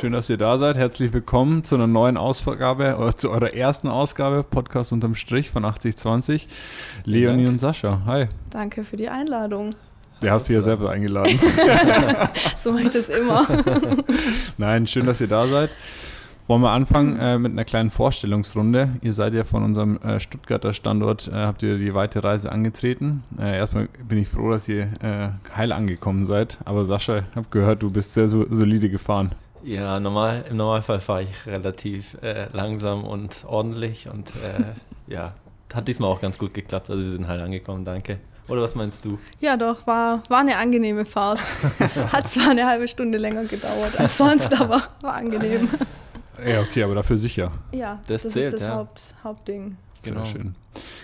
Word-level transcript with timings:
schön, 0.00 0.12
dass 0.14 0.30
ihr 0.30 0.38
da 0.38 0.56
seid. 0.56 0.78
Herzlich 0.78 1.12
willkommen 1.12 1.62
zu 1.62 1.74
einer 1.74 1.86
neuen 1.86 2.16
Ausgabe, 2.16 2.96
oder 2.96 3.14
zu 3.14 3.30
eurer 3.30 3.52
ersten 3.52 3.86
Ausgabe, 3.86 4.42
Podcast 4.44 4.94
unterm 4.94 5.14
Strich 5.14 5.50
von 5.50 5.62
8020. 5.62 6.48
Leonie 7.04 7.46
und 7.46 7.58
Sascha, 7.58 8.00
hi. 8.06 8.28
Danke 8.48 8.82
für 8.82 8.96
die 8.96 9.10
Einladung. 9.10 9.68
Der 10.22 10.32
hast 10.32 10.48
du 10.48 10.54
ja 10.54 10.62
selber 10.62 10.88
eingeladen. 10.88 11.38
so 12.56 12.72
mache 12.72 12.84
ich 12.84 12.90
das 12.92 13.10
immer. 13.10 13.46
Nein, 14.56 14.86
schön, 14.86 15.04
dass 15.04 15.20
ihr 15.20 15.28
da 15.28 15.46
seid. 15.46 15.68
Wollen 16.46 16.62
wir 16.62 16.70
anfangen 16.70 17.18
äh, 17.18 17.38
mit 17.38 17.52
einer 17.52 17.66
kleinen 17.66 17.90
Vorstellungsrunde. 17.90 18.88
Ihr 19.02 19.12
seid 19.12 19.34
ja 19.34 19.44
von 19.44 19.62
unserem 19.62 19.98
äh, 19.98 20.18
Stuttgarter 20.18 20.72
Standort, 20.72 21.28
äh, 21.28 21.32
habt 21.32 21.62
ihr 21.62 21.76
die 21.76 21.92
weite 21.92 22.24
Reise 22.24 22.50
angetreten. 22.50 23.22
Äh, 23.38 23.58
erstmal 23.58 23.88
bin 24.08 24.16
ich 24.16 24.28
froh, 24.28 24.50
dass 24.50 24.66
ihr 24.66 24.88
äh, 25.02 25.28
heil 25.54 25.72
angekommen 25.72 26.24
seid. 26.24 26.56
Aber 26.64 26.86
Sascha, 26.86 27.18
ich 27.18 27.36
habe 27.36 27.48
gehört, 27.50 27.82
du 27.82 27.90
bist 27.90 28.14
sehr 28.14 28.28
so, 28.28 28.46
solide 28.48 28.88
gefahren. 28.88 29.32
Ja, 29.62 30.00
normal, 30.00 30.44
im 30.48 30.56
Normalfall 30.56 31.00
fahre 31.00 31.22
ich 31.22 31.46
relativ 31.46 32.16
äh, 32.22 32.46
langsam 32.52 33.04
und 33.04 33.44
ordentlich 33.46 34.08
und 34.08 34.30
ja, 35.06 35.34
hat 35.74 35.88
diesmal 35.88 36.10
auch 36.10 36.20
ganz 36.20 36.38
gut 36.38 36.54
geklappt. 36.54 36.90
Also 36.90 37.02
wir 37.02 37.10
sind 37.10 37.28
heil 37.28 37.40
angekommen, 37.40 37.84
danke. 37.84 38.18
Oder 38.50 38.62
was 38.62 38.74
meinst 38.74 39.04
du? 39.04 39.18
Ja, 39.38 39.56
doch, 39.56 39.86
war, 39.86 40.24
war 40.28 40.40
eine 40.40 40.56
angenehme 40.56 41.06
Fahrt. 41.06 41.38
Hat 42.12 42.28
zwar 42.28 42.50
eine 42.50 42.66
halbe 42.66 42.88
Stunde 42.88 43.16
länger 43.16 43.44
gedauert 43.44 43.98
als 43.98 44.18
sonst, 44.18 44.60
aber 44.60 44.82
war 45.02 45.14
angenehm. 45.14 45.68
Ja, 46.48 46.60
okay, 46.60 46.82
aber 46.82 46.94
dafür 46.94 47.16
sicher. 47.16 47.52
Ja, 47.72 48.00
das, 48.06 48.22
das 48.22 48.32
zählt, 48.32 48.54
ist 48.54 48.60
das 48.60 48.68
ja. 48.68 48.74
Haupt, 48.76 49.14
Hauptding. 49.22 49.76
Sehr 49.94 50.14
genau. 50.14 50.24
schön. 50.24 50.54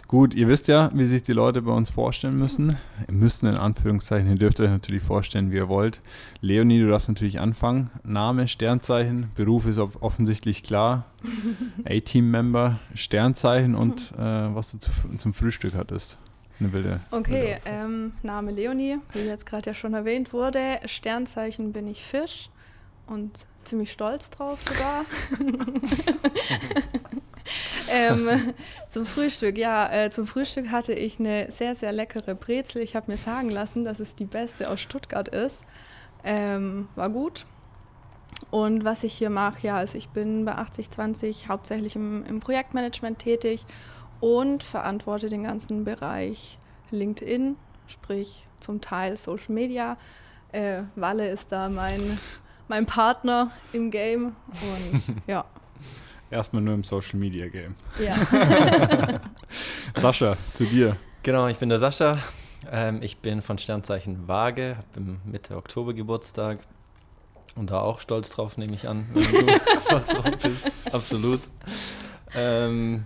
Gut, 0.09 0.35
ihr 0.35 0.49
wisst 0.49 0.69
ja, 0.69 0.91
wie 0.95 1.05
sich 1.05 1.23
die 1.23 1.33
Leute 1.33 1.61
bei 1.63 1.73
uns 1.73 1.91
vorstellen 1.91 2.39
müssen. 2.39 2.77
Müssen 3.11 3.49
in 3.49 3.57
Anführungszeichen. 3.57 4.29
Ihr 4.29 4.37
dürft 4.37 4.61
euch 4.61 4.71
natürlich 4.71 5.03
vorstellen, 5.03 5.51
wie 5.51 5.57
ihr 5.57 5.69
wollt. 5.69 6.01
Leonie, 6.41 6.81
du 6.81 6.89
darfst 6.89 7.09
natürlich 7.09 7.41
anfangen. 7.41 7.91
Name, 8.05 8.49
Sternzeichen, 8.49 9.31
Beruf 9.35 9.67
ist 9.67 9.79
offensichtlich 9.79 10.63
klar. 10.63 11.05
A-Team-Member, 11.85 12.79
Sternzeichen 12.95 13.75
und 13.75 14.13
äh, 14.13 14.55
was 14.55 14.71
du 14.73 14.79
zu, 14.79 14.91
zum 15.19 15.35
Frühstück 15.35 15.75
hattest. 15.75 16.17
Eine 16.59 16.73
wilde. 16.73 17.01
Okay, 17.11 17.33
wilde 17.33 17.61
ähm, 17.67 18.13
Name 18.23 18.53
Leonie, 18.53 18.99
wie 19.13 19.21
jetzt 19.21 19.45
gerade 19.45 19.71
ja 19.71 19.75
schon 19.75 19.93
erwähnt 19.93 20.33
wurde. 20.33 20.79
Sternzeichen 20.87 21.73
bin 21.73 21.87
ich 21.87 22.03
Fisch 22.03 22.49
und 23.09 23.47
ziemlich 23.67 23.93
stolz 23.93 24.31
drauf 24.31 24.61
sogar. 24.61 25.05
ähm, 27.91 28.53
zum 28.89 29.07
Frühstück, 29.07 29.59
ja, 29.59 29.93
äh, 29.93 30.11
zum 30.11 30.27
Frühstück 30.27 30.71
hatte 30.71 30.93
ich 30.93 31.19
eine 31.19 31.51
sehr, 31.51 31.75
sehr 31.75 31.93
leckere 31.93 32.35
Brezel. 32.35 32.83
Ich 32.83 32.97
habe 32.97 33.11
mir 33.11 33.19
sagen 33.19 33.51
lassen, 33.51 33.85
dass 33.85 34.01
es 34.01 34.15
die 34.15 34.25
beste 34.25 34.71
aus 34.71 34.81
Stuttgart 34.81 35.29
ist. 35.29 35.63
Ähm, 36.25 36.89
war 36.95 37.11
gut. 37.11 37.47
Und 38.51 38.85
was 38.85 39.05
ich 39.05 39.15
hier 39.15 39.31
mache, 39.31 39.67
ja, 39.67 39.77
also 39.77 39.99
ich 39.99 40.09
bin 40.11 40.45
bei 40.45 40.55
8020 40.55 41.49
hauptsächlich 41.49 41.97
im, 41.97 42.25
im 42.27 42.41
Projektmanagement 42.41 43.19
tätig 43.19 43.65
und 44.21 44.63
verantworte 44.63 45.29
den 45.29 45.45
ganzen 45.45 45.85
Bereich 45.85 46.59
LinkedIn, 46.91 47.57
sprich 47.87 48.47
zum 48.61 48.81
Teil 48.81 49.17
Social 49.17 49.53
Media. 49.55 49.97
Äh, 50.53 50.83
Walle 50.95 51.29
ist 51.31 51.53
da 51.53 51.69
mein 51.69 52.19
mein 52.69 52.87
Partner 52.87 53.51
im 53.73 53.91
Game 53.91 54.37
und 54.53 55.03
ja. 55.27 55.45
Erstmal 56.31 56.63
nur 56.63 56.75
im 56.75 56.83
Social 56.83 57.19
Media 57.19 57.47
Game. 57.49 57.77
Ja. 58.01 58.17
Sascha, 59.95 60.37
zu 60.55 60.65
dir. 60.65 60.97
Genau, 61.23 61.47
ich 61.47 61.57
bin 61.59 61.69
der 61.69 61.79
Sascha. 61.79 62.19
Ähm, 62.71 63.01
ich 63.01 63.19
bin 63.19 63.43
von 63.43 63.59
Sternzeichen 63.59 64.27
Waage, 64.27 64.77
habe 64.77 65.19
Mitte 65.25 65.57
Oktober 65.57 65.95
Geburtstag 65.95 66.59
und 67.55 67.71
da 67.71 67.81
auch 67.81 68.01
stolz 68.01 68.31
drauf, 68.31 68.57
nehme 68.57 68.75
ich 68.75 68.89
an, 68.89 69.07
wenn 69.15 69.47
du 69.47 69.53
stolz 69.87 70.09
drauf 70.11 70.31
bist. 70.43 70.73
Absolut. 70.93 71.41
Ähm, 72.35 73.05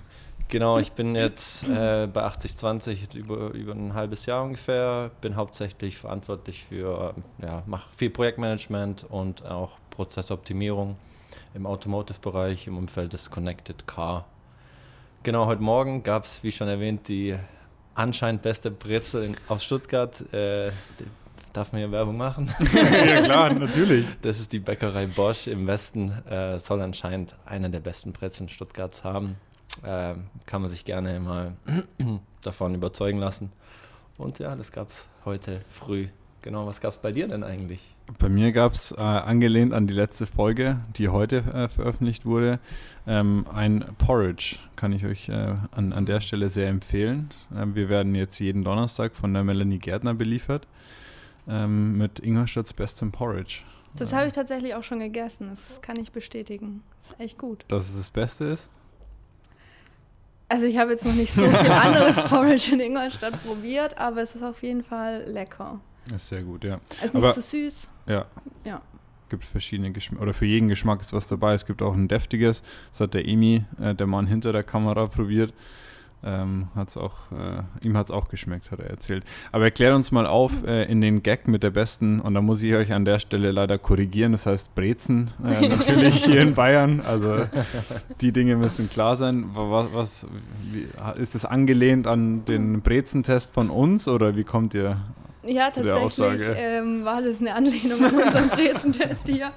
Genau, 0.50 0.78
ich 0.78 0.90
bin 0.92 1.14
jetzt 1.14 1.62
äh, 1.68 2.08
bei 2.12 2.24
8020 2.24 3.14
über, 3.14 3.52
über 3.52 3.72
ein 3.72 3.94
halbes 3.94 4.26
Jahr 4.26 4.42
ungefähr. 4.42 5.12
Bin 5.20 5.36
hauptsächlich 5.36 5.96
verantwortlich 5.96 6.64
für, 6.64 7.14
ja, 7.40 7.62
mache 7.66 7.88
viel 7.96 8.10
Projektmanagement 8.10 9.06
und 9.08 9.46
auch 9.46 9.78
Prozessoptimierung 9.90 10.96
im 11.54 11.66
Automotive-Bereich 11.66 12.66
im 12.66 12.76
Umfeld 12.78 13.12
des 13.12 13.30
Connected 13.30 13.86
Car. 13.86 14.24
Genau, 15.22 15.46
heute 15.46 15.62
Morgen 15.62 16.02
gab 16.02 16.24
es, 16.24 16.42
wie 16.42 16.50
schon 16.50 16.66
erwähnt, 16.66 17.06
die 17.06 17.36
anscheinend 17.94 18.42
beste 18.42 18.72
Brezel 18.72 19.22
in, 19.22 19.36
aus 19.48 19.62
Stuttgart. 19.62 20.20
Äh, 20.32 20.72
Darf 21.52 21.72
man 21.72 21.80
hier 21.80 21.90
Werbung 21.90 22.16
machen? 22.16 22.48
ja 22.72 23.22
klar, 23.22 23.52
natürlich. 23.52 24.06
Das 24.22 24.38
ist 24.38 24.52
die 24.52 24.60
Bäckerei 24.60 25.06
Bosch 25.06 25.48
im 25.48 25.66
Westen. 25.66 26.10
Äh, 26.28 26.60
soll 26.60 26.80
anscheinend 26.80 27.34
eine 27.44 27.70
der 27.70 27.80
besten 27.80 28.12
Brezeln 28.12 28.48
Stuttgarts 28.48 29.02
haben. 29.02 29.36
Äh, 29.82 30.14
kann 30.46 30.62
man 30.62 30.70
sich 30.70 30.84
gerne 30.84 31.20
mal 31.20 31.54
davon 32.42 32.74
überzeugen 32.74 33.18
lassen. 33.18 33.52
Und 34.18 34.38
ja, 34.38 34.54
das 34.56 34.72
gab 34.72 34.90
es 34.90 35.04
heute 35.24 35.60
früh. 35.70 36.08
Genau, 36.42 36.66
was 36.66 36.80
gab 36.80 36.92
es 36.92 36.98
bei 36.98 37.12
dir 37.12 37.28
denn 37.28 37.44
eigentlich? 37.44 37.94
Bei 38.18 38.30
mir 38.30 38.52
gab 38.52 38.72
es, 38.72 38.92
äh, 38.92 39.02
angelehnt 39.02 39.74
an 39.74 39.86
die 39.86 39.94
letzte 39.94 40.26
Folge, 40.26 40.78
die 40.96 41.08
heute 41.08 41.38
äh, 41.38 41.68
veröffentlicht 41.68 42.24
wurde, 42.24 42.60
ähm, 43.06 43.46
ein 43.52 43.84
Porridge. 43.98 44.56
Kann 44.74 44.92
ich 44.92 45.04
euch 45.04 45.28
äh, 45.28 45.54
an, 45.70 45.92
an 45.92 46.06
der 46.06 46.20
Stelle 46.20 46.48
sehr 46.48 46.68
empfehlen. 46.68 47.30
Ähm, 47.54 47.74
wir 47.74 47.90
werden 47.90 48.14
jetzt 48.14 48.38
jeden 48.38 48.62
Donnerstag 48.62 49.14
von 49.16 49.34
der 49.34 49.44
Melanie 49.44 49.78
Gärtner 49.78 50.14
beliefert 50.14 50.66
ähm, 51.46 51.98
mit 51.98 52.20
Ingolstadts 52.20 52.72
bestem 52.72 53.12
Porridge. 53.12 53.62
Das 53.96 54.14
habe 54.14 54.28
ich 54.28 54.32
tatsächlich 54.32 54.74
auch 54.74 54.84
schon 54.84 55.00
gegessen. 55.00 55.48
Das 55.50 55.82
kann 55.82 55.98
ich 55.98 56.12
bestätigen. 56.12 56.82
Das 57.00 57.10
ist 57.10 57.20
echt 57.20 57.38
gut. 57.38 57.64
Dass 57.68 57.88
es 57.88 57.96
das 57.96 58.10
Beste 58.10 58.44
ist? 58.44 58.68
Also 60.50 60.66
ich 60.66 60.78
habe 60.78 60.90
jetzt 60.90 61.04
noch 61.04 61.14
nicht 61.14 61.32
so 61.32 61.42
viel 61.48 61.70
anderes 61.70 62.16
Porridge 62.24 62.72
in 62.72 62.80
Ingolstadt 62.80 63.40
probiert, 63.44 63.96
aber 63.96 64.20
es 64.20 64.34
ist 64.34 64.42
auf 64.42 64.64
jeden 64.64 64.82
Fall 64.82 65.22
lecker. 65.28 65.80
Ist 66.12 66.28
sehr 66.28 66.42
gut, 66.42 66.64
ja. 66.64 66.80
Es 66.98 67.06
ist 67.06 67.14
nicht 67.14 67.24
aber, 67.24 67.32
zu 67.32 67.40
süß. 67.40 67.88
Ja. 68.08 68.26
Ja. 68.64 68.82
Gibt 69.28 69.44
verschiedene 69.44 69.92
Geschmäcker, 69.92 70.22
oder 70.22 70.34
für 70.34 70.46
jeden 70.46 70.68
Geschmack 70.68 71.02
ist 71.02 71.12
was 71.12 71.28
dabei. 71.28 71.54
Es 71.54 71.66
gibt 71.66 71.82
auch 71.82 71.94
ein 71.94 72.08
deftiges, 72.08 72.64
das 72.90 73.00
hat 73.00 73.14
der 73.14 73.28
Emi, 73.28 73.64
äh, 73.80 73.94
der 73.94 74.08
Mann 74.08 74.26
hinter 74.26 74.52
der 74.52 74.64
Kamera, 74.64 75.06
probiert. 75.06 75.54
Ähm, 76.22 76.68
hat's 76.74 76.98
auch, 76.98 77.14
äh, 77.32 77.86
ihm 77.86 77.96
hat 77.96 78.06
es 78.06 78.10
auch 78.10 78.28
geschmeckt, 78.28 78.70
hat 78.70 78.80
er 78.80 78.90
erzählt. 78.90 79.24
Aber 79.52 79.64
erklärt 79.64 79.94
uns 79.94 80.12
mal 80.12 80.26
auf 80.26 80.52
äh, 80.66 80.84
in 80.84 81.00
den 81.00 81.22
Gag 81.22 81.48
mit 81.48 81.62
der 81.62 81.70
besten, 81.70 82.20
und 82.20 82.34
da 82.34 82.42
muss 82.42 82.62
ich 82.62 82.74
euch 82.74 82.92
an 82.92 83.06
der 83.06 83.20
Stelle 83.20 83.50
leider 83.52 83.78
korrigieren, 83.78 84.32
das 84.32 84.44
heißt 84.44 84.74
Brezen, 84.74 85.30
äh, 85.42 85.68
natürlich 85.68 86.22
hier 86.24 86.42
in 86.42 86.54
Bayern. 86.54 87.00
Also 87.00 87.46
die 88.20 88.32
Dinge 88.32 88.56
müssen 88.56 88.90
klar 88.90 89.16
sein. 89.16 89.50
Was, 89.54 89.88
was 89.94 90.26
wie, 90.70 90.88
ist 91.20 91.34
es 91.34 91.46
angelehnt 91.46 92.06
an 92.06 92.44
den 92.44 92.82
Brezentest 92.82 93.54
von 93.54 93.70
uns 93.70 94.06
oder 94.06 94.36
wie 94.36 94.44
kommt 94.44 94.74
ihr 94.74 95.00
ja, 95.42 95.70
zu 95.70 95.82
der 95.82 95.96
Aussage? 95.96 96.42
Ja, 96.42 96.48
tatsächlich 96.48 96.74
ähm, 96.76 97.04
war 97.06 97.22
das 97.22 97.40
eine 97.40 97.54
Anlehnung 97.54 98.04
an 98.04 98.14
unseren 98.14 98.48
Brezentest 98.50 99.26
hier. 99.26 99.52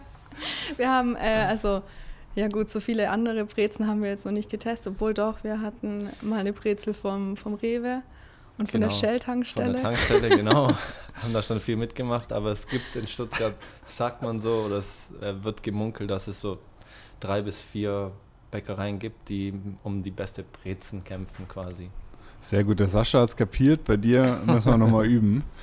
Wir 0.77 0.89
haben, 0.89 1.15
äh, 1.15 1.45
also 1.49 1.81
ja 2.35 2.47
gut, 2.47 2.69
so 2.69 2.79
viele 2.79 3.09
andere 3.09 3.45
Brezen 3.45 3.87
haben 3.87 4.01
wir 4.01 4.09
jetzt 4.09 4.25
noch 4.25 4.31
nicht 4.31 4.49
getestet, 4.49 4.93
obwohl 4.93 5.13
doch, 5.13 5.43
wir 5.43 5.61
hatten 5.61 6.09
mal 6.21 6.39
eine 6.39 6.53
Brezel 6.53 6.93
vom, 6.93 7.37
vom 7.37 7.53
Rewe 7.55 8.01
und 8.57 8.71
von 8.71 8.81
genau, 8.81 8.91
der 8.91 8.97
Shell-Tankstelle. 8.99 9.77
Von 9.77 9.83
der 9.83 9.83
Tankstelle, 9.83 10.29
genau. 10.29 10.67
haben 11.21 11.33
da 11.33 11.41
schon 11.43 11.59
viel 11.59 11.75
mitgemacht, 11.75 12.31
aber 12.31 12.51
es 12.51 12.67
gibt 12.67 12.95
in 12.95 13.07
Stuttgart, 13.07 13.55
sagt 13.85 14.23
man 14.23 14.39
so, 14.39 14.63
oder 14.65 14.77
es 14.77 15.11
äh, 15.21 15.43
wird 15.43 15.63
gemunkelt, 15.63 16.09
dass 16.09 16.27
es 16.27 16.41
so 16.41 16.59
drei 17.19 17.41
bis 17.41 17.61
vier 17.61 18.11
Bäckereien 18.51 18.99
gibt, 18.99 19.29
die 19.29 19.53
um 19.83 20.03
die 20.03 20.11
beste 20.11 20.43
Brezen 20.43 21.03
kämpfen 21.03 21.47
quasi. 21.47 21.89
Sehr 22.43 22.65
gut, 22.65 22.81
der 22.81 22.89
Sascha 22.89 23.21
hat 23.21 23.29
es 23.29 23.37
kapiert. 23.37 23.85
Bei 23.85 23.95
dir 23.95 24.37
müssen 24.45 24.69
wir 24.69 24.77
nochmal 24.77 25.05
üben. 25.05 25.43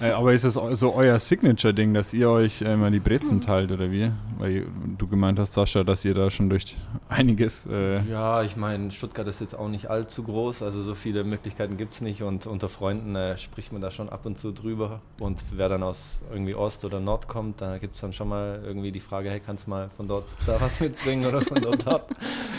Äh, 0.00 0.12
aber 0.12 0.32
ist 0.32 0.44
das 0.44 0.54
so 0.54 0.94
euer 0.94 1.18
Signature-Ding, 1.18 1.92
dass 1.92 2.14
ihr 2.14 2.30
euch 2.30 2.62
äh, 2.62 2.72
immer 2.72 2.88
die 2.92 3.00
Brezen 3.00 3.40
teilt 3.40 3.72
oder 3.72 3.90
wie? 3.90 4.12
Weil 4.38 4.66
du 4.96 5.08
gemeint 5.08 5.40
hast, 5.40 5.54
Sascha, 5.54 5.82
dass 5.82 6.04
ihr 6.04 6.14
da 6.14 6.30
schon 6.30 6.48
durch 6.48 6.76
einiges. 7.08 7.66
Äh 7.66 8.02
ja, 8.02 8.42
ich 8.42 8.56
meine, 8.56 8.90
Stuttgart 8.90 9.26
ist 9.26 9.40
jetzt 9.40 9.54
auch 9.54 9.68
nicht 9.68 9.90
allzu 9.90 10.22
groß, 10.22 10.62
also 10.62 10.82
so 10.82 10.94
viele 10.94 11.24
Möglichkeiten 11.24 11.76
gibt 11.76 11.94
es 11.94 12.00
nicht 12.00 12.22
und 12.22 12.46
unter 12.46 12.68
Freunden 12.68 13.16
äh, 13.16 13.38
spricht 13.38 13.72
man 13.72 13.80
da 13.80 13.90
schon 13.90 14.08
ab 14.08 14.26
und 14.26 14.38
zu 14.38 14.52
drüber. 14.52 15.00
Und 15.18 15.42
wer 15.52 15.68
dann 15.68 15.82
aus 15.82 16.20
irgendwie 16.30 16.54
Ost 16.54 16.84
oder 16.84 17.00
Nord 17.00 17.28
kommt, 17.28 17.60
da 17.60 17.78
gibt 17.78 17.94
es 17.94 18.00
dann 18.00 18.12
schon 18.12 18.28
mal 18.28 18.60
irgendwie 18.64 18.92
die 18.92 19.00
Frage: 19.00 19.30
hey, 19.30 19.40
kannst 19.44 19.66
du 19.66 19.70
mal 19.70 19.90
von 19.96 20.08
dort 20.08 20.26
da 20.46 20.60
was 20.60 20.80
mitbringen 20.80 21.26
oder 21.26 21.40
von 21.40 21.60
dort 21.60 21.86
da 21.86 22.04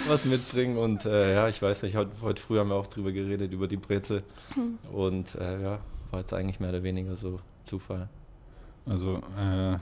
was 0.07 0.25
mitbringen? 0.25 0.77
Und 0.77 1.05
äh, 1.05 1.35
ja, 1.35 1.47
ich 1.47 1.61
weiß 1.61 1.83
nicht, 1.83 1.95
heute, 1.95 2.11
heute 2.21 2.41
früh 2.41 2.59
haben 2.59 2.69
wir 2.69 2.75
auch 2.75 2.87
drüber 2.87 3.11
geredet, 3.11 3.51
über 3.51 3.67
die 3.67 3.77
Brezel. 3.77 4.21
Hm. 4.55 4.77
Und 4.91 5.35
äh, 5.35 5.61
ja, 5.61 5.79
war 6.11 6.19
jetzt 6.19 6.33
eigentlich 6.33 6.59
mehr 6.59 6.69
oder 6.69 6.83
weniger 6.83 7.15
so 7.15 7.39
Zufall. 7.63 8.09
Also 8.89 9.21
äh, 9.37 9.77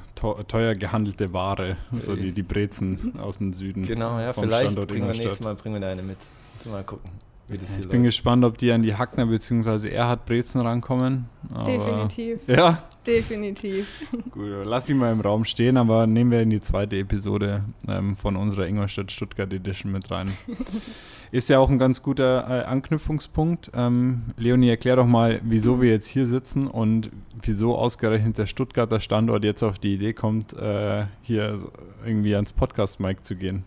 teuer 0.47 0.75
gehandelte 0.75 1.31
Ware, 1.31 1.77
so 1.99 2.15
die, 2.15 2.33
die 2.33 2.43
Brezen 2.43 3.17
aus 3.19 3.37
dem 3.37 3.53
Süden. 3.53 3.83
Genau, 3.83 4.19
ja, 4.19 4.33
vielleicht 4.33 4.75
bringen 4.87 5.07
wir 5.07 5.13
nächstes 5.15 5.39
Mal 5.39 5.55
bringen 5.55 5.79
wir 5.79 5.87
eine 5.87 6.03
mit. 6.03 6.17
Mal 6.65 6.83
gucken. 6.83 7.09
Wie 7.47 7.57
das 7.57 7.69
Ich 7.71 7.77
hier 7.77 7.87
bin 7.87 8.01
läuft. 8.01 8.09
gespannt, 8.09 8.43
ob 8.45 8.57
die 8.57 8.71
an 8.71 8.81
die 8.81 8.95
Hackner 8.95 9.25
bzw. 9.27 9.89
Erhard 9.89 10.25
Brezen 10.25 10.61
rankommen. 10.61 11.29
Aber 11.53 11.65
Definitiv. 11.65 12.47
Ja, 12.47 12.83
Definitiv. 13.07 13.87
gut, 14.31 14.43
lass 14.65 14.89
ihn 14.89 14.97
mal 14.97 15.13
im 15.13 15.21
Raum 15.21 15.45
stehen, 15.45 15.77
aber 15.77 16.05
nehmen 16.07 16.29
wir 16.29 16.41
in 16.41 16.49
die 16.49 16.59
zweite 16.59 16.97
Episode 16.97 17.63
ähm, 17.87 18.17
von 18.17 18.35
unserer 18.35 18.67
Ingolstadt 18.67 19.13
Stuttgart 19.13 19.51
Edition 19.53 19.93
mit 19.93 20.11
rein. 20.11 20.29
Ist 21.31 21.49
ja 21.49 21.59
auch 21.59 21.69
ein 21.69 21.77
ganz 21.77 22.01
guter 22.01 22.45
äh, 22.49 22.65
Anknüpfungspunkt. 22.65 23.71
Ähm, 23.73 24.23
Leonie, 24.35 24.69
erklär 24.69 24.97
doch 24.97 25.05
mal, 25.05 25.39
wieso 25.43 25.81
wir 25.81 25.89
jetzt 25.89 26.07
hier 26.07 26.25
sitzen 26.27 26.67
und 26.67 27.11
wieso 27.41 27.77
ausgerechnet 27.77 28.37
der 28.37 28.45
Stuttgarter 28.45 28.99
Standort 28.99 29.45
jetzt 29.45 29.63
auf 29.63 29.79
die 29.79 29.93
Idee 29.93 30.11
kommt, 30.11 30.51
äh, 30.53 31.05
hier 31.21 31.59
irgendwie 32.05 32.35
ans 32.35 32.51
Podcast-Mic 32.51 33.23
zu 33.23 33.37
gehen. 33.37 33.63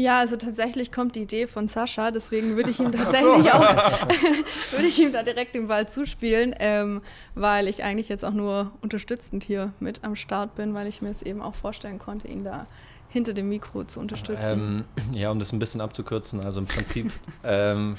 Ja, 0.00 0.18
also 0.18 0.36
tatsächlich 0.36 0.92
kommt 0.92 1.14
die 1.14 1.22
Idee 1.22 1.46
von 1.46 1.68
Sascha, 1.68 2.10
deswegen 2.10 2.56
würde 2.56 2.70
ich 2.70 2.80
ihm 2.80 2.90
tatsächlich 2.92 3.52
auch, 3.52 3.60
würde 4.70 4.86
ich 4.86 4.98
ihm 4.98 5.12
da 5.12 5.22
direkt 5.22 5.54
den 5.54 5.68
Ball 5.68 5.86
zuspielen, 5.88 6.54
ähm, 6.58 7.02
weil 7.34 7.68
ich 7.68 7.84
eigentlich 7.84 8.08
jetzt 8.08 8.24
auch 8.24 8.32
nur 8.32 8.70
unterstützend 8.80 9.44
hier 9.44 9.74
mit 9.78 10.02
am 10.02 10.16
Start 10.16 10.54
bin, 10.54 10.72
weil 10.72 10.86
ich 10.86 11.02
mir 11.02 11.10
es 11.10 11.20
eben 11.20 11.42
auch 11.42 11.54
vorstellen 11.54 11.98
konnte, 11.98 12.28
ihn 12.28 12.44
da 12.44 12.66
hinter 13.10 13.34
dem 13.34 13.50
Mikro 13.50 13.84
zu 13.84 14.00
unterstützen. 14.00 14.84
Ähm, 15.12 15.18
ja, 15.18 15.30
um 15.30 15.38
das 15.38 15.52
ein 15.52 15.58
bisschen 15.58 15.82
abzukürzen, 15.82 16.40
also 16.40 16.60
im 16.60 16.66
Prinzip 16.66 17.12
ähm, 17.44 17.96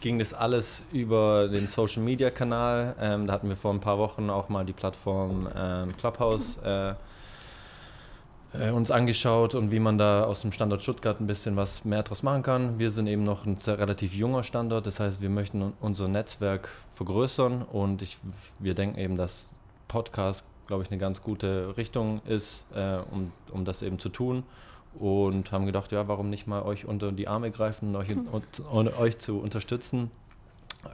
ging 0.00 0.18
das 0.18 0.34
alles 0.34 0.84
über 0.92 1.46
den 1.46 1.68
Social 1.68 2.02
Media 2.02 2.30
Kanal. 2.30 2.96
Ähm, 3.00 3.28
da 3.28 3.34
hatten 3.34 3.48
wir 3.48 3.56
vor 3.56 3.72
ein 3.72 3.80
paar 3.80 3.98
Wochen 3.98 4.30
auch 4.30 4.48
mal 4.48 4.64
die 4.64 4.72
Plattform 4.72 5.48
ähm, 5.56 5.96
Clubhouse 5.96 6.56
äh, 6.64 6.94
äh, 8.60 8.70
uns 8.70 8.90
angeschaut 8.90 9.54
und 9.54 9.70
wie 9.70 9.78
man 9.78 9.98
da 9.98 10.24
aus 10.24 10.42
dem 10.42 10.52
Standort 10.52 10.82
Stuttgart 10.82 11.20
ein 11.20 11.26
bisschen 11.26 11.56
was 11.56 11.84
mehr 11.84 12.02
draus 12.02 12.22
machen 12.22 12.42
kann. 12.42 12.78
Wir 12.78 12.90
sind 12.90 13.06
eben 13.06 13.24
noch 13.24 13.46
ein 13.46 13.58
relativ 13.66 14.14
junger 14.14 14.42
Standort, 14.42 14.86
das 14.86 15.00
heißt, 15.00 15.20
wir 15.20 15.30
möchten 15.30 15.62
un- 15.62 15.72
unser 15.80 16.08
Netzwerk 16.08 16.68
vergrößern 16.94 17.62
und 17.62 18.02
ich, 18.02 18.18
wir 18.58 18.74
denken 18.74 18.98
eben, 18.98 19.16
dass 19.16 19.54
Podcast, 19.88 20.44
glaube 20.66 20.82
ich, 20.82 20.90
eine 20.90 20.98
ganz 20.98 21.22
gute 21.22 21.76
Richtung 21.76 22.20
ist, 22.26 22.64
äh, 22.74 22.98
um, 23.10 23.32
um 23.52 23.64
das 23.64 23.82
eben 23.82 23.98
zu 23.98 24.08
tun 24.08 24.42
und 24.98 25.52
haben 25.52 25.66
gedacht, 25.66 25.92
ja, 25.92 26.08
warum 26.08 26.30
nicht 26.30 26.46
mal 26.46 26.62
euch 26.62 26.86
unter 26.86 27.12
die 27.12 27.28
Arme 27.28 27.50
greifen 27.50 27.94
und 27.94 27.96
euch, 27.96 28.10
und, 28.10 28.60
und 28.70 28.98
euch 28.98 29.18
zu 29.18 29.38
unterstützen. 29.38 30.10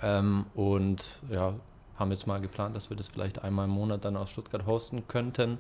Ähm, 0.02 0.46
und 0.54 1.04
ja, 1.30 1.54
haben 1.98 2.10
jetzt 2.10 2.26
mal 2.26 2.40
geplant, 2.40 2.74
dass 2.74 2.90
wir 2.90 2.96
das 2.96 3.08
vielleicht 3.08 3.44
einmal 3.44 3.66
im 3.66 3.70
Monat 3.72 4.04
dann 4.04 4.16
aus 4.16 4.30
Stuttgart 4.30 4.66
hosten 4.66 5.06
könnten. 5.06 5.58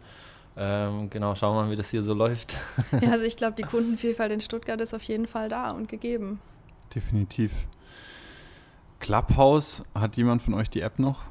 Ähm, 0.56 1.08
genau, 1.08 1.34
schauen 1.34 1.56
wir 1.56 1.64
mal, 1.64 1.70
wie 1.70 1.76
das 1.76 1.90
hier 1.90 2.02
so 2.02 2.12
läuft. 2.14 2.54
ja, 3.00 3.10
also 3.10 3.24
ich 3.24 3.36
glaube, 3.38 3.54
die 3.56 3.62
Kundenvielfalt 3.62 4.32
in 4.32 4.40
Stuttgart 4.40 4.80
ist 4.80 4.94
auf 4.94 5.02
jeden 5.04 5.26
Fall 5.26 5.48
da 5.48 5.70
und 5.70 5.88
gegeben. 5.88 6.40
Definitiv. 6.94 7.52
Clubhouse, 9.00 9.82
hat 9.94 10.16
jemand 10.16 10.42
von 10.42 10.54
euch 10.54 10.70
die 10.70 10.82
App 10.82 10.98
noch? 10.98 11.22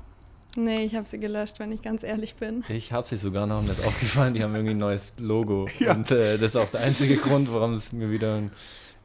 Nee, 0.58 0.84
ich 0.84 0.96
habe 0.96 1.06
sie 1.06 1.20
gelöscht, 1.20 1.60
wenn 1.60 1.72
ich 1.72 1.82
ganz 1.82 2.04
ehrlich 2.04 2.36
bin. 2.36 2.66
Ich 2.68 2.92
habe 2.92 3.08
sie 3.08 3.16
sogar 3.16 3.48
noch, 3.48 3.62
mir 3.62 3.72
ist 3.72 3.86
aufgefallen, 3.86 4.34
die 4.34 4.44
haben 4.44 4.54
irgendwie 4.54 4.74
ein 4.74 4.78
neues 4.78 5.14
Logo. 5.18 5.68
Ja. 5.80 5.94
Und 5.94 6.12
äh, 6.12 6.38
das 6.38 6.56
ist 6.56 6.62
auch 6.62 6.70
der 6.70 6.82
einzige 6.82 7.16
Grund, 7.16 7.54
warum 7.54 7.76
es 7.76 7.94
mir 7.94 8.12
wieder 8.12 8.38
in, 8.38 8.52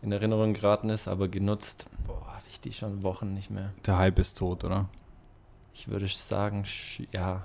in 0.03 0.11
Erinnerung 0.11 0.55
geraten 0.55 0.91
ist. 0.91 1.07
Aber 1.07 1.29
genutzt, 1.29 1.87
boah, 2.07 2.27
habe 2.27 2.45
ich 2.51 2.61
die 2.61 2.73
schon 2.73 3.03
Wochen 3.05 3.33
nicht 3.35 3.51
mehr. 3.51 3.73
Der 3.87 3.99
Hype 3.99 4.19
ist 4.19 4.39
tot, 4.39 4.65
oder? 4.65 4.89
Ich 5.73 5.89
würde 5.89 6.09
sagen, 6.09 6.65
ja. 7.13 7.45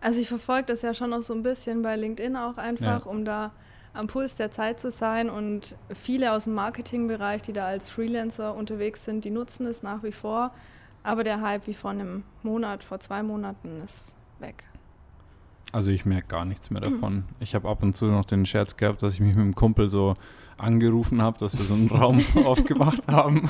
Also 0.00 0.20
ich 0.20 0.28
verfolge 0.28 0.66
das 0.66 0.82
ja 0.82 0.94
schon 0.94 1.10
noch 1.10 1.22
so 1.22 1.34
ein 1.34 1.42
bisschen 1.42 1.82
bei 1.82 1.96
LinkedIn 1.96 2.36
auch 2.36 2.56
einfach, 2.58 3.04
Ja. 3.06 3.10
um 3.10 3.24
da 3.24 3.52
am 3.92 4.06
Puls 4.08 4.36
der 4.36 4.50
Zeit 4.50 4.78
zu 4.78 4.90
sein. 4.90 5.30
Und 5.30 5.76
viele 5.94 6.32
aus 6.32 6.44
dem 6.44 6.54
Marketingbereich, 6.54 7.42
die 7.42 7.52
da 7.52 7.64
als 7.66 7.88
Freelancer 7.88 8.54
unterwegs 8.54 9.04
sind, 9.04 9.24
die 9.24 9.30
nutzen 9.30 9.66
es 9.66 9.82
nach 9.82 10.02
wie 10.02 10.12
vor. 10.12 10.52
Aber 11.02 11.22
der 11.24 11.40
Hype 11.40 11.66
wie 11.66 11.74
vor 11.74 11.92
einem 11.92 12.24
Monat, 12.42 12.82
vor 12.84 12.98
zwei 13.00 13.22
Monaten 13.22 13.80
ist 13.84 14.14
weg. 14.38 14.64
Also 15.76 15.90
ich 15.90 16.06
merke 16.06 16.28
gar 16.28 16.46
nichts 16.46 16.70
mehr 16.70 16.80
davon. 16.80 17.24
Ich 17.38 17.54
habe 17.54 17.68
ab 17.68 17.82
und 17.82 17.94
zu 17.94 18.06
noch 18.06 18.24
den 18.24 18.46
Scherz 18.46 18.78
gehabt, 18.78 19.02
dass 19.02 19.12
ich 19.12 19.20
mich 19.20 19.36
mit 19.36 19.44
dem 19.44 19.54
Kumpel 19.54 19.90
so 19.90 20.14
angerufen 20.56 21.20
habe, 21.20 21.36
dass 21.36 21.58
wir 21.58 21.66
so 21.66 21.74
einen 21.74 21.88
Raum 21.88 22.24
aufgemacht 22.46 23.06
haben. 23.08 23.46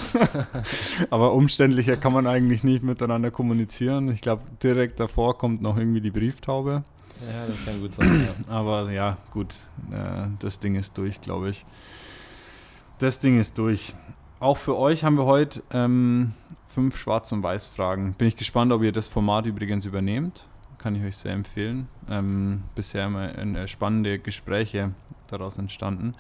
Aber 1.11 1.35
umständlicher 1.35 1.97
kann 1.97 2.13
man 2.13 2.27
eigentlich 2.27 2.65
nicht 2.65 2.83
miteinander 2.83 3.31
kommunizieren. 3.31 4.09
Ich 4.09 4.23
glaube, 4.23 4.43
direkt 4.61 4.99
davor 4.99 5.39
kommt 5.39 5.63
noch 5.63 5.79
irgendwie 5.79 6.01
die 6.01 6.11
Brieftaube. 6.11 6.83
Ja, 7.33 7.47
das 7.47 7.65
kann 7.65 7.81
gut 7.81 7.95
sein. 7.95 8.27
Ja. 8.27 8.49
Aber 8.53 8.91
ja, 8.91 9.19
gut, 9.31 9.55
äh, 9.93 10.27
das 10.41 10.59
Ding 10.59 10.75
ist 10.75 10.99
durch, 10.99 11.21
glaube 11.21 11.51
ich. 11.51 11.65
Das 12.99 13.21
Ding 13.21 13.39
ist 13.39 13.57
durch. 13.57 13.95
Auch 14.41 14.57
für 14.57 14.77
euch 14.77 15.05
haben 15.05 15.17
wir 15.17 15.27
heute 15.27 15.63
ähm, 15.71 16.33
fünf 16.67 16.97
Schwarz- 16.97 17.31
und 17.31 17.45
Weiß-Fragen. 17.45 18.15
Bin 18.15 18.27
ich 18.27 18.35
gespannt, 18.35 18.73
ob 18.73 18.83
ihr 18.83 18.91
das 18.91 19.07
Format 19.07 19.47
übrigens 19.47 19.87
übernehmt. 19.87 20.49
Kann 20.87 20.95
ich 20.95 21.03
euch 21.03 21.17
sehr 21.17 21.33
empfehlen. 21.33 21.89
Ähm, 22.09 22.63
bisher 22.77 23.07
immer 23.07 23.37
äh, 23.37 23.67
spannende 23.67 24.21
Gespräche 24.21 24.93
daraus 25.27 25.59
entstanden. 25.59 26.15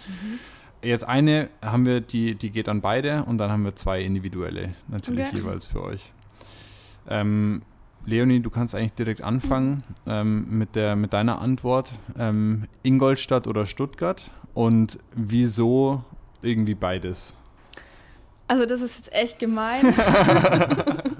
Jetzt 0.82 1.04
eine 1.04 1.50
haben 1.64 1.86
wir, 1.86 2.00
die, 2.00 2.34
die 2.34 2.50
geht 2.50 2.68
an 2.68 2.80
beide 2.80 3.22
und 3.26 3.38
dann 3.38 3.52
haben 3.52 3.62
wir 3.62 3.76
zwei 3.76 4.02
individuelle, 4.02 4.74
natürlich 4.88 5.28
Okay. 5.28 5.36
jeweils 5.36 5.66
für 5.66 5.84
euch. 5.84 6.12
Ähm, 7.08 7.62
Leonie, 8.06 8.40
du 8.40 8.50
kannst 8.50 8.74
eigentlich 8.74 8.94
direkt 8.94 9.22
anfangen 9.22 9.84
ähm, 10.04 10.58
mit, 10.58 10.74
der, 10.74 10.96
mit 10.96 11.12
deiner 11.12 11.40
Antwort. 11.40 11.92
Ähm, 12.18 12.64
Ingolstadt 12.82 13.46
oder 13.46 13.66
Stuttgart 13.66 14.32
und 14.52 14.98
wieso 15.14 16.02
irgendwie 16.42 16.74
beides? 16.74 17.36
Also 18.48 18.66
das 18.66 18.80
ist 18.80 18.96
jetzt 18.96 19.12
echt 19.12 19.38
gemein. 19.38 19.94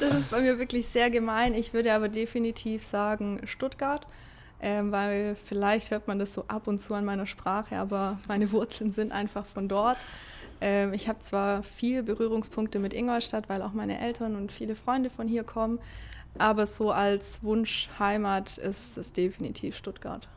das 0.00 0.14
ist 0.14 0.30
bei 0.30 0.40
mir 0.40 0.58
wirklich 0.58 0.86
sehr 0.86 1.10
gemein. 1.10 1.54
Ich 1.54 1.72
würde 1.72 1.92
aber 1.92 2.08
definitiv 2.08 2.82
sagen 2.82 3.40
Stuttgart, 3.44 4.06
ähm, 4.60 4.92
weil 4.92 5.36
vielleicht 5.44 5.90
hört 5.90 6.08
man 6.08 6.18
das 6.18 6.34
so 6.34 6.44
ab 6.48 6.66
und 6.66 6.80
zu 6.80 6.94
an 6.94 7.04
meiner 7.04 7.26
Sprache, 7.26 7.76
aber 7.76 8.18
meine 8.28 8.50
Wurzeln 8.52 8.90
sind 8.90 9.12
einfach 9.12 9.44
von 9.44 9.68
dort. 9.68 9.98
Ähm, 10.60 10.92
ich 10.92 11.08
habe 11.08 11.20
zwar 11.20 11.62
viele 11.62 12.02
Berührungspunkte 12.02 12.78
mit 12.78 12.92
Ingolstadt, 12.92 13.48
weil 13.48 13.62
auch 13.62 13.72
meine 13.72 14.00
Eltern 14.00 14.36
und 14.36 14.50
viele 14.50 14.74
Freunde 14.74 15.10
von 15.10 15.28
hier 15.28 15.44
kommen, 15.44 15.78
aber 16.38 16.66
so 16.66 16.90
als 16.90 17.42
Wunschheimat 17.42 18.58
ist 18.58 18.96
es 18.96 19.12
definitiv 19.12 19.76
Stuttgart. 19.76 20.28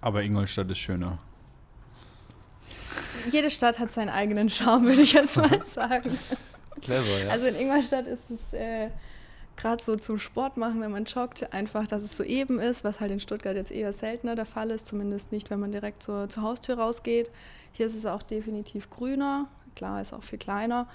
Aber 0.00 0.22
Ingolstadt 0.22 0.70
ist 0.70 0.78
schöner. 0.78 1.18
Jede 3.30 3.50
Stadt 3.50 3.78
hat 3.78 3.92
seinen 3.92 4.10
eigenen 4.10 4.48
Charme, 4.48 4.86
würde 4.86 5.02
ich 5.02 5.12
jetzt 5.12 5.36
mal 5.36 5.62
sagen. 5.62 6.18
Clever, 6.80 7.24
ja. 7.24 7.30
Also 7.30 7.46
in 7.46 7.56
Ingolstadt 7.56 8.06
ist 8.06 8.30
es 8.30 8.52
äh, 8.52 8.88
gerade 9.56 9.82
so 9.82 9.96
zum 9.96 10.18
Sport 10.18 10.56
machen, 10.56 10.80
wenn 10.80 10.90
man 10.92 11.04
joggt, 11.04 11.52
einfach, 11.52 11.86
dass 11.86 12.02
es 12.02 12.16
so 12.16 12.22
eben 12.24 12.58
ist, 12.60 12.84
was 12.84 13.00
halt 13.00 13.10
in 13.10 13.20
Stuttgart 13.20 13.56
jetzt 13.56 13.70
eher 13.72 13.92
seltener 13.92 14.36
der 14.36 14.46
Fall 14.46 14.70
ist, 14.70 14.86
zumindest 14.88 15.32
nicht, 15.32 15.50
wenn 15.50 15.60
man 15.60 15.72
direkt 15.72 16.02
zur, 16.02 16.28
zur 16.28 16.42
Haustür 16.42 16.78
rausgeht. 16.78 17.30
Hier 17.72 17.86
ist 17.86 17.94
es 17.96 18.06
auch 18.06 18.22
definitiv 18.22 18.88
grüner, 18.90 19.48
klar 19.76 20.00
ist 20.00 20.12
auch 20.12 20.22
viel 20.22 20.38
kleiner, 20.38 20.86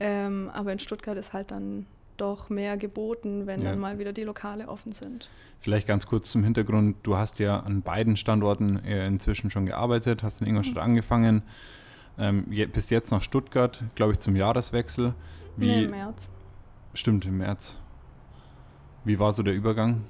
ähm, 0.00 0.50
aber 0.52 0.72
in 0.72 0.78
Stuttgart 0.78 1.16
ist 1.18 1.32
halt 1.32 1.50
dann 1.50 1.86
doch 2.16 2.48
mehr 2.48 2.78
geboten, 2.78 3.46
wenn 3.46 3.60
Ja. 3.60 3.70
dann 3.70 3.78
mal 3.78 3.98
wieder 3.98 4.14
die 4.14 4.24
Lokale 4.24 4.68
offen 4.68 4.92
sind. 4.92 5.28
Vielleicht 5.60 5.86
ganz 5.86 6.06
kurz 6.06 6.30
zum 6.30 6.42
Hintergrund. 6.44 6.96
Du 7.02 7.16
hast 7.18 7.38
ja 7.40 7.60
an 7.60 7.82
beiden 7.82 8.16
Standorten 8.16 8.82
äh, 8.86 9.06
inzwischen 9.06 9.50
schon 9.50 9.66
gearbeitet, 9.66 10.22
hast 10.22 10.40
in 10.40 10.46
Ingolstadt 10.46 10.78
angefangen, 10.82 11.42
ähm, 12.18 12.46
je, 12.50 12.66
bist 12.66 12.90
jetzt 12.90 13.10
nach 13.10 13.22
Stuttgart, 13.22 13.82
glaube 13.94 14.12
ich, 14.12 14.18
zum 14.18 14.36
Jahreswechsel. 14.36 15.14
Wie, 15.56 15.66
Nee, 15.66 15.84
im 15.84 15.90
März. 15.90 16.30
Stimmt, 16.94 17.24
im 17.26 17.38
März. 17.38 17.78
Wie 19.04 19.18
war 19.18 19.32
so 19.32 19.42
der 19.42 19.54
Übergang? 19.54 20.02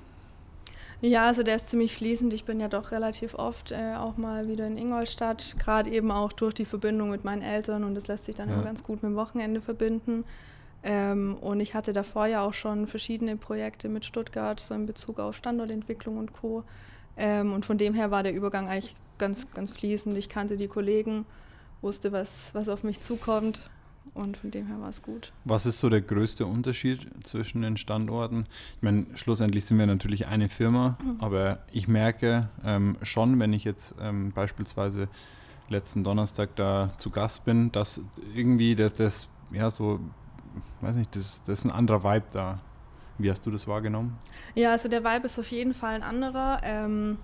Ja, 1.03 1.25
also 1.25 1.43
der 1.43 1.57
ist 1.57 1.69
ziemlich 1.69 1.95
fließend. 1.95 2.33
Ich 2.33 2.45
bin 2.45 2.59
ja 2.59 2.69
doch 2.69 2.91
relativ 2.91 3.35
oft 3.35 3.71
äh, 3.71 3.95
auch 3.97 4.17
mal 4.17 4.49
wieder 4.49 4.67
in 4.67 4.79
Ingolstadt, 4.79 5.57
gerade 5.59 5.91
eben 5.91 6.11
auch 6.11 6.33
durch 6.33 6.55
die 6.55 6.65
Verbindung 6.65 7.11
mit 7.11 7.23
meinen 7.25 7.43
Eltern 7.43 7.85
und 7.85 7.95
das 7.95 8.09
lässt 8.09 8.25
sich 8.25 8.35
dann 8.35 8.49
Ja. 8.49 8.55
immer 8.55 8.65
ganz 8.65 8.83
gut 8.83 9.03
mit 9.03 9.13
dem 9.13 9.17
Wochenende 9.17 9.61
verbinden. 9.61 10.25
Ähm, 10.83 11.37
und 11.41 11.61
ich 11.61 11.75
hatte 11.75 11.93
davor 11.93 12.27
ja 12.27 12.43
auch 12.43 12.55
schon 12.55 12.87
verschiedene 12.87 13.37
Projekte 13.37 13.89
mit 13.89 14.05
Stuttgart, 14.05 14.59
so 14.59 14.73
in 14.75 14.87
Bezug 14.87 15.19
auf 15.19 15.37
Standortentwicklung 15.37 16.17
und 16.17 16.33
Co. 16.33 16.65
Ähm, 17.19 17.53
und 17.53 17.67
von 17.67 17.77
dem 17.77 17.93
her 17.93 18.11
war 18.11 18.23
der 18.23 18.33
Übergang 18.35 18.69
eigentlich 18.69 18.95
ganz, 19.19 19.51
ganz 19.53 19.71
fließend. 19.73 20.17
Ich 20.17 20.29
kannte 20.29 20.57
die 20.57 20.69
Kollegen, 20.69 21.27
wusste, 21.87 22.11
was, 22.13 22.53
was 22.53 22.69
auf 22.69 22.83
mich 22.83 23.01
zukommt 23.01 23.71
und 24.13 24.37
von 24.37 24.51
dem 24.51 24.67
her 24.67 24.81
war 24.81 24.89
es 24.89 25.03
gut. 25.03 25.33
Was 25.45 25.67
ist 25.67 25.79
so 25.79 25.89
der 25.89 26.01
größte 26.01 26.45
Unterschied 26.45 27.07
zwischen 27.25 27.63
den 27.63 27.77
Standorten? 27.77 28.47
Ich 28.77 28.83
meine, 28.83 29.07
schlussendlich 29.15 29.65
sind 29.65 29.79
wir 29.79 29.87
natürlich 29.87 30.27
eine 30.27 30.49
Firma, 30.49 30.99
aber 31.21 31.61
ich 31.71 31.87
merke 31.87 32.51
ähm, 32.65 32.97
schon, 33.03 33.39
wenn 33.39 33.53
ich 33.53 33.65
jetzt 33.65 33.95
ähm, 34.01 34.33
beispielsweise 34.33 35.09
letzten 35.69 36.03
Donnerstag 36.03 36.57
da 36.57 36.91
zu 36.99 37.11
Gast 37.11 37.45
bin, 37.45 37.71
dass 37.73 38.01
irgendwie 38.35 38.75
das, 38.75 38.93
das 38.95 39.29
ja 39.53 39.71
so, 39.71 40.01
weiß 40.81 40.97
nicht, 40.97 41.15
das, 41.15 41.43
das 41.45 41.61
ist 41.61 41.65
ein 41.65 41.71
anderer 41.71 42.03
Vibe 42.03 42.27
da. 42.33 42.61
Wie 43.19 43.31
hast 43.31 43.47
du 43.47 43.51
das 43.51 43.67
wahrgenommen? 43.67 44.19
Ja, 44.55 44.73
also 44.73 44.89
der 44.89 45.03
Vibe 45.03 45.27
ist 45.27 45.39
auf 45.39 45.51
jeden 45.51 45.73
Fall 45.73 45.95
ein 45.95 46.03
anderer. 46.03 46.61
Ähm, 46.63 47.17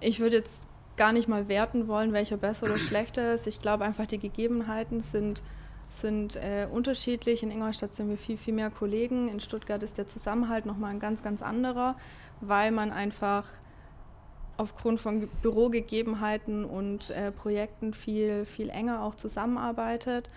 ich 0.00 0.20
würde 0.20 0.36
jetzt 0.36 0.68
gar 0.96 1.12
nicht 1.12 1.28
mal 1.28 1.48
werten 1.48 1.88
wollen, 1.88 2.12
welcher 2.12 2.36
besser 2.36 2.66
oder 2.66 2.78
schlechter 2.78 3.34
ist. 3.34 3.46
Ich 3.46 3.60
glaube 3.60 3.84
einfach, 3.84 4.06
die 4.06 4.18
Gegebenheiten 4.18 5.00
sind, 5.00 5.42
sind 5.88 6.36
äh, 6.36 6.66
unterschiedlich. 6.70 7.42
In 7.42 7.50
Ingolstadt 7.50 7.94
sind 7.94 8.08
wir 8.08 8.18
viel, 8.18 8.36
viel 8.36 8.54
mehr 8.54 8.70
Kollegen. 8.70 9.28
In 9.28 9.40
Stuttgart 9.40 9.82
ist 9.82 9.98
der 9.98 10.06
Zusammenhalt 10.06 10.66
nochmal 10.66 10.90
ein 10.90 11.00
ganz, 11.00 11.22
ganz 11.22 11.42
anderer, 11.42 11.96
weil 12.40 12.72
man 12.72 12.90
einfach 12.90 13.46
aufgrund 14.56 15.00
von 15.00 15.28
Bürogegebenheiten 15.40 16.64
und 16.64 17.10
äh, 17.10 17.32
Projekten 17.32 17.94
viel, 17.94 18.44
viel 18.44 18.68
enger 18.68 19.02
auch 19.02 19.14
zusammenarbeitet. 19.14 20.28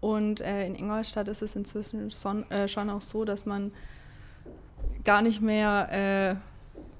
Und 0.00 0.40
äh, 0.40 0.66
in 0.66 0.74
Ingolstadt 0.74 1.28
ist 1.28 1.42
es 1.42 1.56
inzwischen 1.56 2.10
son, 2.10 2.48
äh, 2.50 2.68
schon 2.68 2.90
auch 2.90 3.00
so, 3.00 3.24
dass 3.24 3.46
man 3.46 3.72
gar 5.04 5.22
nicht 5.22 5.40
mehr 5.40 6.36
äh, 6.36 6.51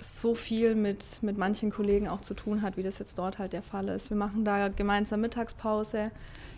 so 0.02 0.34
viel 0.34 0.74
mit, 0.74 1.22
mit 1.22 1.38
manchen 1.38 1.70
Kollegen 1.70 2.08
auch 2.08 2.20
zu 2.20 2.34
tun 2.34 2.62
hat, 2.62 2.76
wie 2.76 2.82
das 2.82 2.98
jetzt 2.98 3.18
dort 3.18 3.38
halt 3.38 3.52
der 3.52 3.62
Fall 3.62 3.88
ist. 3.88 4.10
Wir 4.10 4.16
machen 4.16 4.44
da 4.44 4.68
gemeinsam 4.68 5.20
Mittagspause. 5.20 6.10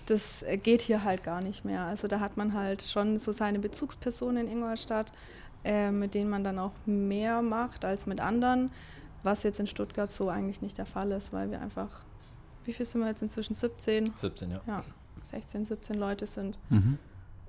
Das 0.07 0.45
geht 0.63 0.83
hier 0.83 1.05
halt 1.05 1.23
gar 1.23 1.43
nicht 1.43 1.65
mehr. 1.65 1.83
Also 1.83 2.09
da 2.09 2.21
hat 2.21 2.37
man 2.37 2.55
halt 2.55 2.83
schon 2.83 3.19
so 3.19 3.33
seine 3.33 3.59
Bezugspersonen 3.59 4.47
in 4.47 4.53
Ingolstadt, 4.53 5.13
äh, 5.65 5.91
mit 5.91 6.15
denen 6.15 6.31
man 6.31 6.45
dann 6.45 6.59
auch 6.59 6.73
mehr 6.87 7.43
macht 7.43 7.85
als 7.85 8.07
mit 8.07 8.21
anderen, 8.21 8.71
was 9.23 9.43
jetzt 9.43 9.61
in 9.61 9.67
Stuttgart 9.67 10.13
so 10.13 10.29
eigentlich 10.29 10.61
nicht 10.61 10.77
der 10.77 10.87
Fall 10.87 11.13
ist, 11.13 11.33
weil 11.33 11.51
wir 11.51 11.61
einfach, 11.61 12.03
wie 12.65 12.73
viel 12.73 12.87
sind 12.87 13.01
wir 13.01 13.09
jetzt 13.09 13.23
inzwischen? 13.23 13.55
17? 13.55 14.13
17, 14.17 14.51
ja. 14.51 14.61
Ja, 14.67 14.85
16, 15.25 15.65
17 15.65 15.97
Leute 15.99 16.27
sind. 16.27 16.59
Mhm. 16.69 16.99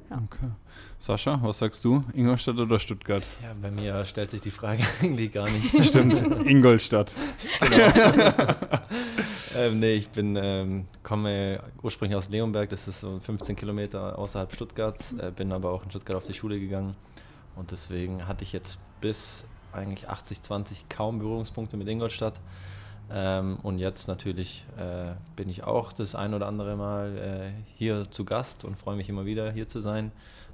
Ja. 0.09 0.17
Okay. 0.17 0.51
Sascha, 0.97 1.39
was 1.41 1.59
sagst 1.59 1.83
du? 1.83 2.03
Ingolstadt 2.13 2.57
oder 2.57 2.79
Stuttgart? 2.79 3.23
Ja, 3.41 3.53
bei 3.59 3.71
mir 3.71 4.05
stellt 4.05 4.31
sich 4.31 4.41
die 4.41 4.51
Frage 4.51 4.83
eigentlich 5.01 5.31
gar 5.31 5.49
nicht. 5.49 5.83
Stimmt, 5.87 6.21
Ingolstadt. 6.45 7.13
Genau. 7.59 8.53
ähm, 9.57 9.79
nee, 9.79 9.93
ich 9.93 10.09
bin, 10.09 10.35
ähm, 10.35 10.87
komme 11.03 11.61
ursprünglich 11.81 12.17
aus 12.17 12.29
Leonberg, 12.29 12.69
das 12.69 12.87
ist 12.87 12.99
so 12.99 13.19
15 13.19 13.55
Kilometer 13.55 14.17
außerhalb 14.17 14.53
Stuttgarts, 14.53 15.13
äh, 15.13 15.31
bin 15.35 15.51
aber 15.51 15.71
auch 15.71 15.83
in 15.83 15.89
Stuttgart 15.89 16.17
auf 16.17 16.25
die 16.25 16.33
Schule 16.33 16.59
gegangen 16.59 16.95
und 17.55 17.71
deswegen 17.71 18.27
hatte 18.27 18.43
ich 18.43 18.53
jetzt 18.53 18.77
bis 19.01 19.45
eigentlich 19.71 20.07
80, 20.09 20.41
20 20.41 20.89
kaum 20.89 21.19
Berührungspunkte 21.19 21.77
mit 21.77 21.87
Ingolstadt. 21.87 22.39
Ähm, 23.11 23.57
und 23.61 23.77
jetzt 23.77 24.07
natürlich 24.07 24.65
äh, 24.77 25.13
bin 25.35 25.49
ich 25.49 25.63
auch 25.63 25.93
das 25.93 26.15
ein 26.15 26.33
oder 26.33 26.47
andere 26.47 26.75
Mal 26.75 27.17
äh, 27.17 27.63
hier 27.75 28.09
zu 28.09 28.25
Gast 28.25 28.65
und 28.65 28.77
freue 28.77 28.95
mich 28.95 29.09
immer 29.09 29.25
wieder 29.25 29.51
hier 29.51 29.67
zu 29.67 29.79
sein. 29.79 30.11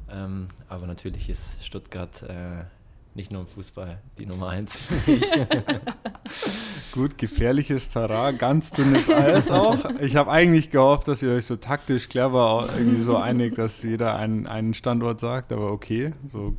Ähm, 0.10 0.48
aber 0.68 0.88
natürlich 0.88 1.30
ist 1.30 1.64
Stuttgart 1.64 2.24
äh, 2.24 2.66
nicht 3.14 3.32
nur 3.32 3.42
im 3.42 3.48
Fußball 3.48 4.00
die 4.18 4.26
Nummer 4.26 4.50
eins 4.50 4.80
für 4.80 5.12
mich. 5.12 5.22
Gut, 6.92 7.18
gefährliches 7.18 7.90
Terrain, 7.90 8.38
ganz 8.38 8.72
dünnes 8.72 9.10
Eis 9.10 9.50
auch. 9.50 9.78
Ich 10.02 10.16
habe 10.16 10.32
eigentlich 10.32 10.72
gehofft, 10.72 11.08
dass 11.08 11.24
ihr 11.24 11.32
euch 11.32 11.46
so 11.46 11.56
taktisch 11.56 12.10
clever 12.10 12.68
irgendwie 12.78 13.02
so 13.02 13.18
einigt, 13.18 13.58
dass 13.58 13.84
jeder 13.84 14.16
einen, 14.16 14.48
einen 14.48 14.74
Standort 14.74 15.20
sagt, 15.20 15.54
aber 15.54 15.72
okay, 15.72 16.12
so 16.28 16.56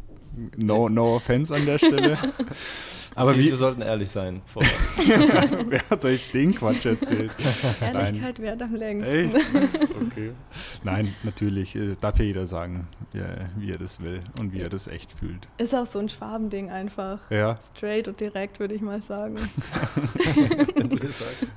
no, 0.56 0.88
no 0.88 1.16
offense 1.16 1.54
an 1.54 1.66
der 1.66 1.78
Stelle. 1.78 2.18
Aber 3.16 3.36
wie, 3.36 3.50
wir 3.50 3.56
sollten 3.56 3.82
ehrlich 3.82 4.10
sein. 4.10 4.42
Wer 5.66 5.88
hat 5.90 6.04
euch 6.04 6.30
den 6.32 6.54
Quatsch 6.54 6.86
erzählt? 6.86 7.32
Ehrlichkeit 7.80 8.40
währt 8.40 8.62
am 8.62 8.74
längsten. 8.74 9.14
Echt? 9.14 9.36
Okay. 10.00 10.30
Nein, 10.82 11.14
natürlich 11.22 11.76
äh, 11.76 11.94
darf 12.00 12.18
ja 12.18 12.24
jeder 12.24 12.46
sagen, 12.46 12.88
ja, 13.12 13.24
wie 13.56 13.70
er 13.70 13.78
das 13.78 14.02
will 14.02 14.22
und 14.38 14.52
wie 14.52 14.60
er 14.60 14.68
das 14.68 14.88
echt 14.88 15.12
fühlt. 15.12 15.48
Ist 15.58 15.74
auch 15.74 15.86
so 15.86 15.98
ein 15.98 16.08
Schwabending 16.08 16.70
einfach. 16.70 17.30
Ja. 17.30 17.56
Straight 17.60 18.08
und 18.08 18.20
direkt, 18.20 18.60
würde 18.60 18.74
ich 18.74 18.82
mal 18.82 19.02
sagen. 19.02 19.36
Wenn 20.74 20.88
du 20.88 20.96
das 20.96 21.18
sagst. 21.18 21.52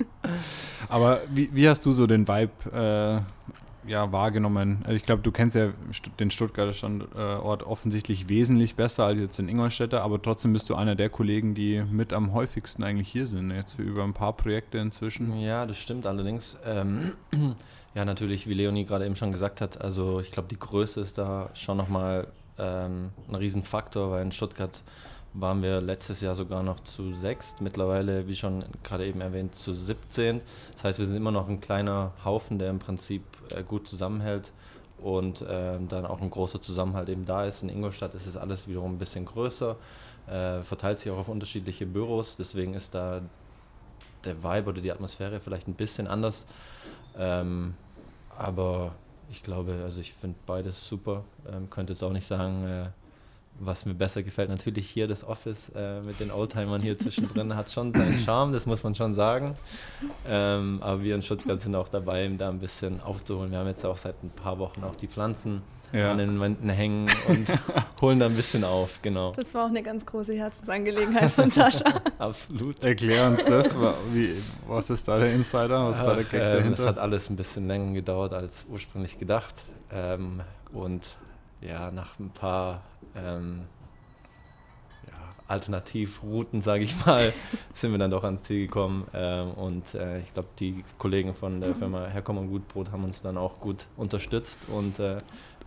Aber 0.90 1.22
wie, 1.34 1.50
wie 1.54 1.68
hast 1.70 1.86
du 1.86 1.92
so 1.94 2.08
den 2.08 2.28
Vibe 2.28 3.24
äh, 3.26 3.52
ja, 3.88 4.12
wahrgenommen? 4.12 4.80
Also 4.84 4.96
ich 4.96 5.04
glaube, 5.04 5.22
du 5.22 5.32
kennst 5.32 5.56
ja 5.56 5.72
den 6.20 6.32
Stuttgarter 6.32 6.74
Standort 6.74 7.64
offensichtlich 7.64 8.30
wesentlich 8.30 8.76
besser 8.76 9.06
als 9.06 9.20
jetzt 9.20 9.40
den 9.40 9.50
Ingolstädter, 9.50 10.02
aber 10.02 10.22
trotzdem 10.22 10.54
bist 10.54 10.70
du 10.70 10.76
einer 10.76 10.96
der 10.96 11.10
Kollegen, 11.10 11.56
die 11.56 11.84
mit 11.90 12.14
am 12.14 12.34
häufigsten 12.34 12.84
eigentlich 12.84 13.10
hier 13.10 13.28
sind, 13.28 13.52
jetzt 13.52 13.80
über 13.80 14.04
ein 14.04 14.14
paar 14.14 14.34
Projekte 14.34 14.78
inzwischen. 14.78 15.38
Ja, 15.40 15.66
das 15.66 15.78
stimmt 15.78 16.08
allerdings. 16.08 16.58
Ähm, 16.66 17.14
ja, 17.96 18.06
natürlich, 18.06 18.48
wie 18.48 18.54
Leonie 18.54 18.86
gerade 18.86 19.06
eben 19.06 19.16
schon 19.16 19.32
gesagt 19.32 19.62
hat, 19.62 19.82
also 19.82 20.20
ich 20.20 20.32
glaube, 20.32 20.50
die 20.50 20.60
Größe 20.60 21.02
ist 21.02 21.18
da 21.18 21.50
schon 21.54 21.78
nochmal 21.78 22.28
ähm, 22.58 23.12
ein 23.28 23.36
Riesenfaktor, 23.36 24.12
weil 24.12 24.24
in 24.24 24.32
Stuttgart 24.32 24.82
waren 25.38 25.62
wir 25.62 25.82
letztes 25.82 26.22
Jahr 26.22 26.34
sogar 26.34 26.64
noch 26.64 26.80
zu 26.82 27.12
sechst, 27.12 27.62
mittlerweile, 27.62 28.28
wie 28.28 28.36
schon 28.36 28.64
gerade 28.84 29.06
eben 29.06 29.22
erwähnt, 29.22 29.56
zu 29.56 29.74
17. 29.74 30.42
Das 30.74 30.84
heißt, 30.84 31.00
wir 31.00 31.06
sind 31.06 31.16
immer 31.16 31.32
noch 31.32 31.50
ein 31.50 31.60
kleiner 31.60 32.14
Haufen, 32.24 32.58
der 32.58 32.70
im 32.70 32.80
Prinzip 32.80 33.24
äh, 33.54 33.64
gut 33.64 33.88
zusammenhält 33.88 34.52
und 34.98 35.42
äh, 35.42 35.78
dann 35.90 36.06
auch 36.06 36.22
ein 36.22 36.30
großer 36.30 36.62
Zusammenhalt 36.62 37.10
eben 37.10 37.26
da 37.26 37.46
ist. 37.46 37.64
In 37.64 37.70
Ingolstadt 37.70 38.16
ist 38.16 38.26
es 38.26 38.38
alles 38.38 38.68
wiederum 38.68 38.94
ein 38.94 38.98
bisschen 38.98 39.26
größer, 39.26 39.76
äh, 40.28 40.62
verteilt 40.62 41.00
sich 41.00 41.12
auch 41.12 41.18
auf 41.18 41.30
unterschiedliche 41.30 41.86
Büros, 41.86 42.38
deswegen 42.38 42.74
ist 42.74 42.96
da 42.96 43.22
der 44.24 44.42
Vibe 44.42 44.70
oder 44.70 44.82
die 44.82 44.92
Atmosphäre 44.92 45.40
vielleicht 45.40 45.68
ein 45.68 45.76
bisschen 45.76 46.08
anders. 46.08 46.46
Ähm, 47.18 47.76
aber 48.38 48.96
ich 49.30 49.44
glaube, 49.44 49.82
also 49.84 50.02
ich 50.02 50.14
finde 50.14 50.38
beides 50.46 50.86
super. 50.86 51.24
Ähm, 51.52 51.70
könnte 51.70 51.94
jetzt 51.94 52.04
auch 52.04 52.12
nicht 52.12 52.26
sagen, 52.26 52.64
äh, 52.64 52.90
was 53.60 53.86
mir 53.86 53.94
besser 53.94 54.24
gefällt, 54.24 54.50
natürlich 54.50 54.90
hier 54.90 55.08
das 55.08 55.24
Office 55.24 55.72
äh, 55.76 56.02
mit 56.02 56.20
den 56.20 56.32
Oldtimern 56.32 56.82
hier 56.82 56.98
zwischendrin 56.98 57.56
hat 57.56 57.72
schon 57.72 57.94
seinen 57.94 58.20
Charme, 58.26 58.54
das 58.54 58.66
muss 58.66 58.84
man 58.84 58.96
schon 58.96 59.14
sagen. 59.14 59.56
Ähm, 60.28 60.80
aber 60.82 61.02
wir 61.02 61.16
in 61.16 61.22
Stuttgart 61.22 61.60
sind 61.62 61.76
auch 61.76 61.90
dabei, 61.90 62.30
da 62.38 62.50
ein 62.50 62.60
bisschen 62.60 63.02
aufzuholen. 63.02 63.52
Wir 63.52 63.60
haben 63.60 63.68
jetzt 63.68 63.86
auch 63.86 63.98
seit 63.98 64.22
ein 64.24 64.30
paar 64.30 64.60
Wochen 64.60 64.84
auch 64.84 64.96
die 64.96 65.08
Pflanzen 65.08 65.62
ja. 65.94 66.12
an 66.12 66.18
den 66.18 66.40
Wänden 66.40 66.70
hängen 66.70 67.10
und 67.28 67.48
holen 68.02 68.20
da 68.20 68.26
ein 68.26 68.36
bisschen 68.36 68.64
auf, 68.64 69.00
genau. 69.02 69.32
Das 69.34 69.54
war 69.54 69.66
auch 69.66 69.70
eine 69.70 69.84
ganz 69.84 70.06
große 70.06 70.34
Herzensangelegenheit 70.34 71.32
von 71.32 71.50
Sascha. 71.50 72.02
Absolut. 72.18 72.84
Erklär 72.84 73.28
uns 73.28 73.46
das. 73.46 73.76
Wie, 74.12 74.32
was 74.68 74.90
ist 74.90 75.08
da 75.08 75.20
der 75.20 75.34
Insider? 75.34 75.88
Was 75.88 76.00
ist 76.00 76.06
da 76.06 76.16
der 76.16 76.24
Gag 76.24 76.34
ähm, 76.42 76.58
dahinter? 76.58 76.80
Es 76.80 76.86
hat 76.86 76.98
alles 76.98 77.30
ein 77.30 77.36
bisschen 77.36 77.68
länger 77.68 77.94
gedauert 77.94 78.34
als 78.34 78.66
ursprünglich 78.70 79.18
gedacht. 79.18 79.56
Ähm, 79.92 80.42
und 80.74 81.04
ja, 81.62 81.92
nach 81.92 82.20
ein 82.20 82.30
paar 82.30 82.82
ähm, 83.16 83.62
ja, 85.08 85.14
Alternativrouten, 85.48 86.62
sage 86.62 86.84
ich 86.84 87.06
mal, 87.06 87.34
sind 87.74 87.92
wir 87.92 87.98
dann 87.98 88.12
doch 88.12 88.24
ans 88.24 88.44
Ziel 88.44 88.68
gekommen. 88.68 89.08
Ähm, 89.14 89.52
und 89.52 89.94
äh, 89.94 90.20
ich 90.20 90.34
glaube, 90.34 90.50
die 90.60 90.84
Kollegen 90.98 91.34
von 91.34 91.62
der 91.62 91.76
Firma 91.76 92.08
Herkommen 92.08 92.44
und 92.44 92.50
Gutbrot 92.50 92.92
haben 92.92 93.04
uns 93.04 93.22
dann 93.22 93.38
auch 93.38 93.60
gut 93.60 93.86
unterstützt. 93.98 94.60
Und 94.70 95.00
äh, 95.00 95.18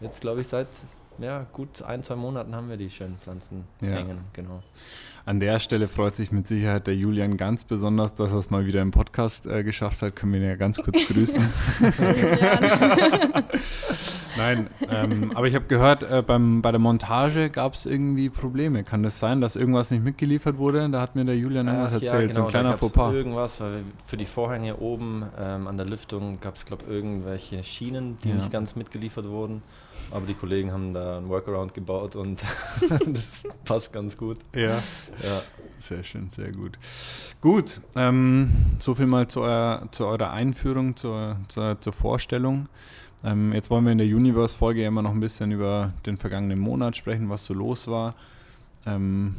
jetzt, 0.00 0.21
glaube 0.21 0.40
ich, 0.40 0.49
seit 0.49 0.69
ja, 1.18 1.46
gut 1.52 1.82
ein, 1.82 2.02
zwei 2.02 2.16
Monaten 2.16 2.54
haben 2.54 2.68
wir 2.68 2.76
die 2.76 2.90
schönen 2.90 3.18
Pflanzen 3.18 3.64
ja. 3.80 3.88
hängen. 3.88 4.20
Genau. 4.32 4.62
An 5.25 5.40
der 5.40 5.58
Stelle 5.58 5.88
freut 5.88 6.16
sich 6.16 6.32
mit 6.32 6.46
Sicherheit 6.46 6.87
der 6.87 6.96
Julian 6.96 7.37
ganz 7.37 7.62
besonders, 7.62 8.14
dass 8.14 8.32
er 8.32 8.38
es 8.38 8.48
mal 8.48 8.64
wieder 8.64 8.80
im 8.80 8.92
Podcast 8.92 9.46
äh, 9.46 9.62
geschafft 9.62 10.00
hat. 10.00 10.16
Können 10.16 10.32
wir 10.32 10.40
ihn 10.40 10.46
ja 10.46 10.56
ganz 10.56 10.78
kurz 10.78 11.06
grüßen. 11.08 11.42
Nein, 14.38 14.68
ähm, 14.90 15.32
aber 15.34 15.48
ich 15.48 15.54
habe 15.54 15.66
gehört, 15.66 16.04
äh, 16.04 16.22
beim, 16.26 16.62
bei 16.62 16.70
der 16.70 16.78
Montage 16.78 17.50
gab 17.50 17.75
es 17.75 17.84
irgendwie 17.84 18.30
Probleme. 18.30 18.84
Kann 18.84 19.02
das 19.02 19.18
sein, 19.18 19.40
dass 19.40 19.56
irgendwas 19.56 19.90
nicht 19.90 20.02
mitgeliefert 20.04 20.56
wurde? 20.56 20.88
Da 20.88 21.00
hat 21.00 21.16
mir 21.16 21.25
der 21.25 21.37
Julian 21.37 21.66
irgendwas 21.66 21.92
erzählt, 21.92 22.12
ja, 22.12 22.20
genau, 22.20 22.32
so 22.32 22.40
ein 22.40 22.46
genau, 22.46 22.50
kleiner 22.50 22.78
Fauxpas. 22.78 23.12
irgendwas, 23.12 23.60
weil 23.60 23.82
für 24.06 24.16
die 24.16 24.26
Vorhänge 24.26 24.76
oben 24.76 25.25
ähm, 25.38 25.66
an 25.66 25.76
der 25.76 25.87
Lüftung 25.87 26.40
gab 26.40 26.56
es, 26.56 26.64
glaube 26.64 26.84
ich, 26.87 26.90
irgendwelche 26.90 27.64
Schienen, 27.64 28.16
die 28.25 28.30
ja. 28.30 28.37
nicht 28.37 28.50
ganz 28.50 28.76
mitgeliefert 28.76 29.26
wurden. 29.26 29.62
Aber 30.11 30.27
die 30.27 30.35
Kollegen 30.35 30.73
haben 30.73 30.95
da 30.95 31.19
einen 31.19 31.29
Workaround 31.29 31.75
gebaut 31.75 32.17
und 32.17 32.41
das 33.07 33.43
passt 33.65 33.93
ganz 33.93 34.17
gut. 34.17 34.38
Ja. 34.55 34.71
ja. 34.71 35.43
Sehr 35.77 36.03
schön, 36.03 36.29
sehr 36.31 36.50
gut. 36.50 36.79
Gut, 37.41 37.81
ähm, 37.95 38.50
so 38.79 38.95
viel 38.95 39.07
mal 39.07 39.29
zu, 39.29 39.43
euer, 39.43 39.87
zu 39.93 40.07
eurer 40.07 40.33
Einführung, 40.33 40.97
zur, 40.97 41.37
zur, 41.49 41.81
zur 41.81 41.93
Vorstellung. 41.93 42.69
Ähm, 43.23 43.53
jetzt 43.53 43.71
wollen 43.71 43.85
wir 43.85 43.93
in 43.93 43.99
der 43.99 44.07
Universe-Folge 44.07 44.85
immer 44.85 45.03
noch 45.03 45.12
ein 45.12 45.21
bisschen 45.21 45.53
über 45.53 45.93
den 46.07 46.17
vergangenen 46.17 46.59
Monat 46.59 46.97
sprechen, 46.97 47.29
was 47.29 47.45
so 47.47 47.55
los 47.55 47.87
war. 47.87 48.15
Ähm, 48.87 49.35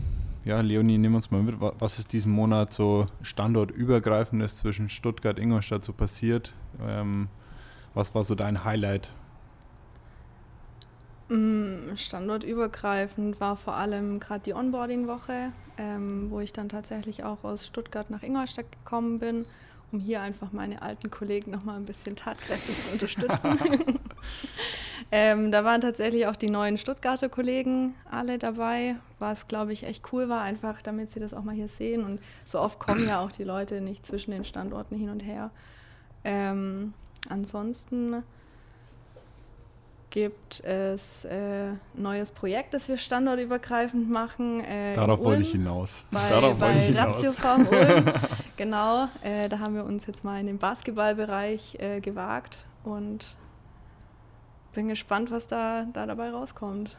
ja, 0.45 0.61
Leonie, 0.61 0.97
nimm 0.97 1.15
uns 1.15 1.31
mal 1.31 1.41
mit. 1.41 1.55
Was 1.59 1.99
ist 1.99 2.13
diesen 2.13 2.31
Monat 2.31 2.73
so 2.73 3.05
standortübergreifendes 3.21 4.57
zwischen 4.57 4.89
Stuttgart 4.89 5.37
und 5.37 5.43
Ingolstadt 5.43 5.83
so 5.83 5.93
passiert? 5.93 6.53
Ähm, 6.85 7.27
was 7.93 8.15
war 8.15 8.23
so 8.23 8.35
dein 8.35 8.63
Highlight 8.63 9.11
standortübergreifend 11.95 13.39
war 13.39 13.55
vor 13.55 13.75
allem 13.75 14.19
gerade 14.19 14.41
die 14.41 14.53
Onboarding-Woche, 14.53 15.51
ähm, 15.77 16.31
wo 16.31 16.39
ich 16.39 16.53
dann 16.53 16.69
tatsächlich 16.69 17.23
auch 17.23 17.43
aus 17.43 17.67
Stuttgart 17.67 18.09
nach 18.09 18.23
Ingolstadt 18.23 18.71
gekommen 18.71 19.19
bin, 19.19 19.45
um 19.91 19.99
hier 19.99 20.21
einfach 20.21 20.51
meine 20.51 20.81
alten 20.81 21.11
Kollegen 21.11 21.51
nochmal 21.51 21.75
ein 21.75 21.85
bisschen 21.85 22.15
tatkräftig 22.15 22.83
zu 22.83 22.93
unterstützen. 22.93 23.59
ähm, 25.11 25.51
da 25.51 25.63
waren 25.63 25.81
tatsächlich 25.81 26.25
auch 26.25 26.35
die 26.35 26.49
neuen 26.49 26.79
Stuttgarter 26.79 27.29
Kollegen 27.29 27.93
alle 28.09 28.39
dabei, 28.39 28.95
was 29.19 29.47
glaube 29.47 29.71
ich 29.73 29.83
echt 29.83 30.11
cool 30.11 30.29
war, 30.29 30.41
einfach 30.41 30.81
damit 30.81 31.11
sie 31.11 31.19
das 31.19 31.35
auch 31.35 31.43
mal 31.43 31.53
hier 31.53 31.67
sehen. 31.67 32.03
Und 32.05 32.19
so 32.43 32.59
oft 32.59 32.79
kommen 32.79 33.07
ja 33.07 33.23
auch 33.23 33.31
die 33.31 33.43
Leute 33.43 33.81
nicht 33.81 34.03
zwischen 34.03 34.31
den 34.31 34.45
Standorten 34.45 34.97
hin 34.97 35.09
und 35.09 35.19
her. 35.19 35.51
Ähm, 36.23 36.93
ansonsten 37.29 38.23
gibt 40.09 40.61
es 40.61 41.25
äh, 41.25 41.69
ein 41.69 41.79
neues 41.95 42.31
Projekt, 42.31 42.73
das 42.73 42.87
wir 42.87 42.97
standortübergreifend 42.97 44.09
machen. 44.09 44.61
Äh, 44.61 44.93
Darauf 44.93 45.19
wollte 45.19 45.43
ich 45.43 45.51
hinaus. 45.51 46.05
Bei, 46.11 46.19
Darauf 46.29 46.59
bei 46.59 46.89
ich 46.89 46.97
Ratio 46.97 47.31
Farm 47.31 47.67
Ulm. 47.67 48.05
genau, 48.57 49.07
äh, 49.21 49.49
da 49.49 49.59
haben 49.59 49.75
wir 49.75 49.85
uns 49.85 50.05
jetzt 50.07 50.23
mal 50.23 50.39
in 50.39 50.47
den 50.47 50.57
Basketballbereich 50.57 51.77
äh, 51.79 51.99
gewagt 51.99 52.65
und 52.83 53.35
bin 54.73 54.87
gespannt, 54.87 55.31
was 55.31 55.47
da, 55.47 55.85
da 55.93 56.05
dabei 56.05 56.29
rauskommt. 56.29 56.97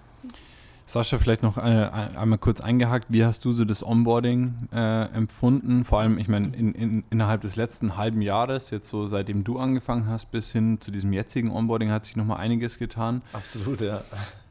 Sascha, 0.91 1.19
vielleicht 1.19 1.45
noch 1.45 1.57
äh, 1.57 1.61
einmal 1.61 2.39
kurz 2.39 2.61
eingehakt. 2.61 3.07
Wie 3.11 3.25
hast 3.25 3.45
du 3.45 3.53
so 3.53 3.65
das 3.65 3.87
Onboarding 3.87 4.69
äh, 4.73 5.05
empfunden? 5.15 5.85
Vor 5.85 6.01
allem, 6.01 6.19
ich 6.19 6.27
meine, 6.27 6.49
in, 6.49 6.75
in, 6.75 7.05
innerhalb 7.11 7.43
des 7.43 7.55
letzten 7.55 7.97
halben 7.97 8.23
Jahres, 8.23 8.71
jetzt 8.71 8.89
so 8.89 9.07
seitdem 9.07 9.45
du 9.45 9.61
angefangen 9.61 10.09
hast, 10.09 10.33
bis 10.33 10.51
hin 10.51 10.81
zu 10.81 10.91
diesem 10.91 11.13
jetzigen 11.13 11.53
Onboarding, 11.53 11.93
hat 11.93 12.07
sich 12.07 12.17
nochmal 12.17 12.39
einiges 12.39 12.77
getan. 12.77 13.23
Absolut, 13.33 13.81
ja. 13.81 13.99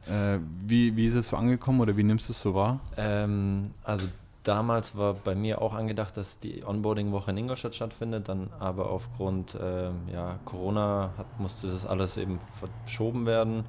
Äh, 0.08 0.38
wie, 0.64 0.96
wie 0.96 1.06
ist 1.08 1.14
es 1.14 1.26
so 1.26 1.36
angekommen 1.36 1.78
oder 1.80 1.98
wie 1.98 2.04
nimmst 2.04 2.30
du 2.30 2.32
es 2.32 2.40
so 2.40 2.54
wahr? 2.54 2.80
Ähm, 2.96 3.72
also 3.84 4.08
damals 4.42 4.96
war 4.96 5.12
bei 5.12 5.34
mir 5.34 5.60
auch 5.60 5.74
angedacht, 5.74 6.16
dass 6.16 6.38
die 6.38 6.64
Onboarding-Woche 6.64 7.32
in 7.32 7.36
Ingolstadt 7.36 7.74
stattfindet, 7.74 8.30
dann 8.30 8.48
aber 8.58 8.88
aufgrund 8.88 9.58
ähm, 9.62 10.08
ja, 10.10 10.38
Corona 10.46 11.10
hat, 11.18 11.38
musste 11.38 11.66
das 11.66 11.84
alles 11.84 12.16
eben 12.16 12.38
verschoben 12.86 13.26
werden 13.26 13.64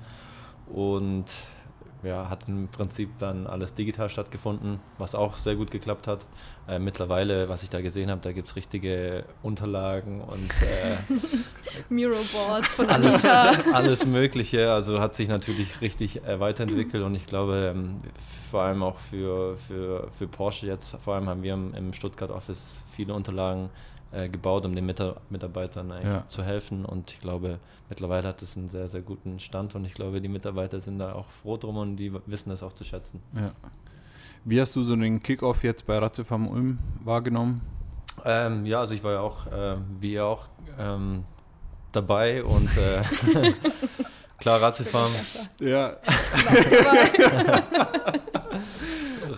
und 0.73 1.25
ja, 2.03 2.29
hat 2.29 2.47
im 2.47 2.67
Prinzip 2.67 3.17
dann 3.17 3.47
alles 3.47 3.73
digital 3.73 4.09
stattgefunden, 4.09 4.79
was 4.97 5.15
auch 5.15 5.37
sehr 5.37 5.55
gut 5.55 5.71
geklappt 5.71 6.07
hat. 6.07 6.25
Äh, 6.67 6.79
mittlerweile, 6.79 7.49
was 7.49 7.63
ich 7.63 7.69
da 7.69 7.81
gesehen 7.81 8.09
habe, 8.09 8.21
da 8.21 8.31
gibt 8.31 8.47
es 8.47 8.55
richtige 8.55 9.25
Unterlagen 9.43 10.21
und 10.21 10.51
äh, 10.61 11.13
Muroboards 11.93 12.73
von 12.73 12.89
alles, 12.89 13.25
alles 13.73 14.05
Mögliche. 14.05 14.71
Also 14.71 14.99
hat 14.99 15.15
sich 15.15 15.27
natürlich 15.27 15.81
richtig 15.81 16.23
äh, 16.23 16.39
weiterentwickelt 16.39 17.03
und 17.03 17.15
ich 17.15 17.27
glaube, 17.27 17.73
ähm, 17.75 17.97
vor 18.49 18.63
allem 18.63 18.83
auch 18.83 18.97
für, 18.97 19.57
für, 19.67 20.09
für 20.17 20.27
Porsche 20.27 20.67
jetzt, 20.67 20.97
vor 21.03 21.15
allem 21.15 21.29
haben 21.29 21.43
wir 21.43 21.53
im, 21.53 21.73
im 21.73 21.93
Stuttgart 21.93 22.31
Office 22.31 22.83
viele 22.95 23.13
Unterlagen 23.13 23.69
äh, 24.11 24.29
gebaut, 24.29 24.65
um 24.65 24.75
den 24.75 24.85
Mitarbeitern 24.85 25.93
ja. 26.03 26.27
zu 26.27 26.43
helfen. 26.43 26.85
Und 26.85 27.11
ich 27.11 27.19
glaube, 27.19 27.59
mittlerweile 27.89 28.27
hat 28.27 28.41
es 28.41 28.57
einen 28.57 28.69
sehr, 28.69 28.87
sehr 28.87 29.01
guten 29.01 29.39
Stand 29.39 29.75
und 29.75 29.85
ich 29.85 29.93
glaube, 29.93 30.21
die 30.21 30.27
Mitarbeiter 30.27 30.79
sind 30.79 30.99
da 30.99 31.13
auch 31.13 31.27
froh 31.41 31.57
drum 31.57 31.77
und 31.77 31.97
die 31.97 32.11
wissen 32.25 32.49
das 32.49 32.63
auch 32.63 32.73
zu 32.73 32.83
schätzen. 32.83 33.21
Ja. 33.35 33.51
Wie 34.43 34.59
hast 34.59 34.75
du 34.75 34.83
so 34.83 34.95
den 34.95 35.21
Kickoff 35.21 35.63
jetzt 35.63 35.85
bei 35.85 35.97
Ratzefarm 35.97 36.47
Ulm 36.47 36.79
wahrgenommen? 37.03 37.61
Ähm, 38.25 38.65
ja, 38.65 38.79
also 38.79 38.93
ich 38.93 39.03
war 39.03 39.13
ja 39.13 39.21
auch, 39.21 39.47
äh, 39.47 39.77
wie 39.99 40.13
ihr 40.13 40.25
auch, 40.25 40.47
ähm, 40.79 41.23
dabei 41.91 42.43
und 42.43 42.69
äh, 42.77 43.01
klar, 44.39 44.61
Ratzefarm. 44.61 45.11
Ja. 45.59 45.97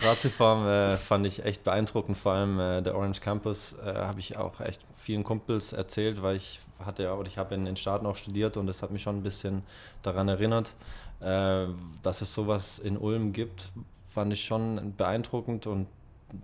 Ratiofarm 0.03 0.67
äh, 0.67 0.97
fand 0.97 1.25
ich 1.25 1.43
echt 1.45 1.63
beeindruckend, 1.63 2.17
vor 2.17 2.33
allem 2.33 2.59
äh, 2.59 2.81
der 2.81 2.95
Orange 2.95 3.21
Campus 3.21 3.73
äh, 3.83 3.93
habe 3.93 4.19
ich 4.19 4.37
auch 4.37 4.59
echt 4.59 4.81
vielen 4.97 5.23
Kumpels 5.23 5.73
erzählt, 5.73 6.21
weil 6.21 6.35
ich 6.35 6.59
hatte 6.79 7.03
ja, 7.03 7.13
oder 7.13 7.27
ich 7.27 7.37
habe 7.37 7.55
in 7.55 7.65
den 7.65 7.75
Staaten 7.75 8.05
auch 8.05 8.17
studiert 8.17 8.57
und 8.57 8.67
das 8.67 8.81
hat 8.81 8.91
mich 8.91 9.01
schon 9.01 9.17
ein 9.17 9.23
bisschen 9.23 9.63
daran 10.01 10.27
erinnert, 10.27 10.73
äh, 11.21 11.65
dass 12.01 12.21
es 12.21 12.33
sowas 12.33 12.79
in 12.79 12.97
Ulm 12.97 13.33
gibt, 13.33 13.69
fand 14.13 14.33
ich 14.33 14.43
schon 14.43 14.93
beeindruckend 14.97 15.67
und 15.67 15.87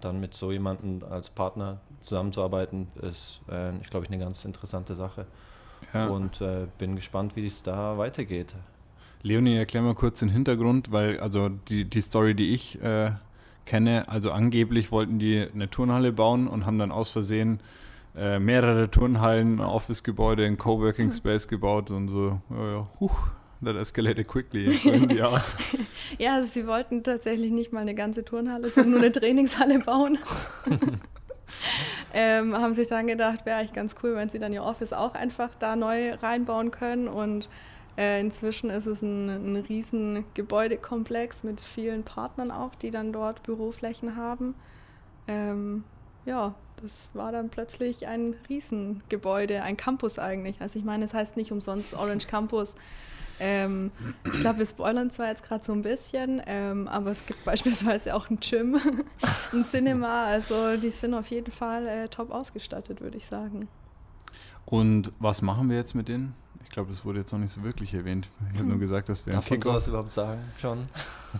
dann 0.01 0.19
mit 0.19 0.33
so 0.33 0.51
jemandem 0.51 1.03
als 1.09 1.29
Partner 1.29 1.79
zusammenzuarbeiten, 2.03 2.87
ist, 3.01 3.41
äh, 3.49 3.75
ich 3.77 3.89
glaube 3.89 4.05
ich, 4.05 4.11
eine 4.11 4.23
ganz 4.23 4.45
interessante 4.45 4.95
Sache. 4.95 5.25
Ja. 5.93 6.07
Und 6.07 6.41
äh, 6.41 6.67
bin 6.77 6.95
gespannt, 6.95 7.35
wie 7.35 7.47
es 7.47 7.63
da 7.63 7.97
weitergeht. 7.97 8.53
Leonie, 9.21 9.57
erklär 9.57 9.81
mal 9.81 9.95
kurz 9.95 10.19
den 10.19 10.29
Hintergrund, 10.29 10.91
weil 10.91 11.19
also 11.19 11.49
die, 11.49 11.85
die 11.85 12.01
Story, 12.01 12.35
die 12.35 12.53
ich 12.53 12.81
äh, 12.81 13.11
kenne, 13.69 14.09
also 14.09 14.31
angeblich 14.31 14.91
wollten 14.91 15.19
die 15.19 15.47
eine 15.53 15.69
Turnhalle 15.69 16.11
bauen 16.11 16.47
und 16.47 16.65
haben 16.65 16.79
dann 16.79 16.91
aus 16.91 17.11
Versehen 17.11 17.59
äh, 18.17 18.39
mehrere 18.39 18.89
Turnhallen, 18.89 19.59
ein 19.59 19.65
Office-Gebäude, 19.65 20.45
ein 20.45 20.57
Coworking 20.57 21.11
Space 21.11 21.47
gebaut 21.47 21.91
und 21.91 22.07
so, 22.07 22.41
ja, 22.49 22.71
ja, 22.71 22.87
huch, 22.99 23.27
that 23.63 23.75
escalated 23.75 24.27
quickly. 24.27 24.67
ja. 25.15 25.41
ja, 26.17 26.33
also 26.33 26.47
sie 26.47 26.65
wollten 26.65 27.03
tatsächlich 27.03 27.51
nicht 27.51 27.71
mal 27.71 27.81
eine 27.81 27.93
ganze 27.93 28.25
Turnhalle, 28.25 28.69
sondern 28.69 28.91
nur 28.91 29.01
eine 29.01 29.11
Trainingshalle 29.11 29.79
bauen. 29.79 30.17
ähm, 32.15 32.55
haben 32.57 32.73
sich 32.73 32.87
dann 32.87 33.05
gedacht, 33.05 33.45
wäre 33.45 33.59
eigentlich 33.59 33.73
ganz 33.73 33.95
cool, 34.01 34.15
wenn 34.15 34.29
sie 34.29 34.39
dann 34.39 34.51
ihr 34.51 34.63
Office 34.63 34.93
auch 34.93 35.13
einfach 35.13 35.53
da 35.53 35.75
neu 35.75 36.15
reinbauen 36.15 36.71
können 36.71 37.07
und 37.07 37.47
äh, 37.99 38.21
inzwischen 38.21 38.69
ist 38.69 38.85
es 38.85 39.01
ein, 39.01 39.27
ein 39.27 39.55
riesen 39.57 40.23
Gebäudekomplex 40.33 41.43
mit 41.43 41.59
vielen 41.59 42.03
Partnern 42.03 42.49
auch, 42.49 42.73
die 42.75 42.91
dann 42.91 43.11
dort 43.11 43.43
Büroflächen 43.43 44.15
haben. 44.15 44.55
Ähm, 45.27 45.83
ja, 46.25 46.55
das 46.81 47.09
war 47.13 47.33
dann 47.33 47.49
plötzlich 47.49 48.07
ein 48.07 48.35
Riesengebäude, 48.47 49.63
ein 49.63 49.75
Campus 49.75 50.17
eigentlich. 50.17 50.61
Also 50.61 50.79
ich 50.79 50.85
meine, 50.85 51.03
es 51.03 51.13
heißt 51.13 51.35
nicht 51.35 51.51
umsonst 51.51 51.93
Orange 51.93 52.27
Campus. 52.27 52.75
Ähm, 53.41 53.91
ich 54.23 54.39
glaube, 54.39 54.59
wir 54.59 54.65
spoilern 54.65 55.11
zwar 55.11 55.27
jetzt 55.27 55.43
gerade 55.43 55.65
so 55.65 55.73
ein 55.73 55.81
bisschen, 55.81 56.41
ähm, 56.45 56.87
aber 56.87 57.11
es 57.11 57.25
gibt 57.25 57.43
beispielsweise 57.45 58.15
auch 58.15 58.29
ein 58.29 58.39
Gym, 58.39 58.79
ein 59.51 59.63
Cinema. 59.65 60.23
Also 60.23 60.77
die 60.77 60.91
sind 60.91 61.13
auf 61.13 61.27
jeden 61.27 61.51
Fall 61.51 61.85
äh, 61.85 62.07
top 62.07 62.31
ausgestattet, 62.31 63.01
würde 63.01 63.17
ich 63.17 63.25
sagen. 63.25 63.67
Und 64.65 65.11
was 65.19 65.41
machen 65.41 65.69
wir 65.69 65.75
jetzt 65.75 65.95
mit 65.95 66.07
denen? 66.07 66.33
Ich 66.69 66.73
glaube, 66.73 66.91
das 66.91 67.03
wurde 67.03 67.17
jetzt 67.17 67.31
noch 67.31 67.39
nicht 67.39 67.51
so 67.51 67.63
wirklich 67.63 67.95
erwähnt. 67.95 68.29
Ich 68.53 68.59
habe 68.59 68.69
nur 68.69 68.77
gesagt, 68.77 69.09
dass 69.09 69.25
wir 69.25 69.33
Darf 69.33 69.49
man 69.49 69.59
sowas 69.59 69.87
überhaupt 69.87 70.13
sagen? 70.13 70.39
Schon? 70.61 70.77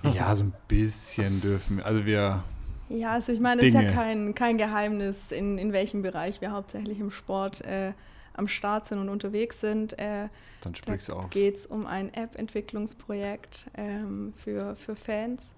ja, 0.16 0.36
so 0.36 0.46
ein 0.46 0.54
bisschen 0.68 1.40
dürfen 1.40 1.78
wir. 1.78 1.86
Also 1.86 2.04
wir. 2.08 2.44
Ja, 2.90 3.12
also 3.12 3.32
ich 3.32 3.40
meine, 3.40 3.62
es 3.62 3.68
ist 3.68 3.76
ja 3.76 3.92
kein, 3.92 4.34
kein 4.34 4.58
Geheimnis, 4.58 5.32
in, 5.32 5.60
in 5.60 5.72
welchem 5.72 6.02
Bereich 6.02 6.42
wir 6.42 6.52
hauptsächlich 6.52 7.00
im 7.00 7.12
Sport 7.12 7.62
äh, 7.62 7.94
am 8.34 8.48
Start 8.48 8.88
sind 8.88 8.98
und 8.98 9.10
unterwegs 9.10 9.60
sind. 9.60 10.00
Äh, 10.00 10.30
Dann 10.62 10.74
sprichst 10.74 11.10
du 11.10 11.14
aus. 11.14 11.30
geht 11.30 11.58
es 11.58 11.68
um 11.68 11.86
ein 11.86 12.12
App-Entwicklungsprojekt 12.12 13.68
ähm, 13.78 14.34
für, 14.36 14.76
für 14.78 14.96
Fans. 14.96 15.54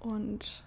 Und 0.00 0.64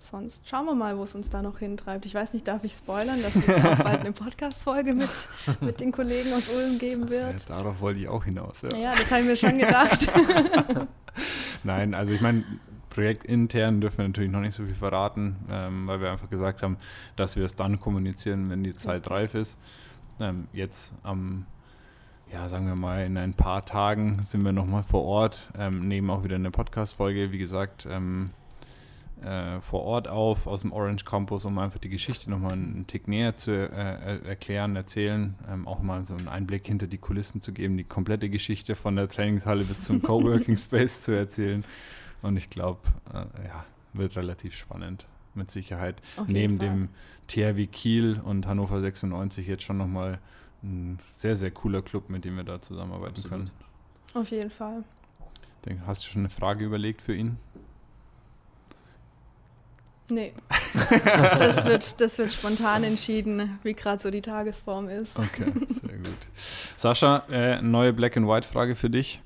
sonst 0.00 0.48
schauen 0.48 0.64
wir 0.64 0.74
mal, 0.74 0.96
wo 0.96 1.04
es 1.04 1.14
uns 1.14 1.28
da 1.28 1.42
noch 1.42 1.58
hintreibt. 1.58 2.06
Ich 2.06 2.14
weiß 2.14 2.32
nicht, 2.32 2.48
darf 2.48 2.64
ich 2.64 2.72
spoilern, 2.72 3.22
dass 3.22 3.36
es 3.36 3.46
jetzt 3.46 3.64
auch 3.64 3.76
bald 3.76 4.00
eine 4.00 4.12
Podcast-Folge 4.24 4.94
mit, 4.94 5.10
mit 5.60 5.80
den 5.80 5.92
Kollegen 5.92 6.32
aus 6.32 6.48
Ulm 6.48 6.78
geben 6.78 7.10
wird? 7.10 7.48
Ja, 7.48 7.56
darauf 7.56 7.80
wollte 7.80 8.00
ich 8.00 8.08
auch 8.08 8.24
hinaus. 8.24 8.62
Ja, 8.62 8.76
ja 8.76 8.94
das 8.96 9.10
habe 9.10 9.20
ich 9.20 9.26
mir 9.26 9.36
schon 9.36 9.58
gedacht. 9.58 10.08
Nein, 11.64 11.94
also 11.94 12.14
ich 12.14 12.22
meine, 12.22 12.42
projektintern 12.88 13.80
dürfen 13.80 13.98
wir 13.98 14.08
natürlich 14.08 14.30
noch 14.30 14.40
nicht 14.40 14.54
so 14.54 14.64
viel 14.64 14.74
verraten, 14.74 15.36
ähm, 15.50 15.86
weil 15.86 16.00
wir 16.00 16.10
einfach 16.10 16.30
gesagt 16.30 16.62
haben, 16.62 16.78
dass 17.16 17.36
wir 17.36 17.44
es 17.44 17.54
dann 17.54 17.78
kommunizieren, 17.78 18.48
wenn 18.48 18.64
die 18.64 18.74
Zeit 18.74 19.10
reif 19.10 19.34
ist. 19.34 19.58
Ähm, 20.18 20.48
jetzt 20.52 20.94
am 21.02 21.46
ja, 22.32 22.48
sagen 22.48 22.66
wir 22.66 22.76
mal, 22.76 23.04
in 23.04 23.16
ein 23.16 23.34
paar 23.34 23.62
Tagen 23.62 24.22
sind 24.22 24.44
wir 24.44 24.52
nochmal 24.52 24.84
vor 24.84 25.02
Ort, 25.02 25.50
ähm, 25.58 25.88
nehmen 25.88 26.10
auch 26.10 26.22
wieder 26.22 26.36
eine 26.36 26.52
Podcast-Folge. 26.52 27.32
Wie 27.32 27.38
gesagt, 27.38 27.88
ähm, 27.90 28.30
äh, 29.22 29.60
vor 29.60 29.82
Ort 29.82 30.08
auf, 30.08 30.46
aus 30.46 30.62
dem 30.62 30.72
Orange 30.72 31.04
Campus, 31.04 31.44
um 31.44 31.58
einfach 31.58 31.78
die 31.78 31.88
Geschichte 31.88 32.30
nochmal 32.30 32.52
einen 32.52 32.86
Tick 32.86 33.08
näher 33.08 33.36
zu 33.36 33.50
äh, 33.50 34.26
erklären, 34.26 34.76
erzählen, 34.76 35.34
ähm, 35.50 35.66
auch 35.68 35.80
mal 35.80 36.04
so 36.04 36.14
einen 36.14 36.28
Einblick 36.28 36.66
hinter 36.66 36.86
die 36.86 36.98
Kulissen 36.98 37.40
zu 37.40 37.52
geben, 37.52 37.76
die 37.76 37.84
komplette 37.84 38.30
Geschichte 38.30 38.74
von 38.74 38.96
der 38.96 39.08
Trainingshalle 39.08 39.64
bis 39.64 39.84
zum 39.84 40.02
Coworking 40.02 40.56
Space 40.56 41.02
zu 41.02 41.12
erzählen. 41.12 41.64
Und 42.22 42.36
ich 42.36 42.50
glaube, 42.50 42.80
äh, 43.12 43.46
ja, 43.46 43.64
wird 43.92 44.16
relativ 44.16 44.54
spannend, 44.54 45.06
mit 45.34 45.50
Sicherheit. 45.50 46.00
Neben 46.26 46.58
Fall. 46.58 46.68
dem 46.68 46.88
THW 47.28 47.66
Kiel 47.66 48.20
und 48.24 48.46
Hannover 48.46 48.80
96 48.80 49.46
jetzt 49.46 49.62
schon 49.62 49.78
nochmal 49.78 50.18
ein 50.62 50.98
sehr, 51.12 51.36
sehr 51.36 51.50
cooler 51.50 51.82
Club, 51.82 52.10
mit 52.10 52.24
dem 52.24 52.36
wir 52.36 52.44
da 52.44 52.60
zusammenarbeiten 52.60 53.16
Absolut. 53.16 53.30
können. 53.30 53.50
Auf 54.14 54.30
jeden 54.30 54.50
Fall. 54.50 54.84
Hast 55.86 56.04
du 56.04 56.08
schon 56.08 56.22
eine 56.22 56.30
Frage 56.30 56.64
überlegt 56.64 57.02
für 57.02 57.14
ihn? 57.14 57.36
Nee. 60.10 60.32
das, 61.38 61.64
wird, 61.64 62.00
das 62.00 62.18
wird 62.18 62.32
spontan 62.32 62.84
entschieden, 62.84 63.58
wie 63.62 63.74
gerade 63.74 64.02
so 64.02 64.10
die 64.10 64.20
Tagesform 64.20 64.88
ist. 64.88 65.16
Okay, 65.18 65.52
sehr 65.82 65.98
gut. 65.98 66.26
Sascha, 66.76 67.24
äh, 67.30 67.62
neue 67.62 67.92
Black 67.92 68.16
and 68.16 68.26
White 68.26 68.46
Frage 68.46 68.76
für 68.76 68.90
dich. 68.90 69.22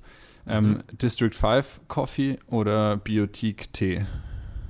Ähm, 0.47 0.69
mhm. 0.69 0.83
District 0.99 1.33
5 1.33 1.81
Coffee 1.89 2.39
oder 2.49 2.99
Biotique 2.99 3.73
Tee? 3.73 4.05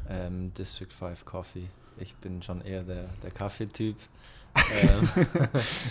Ähm, 0.08 0.54
District 0.54 0.92
5 0.96 1.24
Coffee. 1.24 1.68
Ich 1.98 2.14
bin 2.16 2.42
schon 2.42 2.60
eher 2.60 2.82
der, 2.82 3.08
der 3.22 3.30
Kaffeetyp. 3.30 3.96
ähm. 4.72 5.08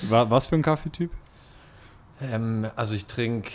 Was 0.10 0.48
für 0.48 0.56
ein 0.56 0.62
Kaffeetyp? 0.62 1.12
Ähm, 2.22 2.70
also 2.76 2.96
ich 2.96 3.06
trinke 3.06 3.52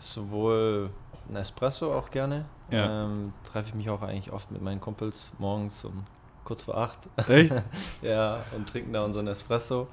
sowohl 0.00 0.90
ein 1.28 1.36
Espresso 1.36 1.92
auch 1.92 2.10
gerne. 2.10 2.44
Ja. 2.70 3.04
Ähm, 3.04 3.32
Treffe 3.44 3.68
ich 3.68 3.74
mich 3.74 3.90
auch 3.90 4.02
eigentlich 4.02 4.32
oft 4.32 4.50
mit 4.50 4.62
meinen 4.62 4.80
Kumpels 4.80 5.30
morgens 5.38 5.84
um 5.84 6.04
kurz 6.44 6.62
vor 6.62 6.76
acht. 6.76 6.98
Echt? 7.28 7.54
ja, 8.02 8.40
und 8.56 8.68
trinken 8.68 8.92
da 8.92 9.04
unseren 9.04 9.26
Espresso 9.26 9.88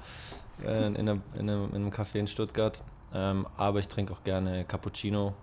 äh, 0.64 0.86
in, 0.86 0.96
einer, 0.96 1.18
in, 1.34 1.50
einem, 1.50 1.68
in, 1.70 1.74
einem, 1.76 1.90
Café 1.90 2.16
in 2.16 2.26
Stuttgart. 2.26 2.82
Ähm, 3.12 3.46
aber 3.56 3.80
ich 3.80 3.88
trinke 3.88 4.12
auch 4.12 4.24
gerne 4.24 4.64
Cappuccino 4.64 5.34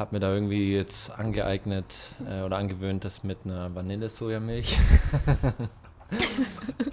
habe 0.00 0.16
mir 0.16 0.20
da 0.20 0.32
irgendwie 0.32 0.74
jetzt 0.74 1.10
angeeignet 1.10 1.94
äh, 2.26 2.40
oder 2.42 2.56
angewöhnt, 2.56 3.04
das 3.04 3.22
mit 3.22 3.40
einer 3.44 3.74
Vanille-Sojamilch. 3.74 4.78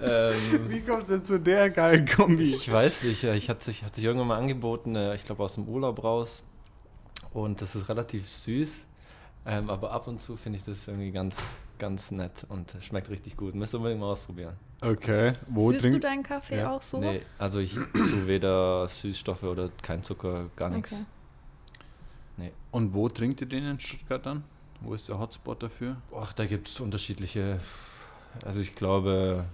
ähm, 0.02 0.34
Wie 0.68 0.82
kommt 0.82 1.04
es 1.04 1.08
denn 1.08 1.24
zu 1.24 1.40
der 1.40 1.70
geilen 1.70 2.06
Kombi? 2.06 2.54
Ich 2.54 2.70
weiß 2.70 3.04
nicht, 3.04 3.24
ich 3.24 3.48
hatte 3.48 3.64
sich, 3.64 3.82
hat 3.82 3.94
sich 3.94 4.04
irgendwann 4.04 4.28
mal 4.28 4.36
angeboten, 4.36 4.94
äh, 4.94 5.14
ich 5.14 5.24
glaube 5.24 5.42
aus 5.42 5.54
dem 5.54 5.66
Urlaub 5.66 6.04
raus. 6.04 6.42
Und 7.32 7.60
das 7.60 7.74
ist 7.74 7.88
relativ 7.88 8.28
süß, 8.28 8.86
ähm, 9.46 9.70
aber 9.70 9.92
ab 9.92 10.08
und 10.08 10.20
zu 10.20 10.36
finde 10.36 10.58
ich 10.58 10.64
das 10.64 10.88
irgendwie 10.88 11.10
ganz, 11.10 11.36
ganz 11.78 12.10
nett 12.10 12.46
und 12.48 12.76
schmeckt 12.80 13.10
richtig 13.10 13.36
gut. 13.36 13.54
Müsst 13.54 13.74
ihr 13.74 13.78
unbedingt 13.78 14.00
mal 14.00 14.10
ausprobieren. 14.10 14.56
Okay. 14.80 15.32
Wo 15.48 15.72
Süßt 15.72 15.86
du 15.86 16.00
deinen 16.00 16.22
Kaffee 16.22 16.58
ja. 16.58 16.70
auch 16.70 16.82
so? 16.82 17.00
Nee, 17.00 17.22
also 17.38 17.58
ich 17.58 17.74
tue 17.92 18.26
weder 18.26 18.86
Süßstoffe 18.88 19.42
oder 19.42 19.70
kein 19.82 20.02
Zucker, 20.02 20.46
gar 20.56 20.70
nichts. 20.70 20.92
Okay. 20.92 21.04
Nee. 22.36 22.52
Und 22.70 22.94
wo 22.94 23.08
trinkt 23.08 23.40
ihr 23.40 23.48
den 23.48 23.64
in 23.64 23.80
Stuttgart 23.80 24.24
dann? 24.24 24.44
Wo 24.80 24.94
ist 24.94 25.08
der 25.08 25.18
Hotspot 25.18 25.62
dafür? 25.62 25.96
Ach, 26.14 26.32
da 26.32 26.46
gibt 26.46 26.68
es 26.68 26.78
unterschiedliche. 26.78 27.60
Also 28.44 28.60
ich 28.60 28.74
glaube, 28.74 29.46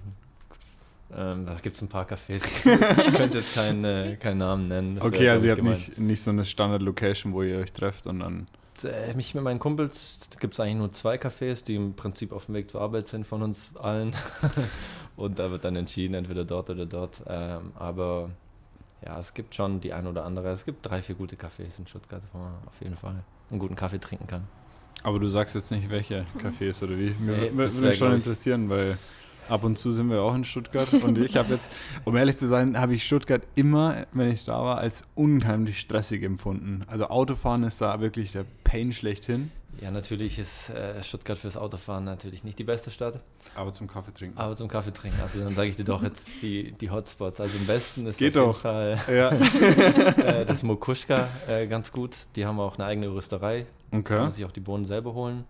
ähm, 1.16 1.46
da 1.46 1.54
gibt 1.54 1.76
es 1.76 1.82
ein 1.82 1.88
paar 1.88 2.06
Cafés. 2.06 2.42
ich 3.06 3.14
könnte 3.14 3.38
jetzt 3.38 3.54
keinen, 3.54 3.84
äh, 3.84 4.16
keinen 4.16 4.38
Namen 4.38 4.68
nennen. 4.68 4.98
okay, 5.00 5.28
also 5.28 5.46
ihr 5.46 5.52
habt 5.52 5.62
nicht, 5.62 5.98
nicht 5.98 6.22
so 6.22 6.30
eine 6.30 6.44
Standard-Location, 6.44 7.32
wo 7.32 7.42
ihr 7.42 7.58
euch 7.58 7.72
trefft 7.72 8.06
und 8.06 8.20
dann. 8.20 8.46
Äh, 8.82 9.14
mich 9.14 9.34
mit 9.34 9.44
meinen 9.44 9.60
Kumpels 9.60 10.18
gibt 10.40 10.54
es 10.54 10.60
eigentlich 10.60 10.76
nur 10.76 10.92
zwei 10.92 11.16
Cafés, 11.16 11.64
die 11.64 11.76
im 11.76 11.94
Prinzip 11.94 12.32
auf 12.32 12.46
dem 12.46 12.56
Weg 12.56 12.70
zur 12.70 12.80
Arbeit 12.80 13.06
sind 13.06 13.26
von 13.26 13.42
uns 13.42 13.70
allen. 13.76 14.14
und 15.16 15.38
da 15.38 15.50
wird 15.50 15.64
dann 15.64 15.76
entschieden, 15.76 16.14
entweder 16.14 16.44
dort 16.44 16.70
oder 16.70 16.86
dort. 16.86 17.22
Ähm, 17.28 17.72
aber 17.76 18.30
ja, 19.04 19.18
es 19.18 19.34
gibt 19.34 19.54
schon 19.54 19.80
die 19.80 19.92
ein 19.92 20.06
oder 20.06 20.24
andere. 20.24 20.48
Es 20.50 20.64
gibt 20.64 20.84
drei, 20.84 21.02
vier 21.02 21.14
gute 21.14 21.36
Cafés 21.36 21.78
in 21.78 21.86
Stuttgart, 21.86 22.22
wo 22.32 22.38
man 22.38 22.52
auf 22.66 22.80
jeden 22.80 22.96
Fall 22.96 23.22
einen 23.50 23.60
guten 23.60 23.76
Kaffee 23.76 24.00
trinken 24.00 24.26
kann. 24.26 24.48
Aber 25.04 25.18
du 25.18 25.28
sagst 25.28 25.54
jetzt 25.54 25.70
nicht, 25.70 25.90
welche 25.90 26.24
Cafés 26.42 26.82
oder 26.82 26.98
wie? 26.98 27.14
Mir 27.20 27.36
nee, 27.36 27.50
würde 27.52 27.80
mich 27.80 27.98
schon 27.98 28.14
interessieren, 28.14 28.68
weil 28.70 28.98
ab 29.50 29.64
und 29.64 29.78
zu 29.78 29.92
sind 29.92 30.10
wir 30.10 30.22
auch 30.22 30.34
in 30.34 30.44
Stuttgart 30.44 30.92
und 30.92 31.18
ich 31.18 31.36
habe 31.36 31.52
jetzt, 31.52 31.70
um 32.04 32.16
ehrlich 32.16 32.36
zu 32.36 32.46
sein, 32.46 32.78
habe 32.78 32.94
ich 32.94 33.04
Stuttgart 33.04 33.42
immer, 33.54 34.06
wenn 34.12 34.30
ich 34.30 34.44
da 34.44 34.62
war, 34.62 34.78
als 34.78 35.04
unheimlich 35.14 35.80
stressig 35.80 36.22
empfunden. 36.22 36.82
Also 36.86 37.08
Autofahren 37.08 37.64
ist 37.64 37.80
da 37.80 38.00
wirklich 38.00 38.32
der 38.32 38.44
Pain 38.64 38.92
schlechthin. 38.92 39.50
Ja, 39.80 39.90
natürlich 39.90 40.38
ist 40.38 40.70
äh, 40.70 41.02
Stuttgart 41.02 41.36
fürs 41.36 41.56
Autofahren 41.56 42.04
natürlich 42.04 42.44
nicht 42.44 42.58
die 42.58 42.64
beste 42.64 42.90
Stadt. 42.90 43.20
Aber 43.54 43.72
zum 43.72 43.88
Kaffee 43.88 44.12
trinken. 44.12 44.38
Aber 44.38 44.56
zum 44.56 44.68
Kaffee 44.68 44.92
trinken. 44.92 45.20
Also 45.20 45.40
dann 45.40 45.54
sage 45.54 45.68
ich 45.68 45.76
dir 45.76 45.84
doch 45.84 46.02
jetzt 46.02 46.28
die, 46.42 46.72
die 46.72 46.90
Hotspots. 46.90 47.40
Also 47.40 47.56
im 47.58 47.66
Westen 47.66 48.06
ist 48.06 48.18
Geht 48.18 48.36
auf 48.36 48.44
jeden 48.44 48.52
doch. 48.52 48.60
Fall 48.60 48.98
ja. 49.08 49.30
äh, 50.40 50.46
das 50.46 50.62
Mokuschka 50.62 51.28
äh, 51.48 51.66
ganz 51.66 51.90
gut. 51.90 52.12
Die 52.36 52.46
haben 52.46 52.60
auch 52.60 52.78
eine 52.78 52.86
eigene 52.86 53.08
Rösterei. 53.12 53.66
Okay. 53.90 54.02
Kann 54.02 54.18
man 54.22 54.30
sich 54.30 54.44
auch 54.44 54.52
die 54.52 54.60
Bohnen 54.60 54.84
selber 54.84 55.14
holen. 55.14 55.44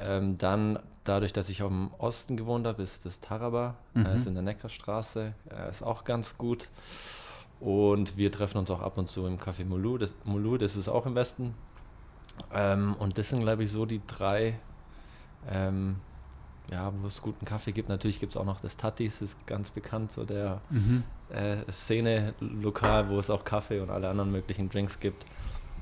Ähm, 0.00 0.38
dann, 0.38 0.78
dadurch, 1.04 1.32
dass 1.32 1.48
ich 1.48 1.62
auch 1.62 1.70
im 1.70 1.90
Osten 1.98 2.36
gewohnt 2.36 2.66
habe, 2.66 2.82
ist 2.82 3.04
das 3.04 3.20
Taraba. 3.20 3.76
Äh, 3.94 4.00
mhm. 4.00 4.06
ist 4.06 4.26
in 4.26 4.34
der 4.34 4.42
Neckarstraße. 4.42 5.34
Äh, 5.50 5.70
ist 5.70 5.82
auch 5.82 6.04
ganz 6.04 6.36
gut. 6.38 6.68
Und 7.60 8.16
wir 8.16 8.30
treffen 8.30 8.58
uns 8.58 8.70
auch 8.70 8.80
ab 8.80 8.98
und 8.98 9.08
zu 9.08 9.26
im 9.26 9.38
Café 9.38 9.64
Mulu. 9.64 9.98
Das, 9.98 10.12
Mulu, 10.24 10.58
das 10.58 10.76
ist 10.76 10.88
auch 10.88 11.06
im 11.06 11.14
Westen. 11.14 11.54
Ähm, 12.52 12.94
und 12.98 13.18
das 13.18 13.30
sind, 13.30 13.40
glaube 13.40 13.64
ich, 13.64 13.72
so 13.72 13.84
die 13.84 14.00
drei, 14.06 14.58
ähm, 15.50 15.96
ja, 16.70 16.92
wo 17.00 17.06
es 17.08 17.20
guten 17.20 17.44
Kaffee 17.44 17.72
gibt. 17.72 17.88
Natürlich 17.88 18.20
gibt 18.20 18.32
es 18.32 18.36
auch 18.36 18.44
noch 18.44 18.60
das 18.60 18.76
Tatis, 18.76 19.22
ist 19.22 19.46
ganz 19.46 19.70
bekannt, 19.70 20.12
so 20.12 20.24
der 20.24 20.60
mhm. 20.70 21.02
äh, 21.30 21.56
Szene-Lokal, 21.72 23.08
wo 23.08 23.18
es 23.18 23.30
auch 23.30 23.44
Kaffee 23.44 23.80
und 23.80 23.90
alle 23.90 24.08
anderen 24.08 24.30
möglichen 24.30 24.68
Drinks 24.68 25.00
gibt. 25.00 25.24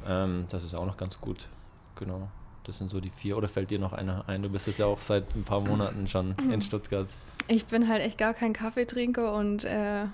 Ähm, 0.06 0.46
das 0.48 0.62
ist 0.62 0.74
auch 0.74 0.86
noch 0.86 0.96
ganz 0.96 1.20
gut. 1.20 1.48
Genau. 1.96 2.28
Das 2.66 2.78
sind 2.78 2.90
so 2.90 3.00
die 3.00 3.10
vier. 3.10 3.36
Oder 3.36 3.46
fällt 3.46 3.70
dir 3.70 3.78
noch 3.78 3.92
einer 3.92 4.28
ein? 4.28 4.42
Du 4.42 4.48
bist 4.48 4.66
jetzt 4.66 4.78
ja 4.78 4.86
auch 4.86 5.00
seit 5.00 5.36
ein 5.36 5.44
paar 5.44 5.60
Monaten 5.60 6.08
schon 6.08 6.34
in 6.52 6.60
Stuttgart. 6.62 7.08
Ich 7.46 7.66
bin 7.66 7.88
halt 7.88 8.02
echt 8.02 8.18
gar 8.18 8.34
kein 8.34 8.52
Kaffeetrinker 8.52 9.32
und 9.34 9.64
äh, 9.64 10.06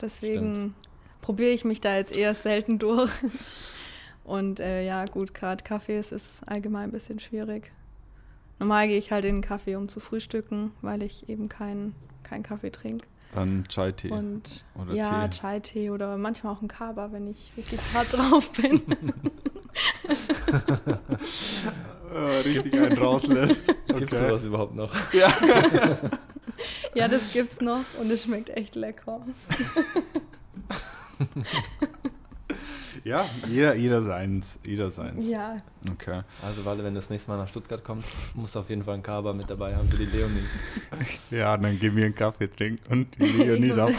deswegen 0.00 0.74
probiere 1.20 1.50
ich 1.50 1.64
mich 1.64 1.80
da 1.80 1.96
jetzt 1.96 2.12
eher 2.12 2.34
selten 2.34 2.80
durch. 2.80 3.12
Und 4.24 4.58
äh, 4.58 4.84
ja, 4.84 5.04
gut, 5.04 5.34
gerade 5.34 5.62
Kaffee 5.62 5.98
ist, 5.98 6.10
ist 6.10 6.42
allgemein 6.46 6.88
ein 6.88 6.92
bisschen 6.92 7.20
schwierig. 7.20 7.70
Normal 8.58 8.88
gehe 8.88 8.98
ich 8.98 9.12
halt 9.12 9.24
in 9.24 9.36
den 9.36 9.42
Kaffee, 9.42 9.76
um 9.76 9.88
zu 9.88 10.00
frühstücken, 10.00 10.72
weil 10.82 11.02
ich 11.02 11.28
eben 11.28 11.48
keinen 11.48 11.94
kein 12.24 12.42
Kaffee 12.42 12.70
trinke. 12.70 13.06
Dann 13.32 13.64
Chai-Tee. 13.68 14.10
oder 14.10 14.92
ja, 14.92 15.28
Chai-Tee 15.28 15.90
oder 15.90 16.16
manchmal 16.16 16.54
auch 16.54 16.62
ein 16.62 16.68
Kaba, 16.68 17.12
wenn 17.12 17.28
ich 17.28 17.52
richtig 17.56 17.78
hart 17.94 18.12
drauf 18.12 18.50
bin. 18.52 18.82
ja, 22.46 22.60
richtig 22.60 22.80
einen 22.80 22.98
rauslässt. 22.98 23.74
Okay. 23.90 23.98
Gibt 23.98 24.12
es 24.12 24.18
sowas 24.20 24.44
überhaupt 24.44 24.74
noch? 24.76 24.92
Ja. 25.12 25.32
ja, 26.94 27.08
das 27.08 27.32
gibt's 27.32 27.60
noch 27.60 27.84
und 28.00 28.10
es 28.10 28.22
schmeckt 28.22 28.50
echt 28.50 28.76
lecker. 28.76 29.20
Ja, 33.04 33.24
jeder, 33.48 33.74
jeder 33.76 34.02
seins. 34.02 34.58
Jeder 34.64 34.90
seins. 34.90 35.28
Ja. 35.28 35.56
Okay. 35.90 36.20
Also, 36.44 36.64
Walle, 36.64 36.84
wenn 36.84 36.94
du 36.94 37.00
das 37.00 37.08
nächste 37.08 37.30
Mal 37.30 37.38
nach 37.38 37.48
Stuttgart 37.48 37.82
kommst, 37.82 38.14
musst 38.34 38.54
du 38.54 38.58
auf 38.58 38.68
jeden 38.68 38.84
Fall 38.84 38.94
einen 38.94 39.02
Kaba 39.02 39.32
mit 39.32 39.48
dabei 39.48 39.74
haben 39.74 39.88
für 39.88 39.96
die 39.96 40.04
Leonie. 40.04 40.44
Ja, 41.30 41.56
dann 41.56 41.78
gib 41.78 41.94
mir 41.94 42.04
einen 42.04 42.14
Kaffee 42.14 42.46
trinken 42.46 42.92
und 42.92 43.18
die 43.18 43.24
Leonie 43.24 43.72
auch 43.72 43.90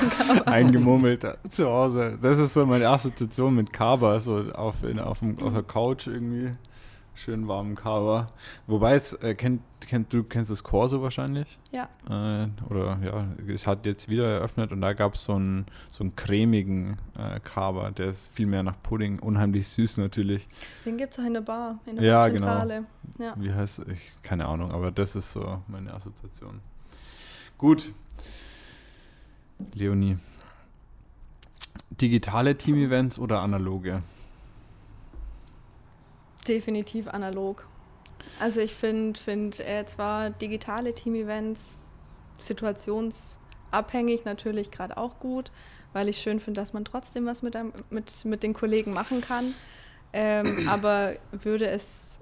eingemummelt 0.45 1.25
zu 1.49 1.67
Hause. 1.67 2.17
Das 2.21 2.38
ist 2.38 2.54
so 2.54 2.65
meine 2.65 2.88
Assoziation 2.88 3.56
mit 3.56 3.73
Kaba, 3.73 4.19
so 4.19 4.51
auf, 4.54 4.84
in, 4.84 4.99
auf, 4.99 5.19
dem, 5.19 5.39
auf 5.39 5.54
der 5.54 5.63
Couch 5.63 6.08
irgendwie 6.08 6.51
schön 7.13 7.47
warmen 7.47 7.76
Kava. 7.76 8.28
Wobei 8.67 8.95
es, 8.95 9.13
äh, 9.13 9.36
kennt, 9.36 9.62
kennt, 9.82 10.12
du 10.13 10.24
kennst 10.24 10.52
das 10.52 10.63
Corso 10.63 11.02
wahrscheinlich? 11.02 11.60
Ja. 11.71 11.89
Äh, 12.10 12.47
oder 12.69 13.00
ja, 13.04 13.28
es 13.47 13.67
hat 13.67 13.86
jetzt 13.86 14.10
wieder 14.10 14.30
eröffnet 14.30 14.71
und 14.71 14.82
da 14.82 14.93
gab 14.93 15.15
es 15.15 15.24
so 15.24 15.34
einen, 15.34 15.65
so 15.89 16.04
einen 16.04 16.15
cremigen 16.15 16.97
äh, 17.17 17.39
Kava, 17.39 17.91
der 17.91 18.10
ist 18.10 18.30
viel 18.34 18.47
mehr 18.47 18.63
nach 18.63 18.82
Pudding, 18.82 19.19
unheimlich 19.19 19.67
süß 19.67 19.97
natürlich. 19.97 20.47
Den 20.86 20.97
gibt 20.97 21.13
es 21.13 21.19
auch 21.19 21.26
in 21.26 21.34
der 21.34 21.41
Bar, 21.41 21.80
in 21.86 21.97
der 21.97 22.06
ja. 22.06 22.24
Zentrale. 22.24 22.86
Genau. 23.17 23.30
Ja. 23.30 23.36
Wie 23.38 23.54
heißt 23.54 23.84
ich 23.91 24.12
Keine 24.24 24.47
Ahnung, 24.47 24.71
aber 24.71 24.91
das 24.91 25.15
ist 25.15 25.32
so 25.32 25.62
meine 25.67 25.93
Assoziation. 25.93 26.60
Gut. 27.58 27.93
Leonie. 29.74 30.17
Digitale 31.91 32.58
Team-Events 32.58 33.19
oder 33.19 33.41
analoge? 33.41 34.02
Definitiv 36.47 37.08
analog. 37.08 37.67
Also 38.39 38.62
ich 38.62 38.73
finde 38.73 39.19
find, 39.19 39.60
äh, 39.60 39.86
zwar 39.86 40.30
digitale 40.30 40.93
Team-Events 40.93 41.84
situationsabhängig 42.38 44.25
natürlich 44.25 44.71
gerade 44.71 44.97
auch 44.97 45.19
gut, 45.19 45.51
weil 45.93 46.10
ich 46.10 46.17
schön 46.17 46.39
finde, 46.39 46.62
dass 46.62 46.73
man 46.73 46.86
trotzdem 46.86 47.25
was 47.25 47.41
mit, 47.41 47.56
einem, 47.56 47.73
mit, 47.89 48.25
mit 48.25 48.43
den 48.43 48.54
Kollegen 48.54 48.93
machen 48.93 49.21
kann. 49.21 49.54
Ähm, 50.13 50.67
aber 50.69 51.15
würde 51.32 51.67
es 51.67 52.19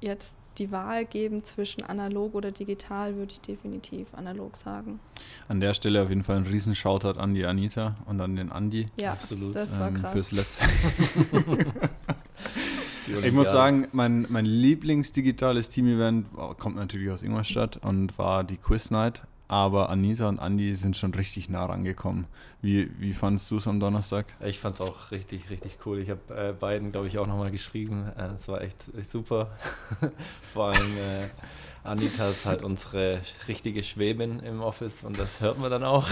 jetzt 0.00 0.36
die 0.58 0.70
Wahl 0.70 1.06
geben 1.06 1.44
zwischen 1.44 1.82
analog 1.82 2.34
oder 2.34 2.50
digital, 2.50 3.16
würde 3.16 3.32
ich 3.32 3.40
definitiv 3.40 4.12
analog 4.12 4.56
sagen. 4.56 5.00
An 5.48 5.60
der 5.60 5.72
Stelle 5.72 6.02
auf 6.02 6.10
jeden 6.10 6.24
Fall 6.24 6.36
ein 6.36 6.46
riesen 6.46 6.74
Shoutout 6.74 7.18
an 7.18 7.32
die 7.32 7.46
Anita 7.46 7.96
und 8.04 8.20
an 8.20 8.36
den 8.36 8.52
Andi. 8.52 8.88
Ja, 9.00 9.12
absolut. 9.12 9.54
Das 9.54 9.78
war 9.78 9.88
ähm, 9.88 9.94
krass. 9.94 10.12
Fürs 10.12 10.32
letzte. 10.32 10.64
Ich 13.22 13.32
muss 13.32 13.50
sagen, 13.50 13.88
mein, 13.92 14.26
mein 14.28 14.44
Lieblingsdigitales 14.44 15.68
Team-Event 15.68 16.26
kommt 16.58 16.76
natürlich 16.76 17.10
aus 17.10 17.22
Ingolstadt 17.22 17.78
und 17.84 18.16
war 18.18 18.44
die 18.44 18.56
Quiz 18.56 18.90
Night. 18.90 19.22
Aber 19.52 19.90
Anita 19.90 20.30
und 20.30 20.38
Andi 20.38 20.74
sind 20.76 20.96
schon 20.96 21.12
richtig 21.12 21.50
nah 21.50 21.66
rangekommen. 21.66 22.24
Wie, 22.62 22.90
wie 22.98 23.12
fandest 23.12 23.50
du 23.50 23.58
es 23.58 23.68
am 23.68 23.80
Donnerstag? 23.80 24.24
Ich 24.42 24.58
fand 24.58 24.76
es 24.76 24.80
auch 24.80 25.10
richtig, 25.10 25.50
richtig 25.50 25.76
cool. 25.84 25.98
Ich 25.98 26.08
habe 26.08 26.20
äh, 26.34 26.52
beiden, 26.54 26.90
glaube 26.90 27.06
ich, 27.06 27.18
auch 27.18 27.26
nochmal 27.26 27.50
geschrieben. 27.50 28.10
Äh, 28.16 28.28
es 28.34 28.48
war 28.48 28.62
echt, 28.62 28.88
echt 28.98 29.10
super. 29.10 29.50
Vor 30.54 30.68
allem 30.68 30.96
äh, 30.96 31.28
Anita 31.84 32.28
ist 32.28 32.46
halt 32.46 32.62
unsere 32.62 33.20
richtige 33.46 33.82
Schwäbin 33.82 34.40
im 34.40 34.62
Office 34.62 35.04
und 35.04 35.18
das 35.18 35.42
hört 35.42 35.58
man 35.58 35.70
dann 35.70 35.84
auch. 35.84 36.08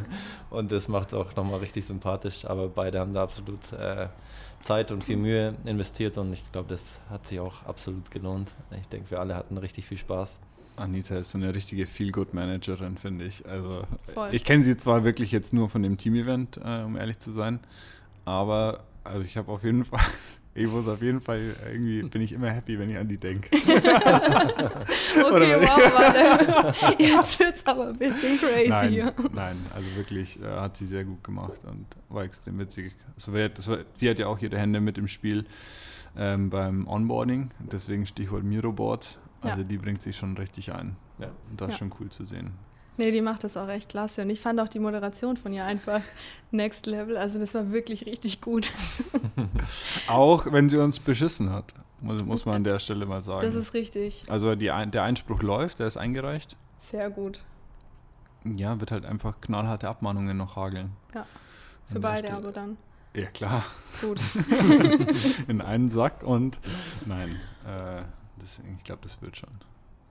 und 0.50 0.70
das 0.70 0.86
macht 0.86 1.08
es 1.08 1.14
auch 1.14 1.34
nochmal 1.34 1.58
richtig 1.58 1.86
sympathisch. 1.86 2.44
Aber 2.44 2.68
beide 2.68 3.00
haben 3.00 3.12
da 3.12 3.24
absolut 3.24 3.72
äh, 3.72 4.06
Zeit 4.64 4.90
und 4.90 5.04
viel 5.04 5.16
Mühe 5.16 5.54
investiert 5.64 6.18
und 6.18 6.32
ich 6.32 6.50
glaube, 6.50 6.68
das 6.68 7.00
hat 7.10 7.26
sich 7.26 7.38
auch 7.38 7.64
absolut 7.64 8.10
gelohnt. 8.10 8.52
Ich 8.80 8.88
denke, 8.88 9.10
wir 9.10 9.20
alle 9.20 9.36
hatten 9.36 9.58
richtig 9.58 9.86
viel 9.86 9.98
Spaß. 9.98 10.40
Anita 10.76 11.16
ist 11.16 11.30
so 11.30 11.38
eine 11.38 11.54
richtige 11.54 11.86
Feel-Good-Managerin, 11.86 12.98
finde 12.98 13.26
ich. 13.26 13.46
Also 13.46 13.84
Voll. 14.12 14.30
ich 14.32 14.42
kenne 14.42 14.64
sie 14.64 14.76
zwar 14.76 15.04
wirklich 15.04 15.30
jetzt 15.30 15.52
nur 15.52 15.68
von 15.68 15.82
dem 15.82 15.98
Team-Event, 15.98 16.56
äh, 16.56 16.82
um 16.82 16.96
ehrlich 16.96 17.18
zu 17.20 17.30
sein, 17.30 17.60
aber 18.24 18.84
also 19.04 19.24
ich 19.24 19.36
habe 19.36 19.52
auf 19.52 19.62
jeden 19.62 19.84
Fall 19.84 20.00
ich 20.54 20.66
muss 20.68 20.86
auf 20.88 21.02
jeden 21.02 21.20
Fall, 21.20 21.40
irgendwie 21.66 22.02
bin 22.04 22.22
ich 22.22 22.32
immer 22.32 22.50
happy, 22.50 22.78
wenn 22.78 22.88
ich 22.90 22.96
an 22.96 23.08
die 23.08 23.18
denke. 23.18 23.48
okay, 23.56 25.56
wow, 25.60 25.94
warte. 25.94 27.02
Jetzt 27.02 27.38
wird 27.40 27.56
es 27.56 27.66
aber 27.66 27.88
ein 27.88 27.98
bisschen 27.98 28.38
crazy. 28.38 28.68
Nein, 28.68 29.12
nein 29.32 29.56
also 29.74 29.88
wirklich 29.96 30.40
äh, 30.40 30.44
hat 30.46 30.76
sie 30.76 30.86
sehr 30.86 31.04
gut 31.04 31.22
gemacht 31.24 31.60
und 31.64 31.86
war 32.08 32.24
extrem 32.24 32.58
witzig. 32.58 32.94
Das 33.16 33.32
war, 33.32 33.48
das 33.48 33.68
war, 33.68 33.78
sie 33.94 34.08
hat 34.08 34.18
ja 34.18 34.26
auch 34.28 34.38
ihre 34.40 34.58
Hände 34.58 34.80
mit 34.80 34.98
im 34.98 35.08
Spiel. 35.08 35.44
ähm, 36.16 36.48
beim 36.50 36.86
Onboarding. 36.86 37.50
Deswegen 37.58 38.06
Stichwort 38.06 38.44
Miroboard. 38.44 39.18
Also 39.40 39.58
Ja. 39.58 39.64
die 39.64 39.78
bringt 39.78 40.00
sich 40.00 40.16
schon 40.16 40.36
richtig 40.36 40.72
ein. 40.72 40.96
Ja. 41.18 41.26
Und 41.50 41.60
das 41.60 41.70
ist 41.70 41.74
Ja. 41.74 41.78
schon 41.80 41.92
cool 42.00 42.08
zu 42.10 42.24
sehen. 42.24 42.52
Nee, 42.96 43.10
die 43.10 43.20
macht 43.20 43.42
das 43.42 43.56
auch 43.56 43.68
echt 43.68 43.88
klasse. 43.88 44.22
Und 44.22 44.30
ich 44.30 44.40
fand 44.40 44.60
auch 44.60 44.68
die 44.68 44.78
Moderation 44.78 45.36
von 45.36 45.52
ihr 45.52 45.64
einfach 45.64 46.00
next 46.52 46.86
level. 46.86 47.16
Also 47.16 47.40
das 47.40 47.54
war 47.54 47.72
wirklich 47.72 48.06
richtig 48.06 48.40
gut. 48.40 48.72
Auch 50.06 50.52
wenn 50.52 50.68
sie 50.68 50.78
uns 50.78 51.00
beschissen 51.00 51.50
hat, 51.50 51.74
muss, 52.00 52.24
muss 52.24 52.44
man 52.44 52.56
an 52.56 52.64
der 52.64 52.78
Stelle 52.78 53.04
mal 53.06 53.20
sagen. 53.20 53.44
Das 53.44 53.56
ist 53.56 53.74
richtig. 53.74 54.22
also 54.28 54.54
die, 54.54 54.66
der 54.66 55.02
Einspruch 55.02 55.42
läuft, 55.42 55.80
der 55.80 55.88
ist 55.88 55.96
eingereicht. 55.96 56.56
Sehr 56.78 57.10
gut. 57.10 57.42
Ja, 58.44 58.78
wird 58.78 58.90
halt 58.92 59.06
einfach 59.06 59.40
knallharte 59.40 59.88
Abmahnungen 59.88 60.36
noch 60.36 60.54
hageln. 60.54 60.92
Ja, 61.14 61.26
Für 61.90 61.98
beide 61.98 62.32
aber 62.32 62.52
dann. 62.52 62.76
Ja, 63.16 63.26
klar. 63.26 63.64
Gut. 64.00 64.20
In 65.48 65.60
einen 65.60 65.88
Sack 65.88 66.22
und 66.22 66.58
nein, 67.06 67.40
äh, 67.64 68.02
deswegen, 68.40 68.74
ich 68.76 68.84
glaube, 68.84 69.02
das 69.02 69.22
wird 69.22 69.36
schon. 69.36 69.50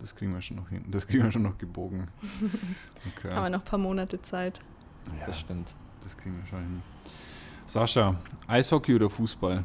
Das 0.03 0.13
kriegen 0.13 0.33
wir 0.33 0.41
schon 0.41 0.57
noch 0.57 0.67
hin. 0.67 0.83
Das 0.91 1.07
kriegen 1.07 1.23
wir 1.23 1.31
schon 1.31 1.43
noch 1.43 1.57
gebogen. 1.57 2.09
Okay. 3.17 3.33
Haben 3.33 3.43
wir 3.45 3.49
noch 3.51 3.59
ein 3.61 3.65
paar 3.65 3.79
Monate 3.79 4.21
Zeit. 4.21 4.59
ja, 5.19 5.25
Das 5.25 5.39
stimmt. 5.39 5.73
das 6.03 6.17
kriegen 6.17 6.37
wir 6.37 6.45
schon 6.45 6.59
hin. 6.59 6.83
Sascha, 7.65 8.15
Eishockey 8.47 8.95
oder 8.95 9.09
Fußball? 9.09 9.63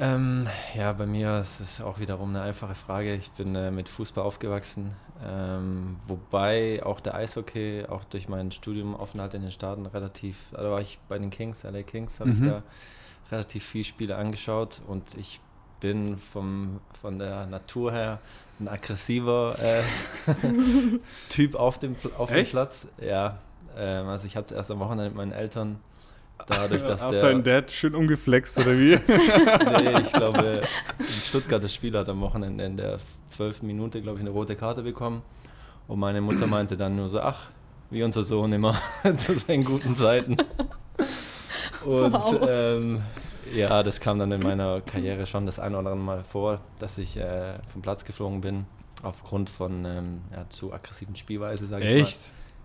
Ähm, 0.00 0.46
ja, 0.74 0.92
bei 0.92 1.06
mir 1.06 1.40
ist 1.40 1.60
es 1.60 1.80
auch 1.80 1.98
wiederum 2.00 2.30
eine 2.30 2.42
einfache 2.42 2.74
Frage. 2.74 3.14
Ich 3.14 3.30
bin 3.32 3.54
äh, 3.54 3.70
mit 3.70 3.88
Fußball 3.88 4.24
aufgewachsen, 4.24 4.92
ähm, 5.24 5.96
wobei 6.08 6.80
auch 6.84 7.00
der 7.00 7.14
Eishockey, 7.14 7.84
auch 7.88 8.04
durch 8.04 8.28
mein 8.28 8.50
Studium 8.50 8.94
Aufenthalt 8.96 9.34
in 9.34 9.42
den 9.42 9.52
Staaten 9.52 9.86
relativ, 9.86 10.36
da 10.52 10.70
war 10.70 10.80
ich 10.80 10.98
bei 11.08 11.18
den 11.18 11.30
Kings, 11.30 11.62
LA 11.62 11.82
Kings, 11.82 12.20
habe 12.20 12.30
Mhm. 12.30 12.42
ich 12.44 12.48
da 12.50 12.62
relativ 13.30 13.64
viel 13.64 13.84
Spiele 13.84 14.16
angeschaut 14.16 14.80
und 14.86 15.14
ich 15.14 15.40
bin 15.80 16.18
vom, 16.18 16.80
von 17.00 17.18
der 17.18 17.46
Natur 17.46 17.92
her 17.92 18.20
ein 18.60 18.68
aggressiver 18.68 19.56
äh, 19.62 19.82
Typ 21.28 21.54
auf 21.54 21.78
dem, 21.78 21.96
auf 22.16 22.30
dem? 22.32 22.46
Platz. 22.46 22.86
Ja, 23.00 23.38
ähm, 23.76 24.06
also 24.08 24.26
ich 24.26 24.36
hatte 24.36 24.46
es 24.46 24.52
erst 24.52 24.70
am 24.70 24.78
Wochenende 24.78 25.04
mit 25.06 25.14
meinen 25.16 25.32
Eltern, 25.32 25.78
dadurch, 26.46 26.82
dass 26.82 27.02
Hast 27.02 27.14
der... 27.14 27.22
dein 27.22 27.42
Dad 27.42 27.70
schön 27.70 27.94
umgeflext 27.94 28.58
oder 28.58 28.72
wie? 28.78 28.98
nee, 29.06 30.00
ich 30.00 30.12
glaube, 30.12 30.62
ein 30.98 31.04
Stuttgarter 31.06 31.68
Spieler 31.68 32.00
hat 32.00 32.08
am 32.08 32.20
Wochenende 32.20 32.64
in 32.64 32.76
der 32.76 32.98
zwölften 33.28 33.66
Minute, 33.66 34.00
glaube 34.00 34.18
ich, 34.18 34.22
eine 34.22 34.30
rote 34.30 34.56
Karte 34.56 34.82
bekommen. 34.82 35.22
Und 35.88 35.98
meine 36.00 36.20
Mutter 36.20 36.46
meinte 36.46 36.76
dann 36.76 36.96
nur 36.96 37.08
so, 37.08 37.20
ach, 37.20 37.46
wie 37.90 38.02
unser 38.02 38.24
Sohn 38.24 38.52
immer 38.52 38.76
zu 39.18 39.38
seinen 39.38 39.64
guten 39.64 39.96
Zeiten. 39.96 40.36
Und 41.84 42.12
Wow. 42.12 42.48
ähm, 42.50 43.02
ja, 43.54 43.82
das 43.82 44.00
kam 44.00 44.18
dann 44.18 44.32
in 44.32 44.42
meiner 44.42 44.80
Karriere 44.80 45.26
schon 45.26 45.46
das 45.46 45.58
ein 45.58 45.74
oder 45.74 45.90
andere 45.90 45.96
Mal 45.96 46.24
vor, 46.24 46.60
dass 46.78 46.98
ich 46.98 47.16
äh, 47.16 47.54
vom 47.72 47.82
Platz 47.82 48.04
geflogen 48.04 48.40
bin, 48.40 48.66
aufgrund 49.02 49.50
von 49.50 49.84
ähm, 49.84 50.20
ja, 50.32 50.48
zu 50.48 50.72
aggressiven 50.72 51.16
Spielweise, 51.16 51.66
sage 51.66 51.84
ich 51.84 51.94
mal. 51.94 52.00
Echt? 52.08 52.20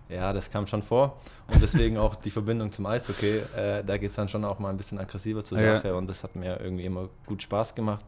Ja, 0.08 0.32
das 0.32 0.50
kam 0.50 0.66
schon 0.66 0.82
vor. 0.82 1.18
Und 1.48 1.62
deswegen 1.62 1.96
auch 1.96 2.14
die 2.14 2.30
Verbindung 2.30 2.70
zum 2.70 2.84
Eishockey. 2.84 3.38
Äh, 3.56 3.82
da 3.82 3.96
geht 3.96 4.10
es 4.10 4.16
dann 4.16 4.28
schon 4.28 4.44
auch 4.44 4.58
mal 4.58 4.68
ein 4.68 4.76
bisschen 4.76 4.98
aggressiver 4.98 5.42
zur 5.42 5.58
Ja. 5.58 5.76
Sache. 5.76 5.94
Und 5.96 6.06
das 6.08 6.22
hat 6.22 6.36
mir 6.36 6.60
irgendwie 6.60 6.84
immer 6.84 7.08
gut 7.24 7.42
Spaß 7.42 7.74
gemacht. 7.74 8.04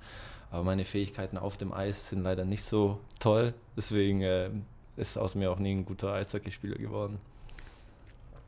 Aber 0.51 0.65
meine 0.65 0.85
Fähigkeiten 0.85 1.39
auf 1.39 1.57
dem 1.57 1.73
Eis 1.73 2.11
sind 2.11 2.23
leider 2.23 2.45
nicht 2.45 2.63
so 2.63 3.01
toll. 3.21 3.55
Deswegen 3.77 4.21
äh, 4.21 4.51
ist 4.97 5.17
aus 5.17 5.35
mir 5.35 5.51
auch 5.51 5.59
nie 5.59 5.73
ein 5.75 5.85
guter 5.87 6.13
Eishockeyspieler 6.13 6.77
geworden. 6.77 7.19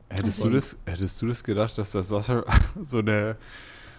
Hättest 0.09 0.43
du, 0.43 0.49
das, 0.49 0.77
hättest 0.85 1.21
du 1.21 1.27
das 1.27 1.43
gedacht, 1.43 1.77
dass 1.77 1.91
das 1.91 2.07
so 2.07 2.97
eine. 2.99 3.37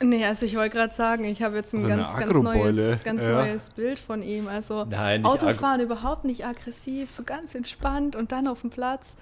Nee, 0.01 0.25
also 0.25 0.47
ich 0.47 0.57
wollte 0.57 0.77
gerade 0.77 0.95
sagen, 0.95 1.25
ich 1.25 1.43
habe 1.43 1.57
jetzt 1.57 1.75
ein 1.75 1.81
So 1.81 1.87
eine 1.87 1.97
ganz, 1.97 2.17
ganz, 2.17 2.33
neues, 2.39 3.03
ganz 3.03 3.23
ja. 3.23 3.33
neues 3.45 3.71
Bild 3.71 3.99
von 3.99 4.23
ihm. 4.23 4.47
Also 4.49 4.85
Nein, 4.89 5.25
Autofahren 5.25 5.81
überhaupt 5.81 6.25
nicht 6.25 6.47
aggressiv, 6.47 7.11
so 7.11 7.25
ganz 7.25 7.55
entspannt 7.55 8.15
und 8.17 8.31
dann 8.33 8.47
auf 8.47 8.61
dem 8.61 8.71
Platz. 8.71 9.17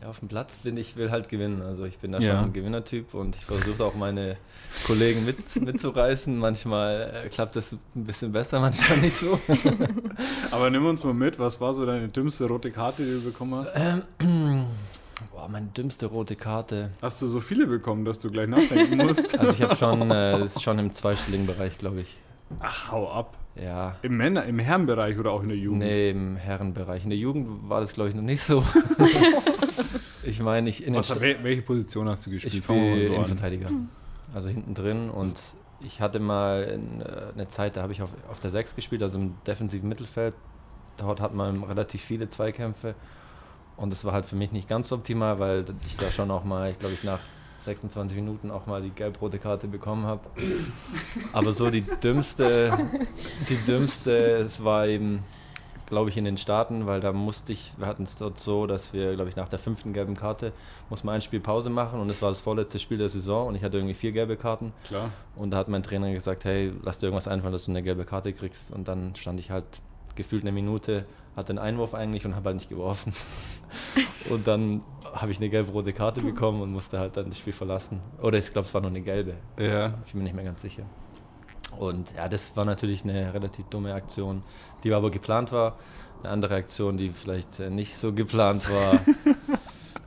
Ja, 0.00 0.08
auf 0.08 0.20
dem 0.20 0.28
Platz 0.28 0.56
bin 0.56 0.78
ich, 0.78 0.96
will 0.96 1.10
halt 1.10 1.28
gewinnen. 1.28 1.60
Also 1.60 1.84
ich 1.84 1.98
bin 1.98 2.12
da 2.12 2.18
Ja. 2.18 2.36
schon 2.36 2.44
ein 2.46 2.52
Gewinnertyp 2.54 3.12
und 3.12 3.36
ich 3.36 3.44
versuche 3.44 3.84
auch 3.84 3.94
meine 3.94 4.38
Kollegen 4.86 5.24
mit, 5.26 5.36
mitzureißen. 5.62 6.38
Manchmal 6.38 7.24
äh, 7.26 7.28
klappt 7.28 7.56
das 7.56 7.72
ein 7.72 7.78
bisschen 8.04 8.32
besser, 8.32 8.58
manchmal 8.58 8.98
nicht 8.98 9.16
so. 9.16 9.38
Aber 10.50 10.70
nimm 10.70 10.86
uns 10.86 11.04
mal 11.04 11.12
mit, 11.12 11.38
was 11.38 11.60
war 11.60 11.74
so 11.74 11.84
deine 11.84 12.08
dümmste 12.08 12.46
rote 12.46 12.70
Karte, 12.70 13.04
die 13.04 13.12
du 13.12 13.20
bekommen 13.22 13.54
hast? 13.54 13.74
Ähm, 13.76 14.02
boah, 15.30 15.48
meine 15.48 15.66
dümmste 15.68 16.06
rote 16.06 16.36
Karte. 16.36 16.90
Hast 17.00 17.20
du 17.22 17.26
so 17.26 17.40
viele 17.40 17.66
bekommen, 17.66 18.04
dass 18.04 18.18
du 18.18 18.30
gleich 18.30 18.48
nachdenken 18.48 18.96
musst? 18.98 19.32
Also 19.38 19.52
ich 19.52 19.62
habe 19.62 19.76
schon, 19.76 20.02
äh, 20.10 20.38
das 20.38 20.56
ist 20.56 20.62
schon 20.62 20.78
im 20.78 20.92
zweistelligen 20.92 21.46
Bereich, 21.46 21.78
glaube 21.78 22.00
ich. 22.00 22.16
Ach, 22.60 22.90
hau 22.92 23.10
ab. 23.10 23.36
Ja. 23.54 23.96
Im 24.02 24.16
Männer, 24.16 24.44
im 24.46 24.58
Herrenbereich 24.58 25.18
oder 25.18 25.30
auch 25.32 25.42
in 25.42 25.48
der 25.48 25.58
Jugend? 25.58 25.80
Nee, 25.80 26.10
im 26.10 26.36
Herrenbereich. 26.36 27.04
In 27.04 27.10
der 27.10 27.18
Jugend 27.18 27.68
war 27.68 27.80
das, 27.80 27.92
glaube 27.92 28.08
ich, 28.10 28.14
noch 28.14 28.22
nicht 28.22 28.42
so. 28.42 28.64
ich 30.22 30.40
meine, 30.40 30.68
ich 30.68 30.86
in 30.86 30.92
den 30.94 31.00
Was, 31.00 31.10
wel- 31.20 31.42
welche 31.42 31.62
Position 31.62 32.08
hast 32.08 32.26
du 32.26 32.30
gespielt? 32.30 32.54
Ich 32.54 32.64
spiele 32.64 33.02
so 33.02 33.10
an. 33.10 33.16
Innenverteidiger. 33.16 33.70
Also 34.34 34.48
hinten 34.48 34.74
drin. 34.74 35.10
Und 35.10 35.34
ich 35.80 36.00
hatte 36.00 36.18
mal 36.20 36.62
äh, 36.62 37.32
eine 37.34 37.48
Zeit, 37.48 37.76
da 37.76 37.82
habe 37.82 37.92
ich 37.92 38.02
auf, 38.02 38.10
auf 38.30 38.40
der 38.40 38.50
6 38.50 38.74
gespielt, 38.76 39.02
also 39.02 39.18
im 39.18 39.34
defensiven 39.46 39.88
Mittelfeld. 39.88 40.34
Dort 40.96 41.20
hat 41.20 41.34
man 41.34 41.62
relativ 41.64 42.02
viele 42.02 42.28
Zweikämpfe. 42.30 42.94
Und 43.76 43.90
das 43.90 44.04
war 44.04 44.12
halt 44.12 44.26
für 44.26 44.36
mich 44.36 44.52
nicht 44.52 44.68
ganz 44.68 44.92
optimal, 44.92 45.38
weil 45.38 45.64
ich 45.86 45.96
da 45.96 46.10
schon 46.10 46.30
auch 46.30 46.44
mal, 46.44 46.70
ich 46.70 46.78
glaube 46.78 46.94
ich, 46.94 47.04
nach 47.04 47.20
26 47.58 48.16
Minuten 48.16 48.50
auch 48.50 48.66
mal 48.66 48.82
die 48.82 48.90
gelb-rote 48.90 49.38
Karte 49.38 49.68
bekommen 49.68 50.04
habe. 50.04 50.20
Aber 51.32 51.52
so 51.52 51.70
die 51.70 51.82
dümmste, 51.82 52.76
die 53.48 53.56
dümmste, 53.66 54.36
es 54.38 54.62
war 54.62 54.86
eben, 54.86 55.24
glaube 55.86 56.10
ich, 56.10 56.16
in 56.16 56.24
den 56.24 56.36
Staaten, 56.36 56.86
weil 56.86 57.00
da 57.00 57.12
musste 57.12 57.52
ich, 57.52 57.72
wir 57.76 57.86
hatten 57.86 58.02
es 58.02 58.16
dort 58.16 58.38
so, 58.38 58.66
dass 58.66 58.92
wir, 58.92 59.14
glaube 59.14 59.30
ich, 59.30 59.36
nach 59.36 59.48
der 59.48 59.58
fünften 59.58 59.92
gelben 59.92 60.16
Karte 60.16 60.52
muss 60.90 61.04
man 61.04 61.16
ein 61.16 61.22
Spiel 61.22 61.40
Pause 61.40 61.70
machen 61.70 62.00
und 62.00 62.10
es 62.10 62.20
war 62.22 62.30
das 62.30 62.40
vorletzte 62.40 62.78
Spiel 62.78 62.98
der 62.98 63.08
Saison 63.08 63.48
und 63.48 63.54
ich 63.54 63.62
hatte 63.62 63.78
irgendwie 63.78 63.94
vier 63.94 64.12
gelbe 64.12 64.36
Karten 64.36 64.72
Klar. 64.84 65.10
und 65.36 65.50
da 65.50 65.58
hat 65.58 65.68
mein 65.68 65.82
Trainer 65.82 66.12
gesagt, 66.12 66.44
hey, 66.44 66.72
lass 66.82 66.98
dir 66.98 67.06
irgendwas 67.06 67.28
einfallen, 67.28 67.52
dass 67.52 67.66
du 67.66 67.72
eine 67.72 67.82
gelbe 67.82 68.04
Karte 68.04 68.32
kriegst 68.32 68.70
und 68.72 68.88
dann 68.88 69.14
stand 69.14 69.38
ich 69.38 69.50
halt 69.50 69.64
gefühlt 70.14 70.42
eine 70.42 70.52
Minute, 70.52 71.06
hatte 71.36 71.50
einen 71.50 71.58
Einwurf 71.58 71.94
eigentlich 71.94 72.24
und 72.26 72.34
habe 72.36 72.46
halt 72.46 72.56
nicht 72.56 72.68
geworfen. 72.68 73.12
und 74.30 74.46
dann 74.46 74.80
habe 75.14 75.30
ich 75.32 75.38
eine 75.38 75.48
gelb-rote 75.48 75.92
Karte 75.92 76.20
bekommen 76.20 76.60
und 76.62 76.72
musste 76.72 76.98
halt 76.98 77.16
dann 77.16 77.28
das 77.28 77.38
Spiel 77.38 77.52
verlassen. 77.52 78.00
Oder 78.20 78.38
ich 78.38 78.52
glaube, 78.52 78.66
es 78.66 78.74
war 78.74 78.80
nur 78.80 78.90
eine 78.90 79.00
gelbe. 79.02 79.34
Ja. 79.58 79.94
Ich 80.06 80.12
bin 80.12 80.20
mir 80.20 80.24
nicht 80.24 80.34
mehr 80.34 80.44
ganz 80.44 80.60
sicher. 80.62 80.84
Und 81.78 82.12
ja, 82.16 82.28
das 82.28 82.54
war 82.56 82.64
natürlich 82.64 83.02
eine 83.04 83.32
relativ 83.32 83.66
dumme 83.66 83.94
Aktion, 83.94 84.42
die 84.84 84.92
aber 84.92 85.10
geplant 85.10 85.52
war. 85.52 85.78
Eine 86.22 86.32
andere 86.32 86.54
Aktion, 86.56 86.96
die 86.98 87.10
vielleicht 87.10 87.60
äh, 87.60 87.70
nicht 87.70 87.96
so 87.96 88.12
geplant 88.12 88.70
war. 88.70 88.92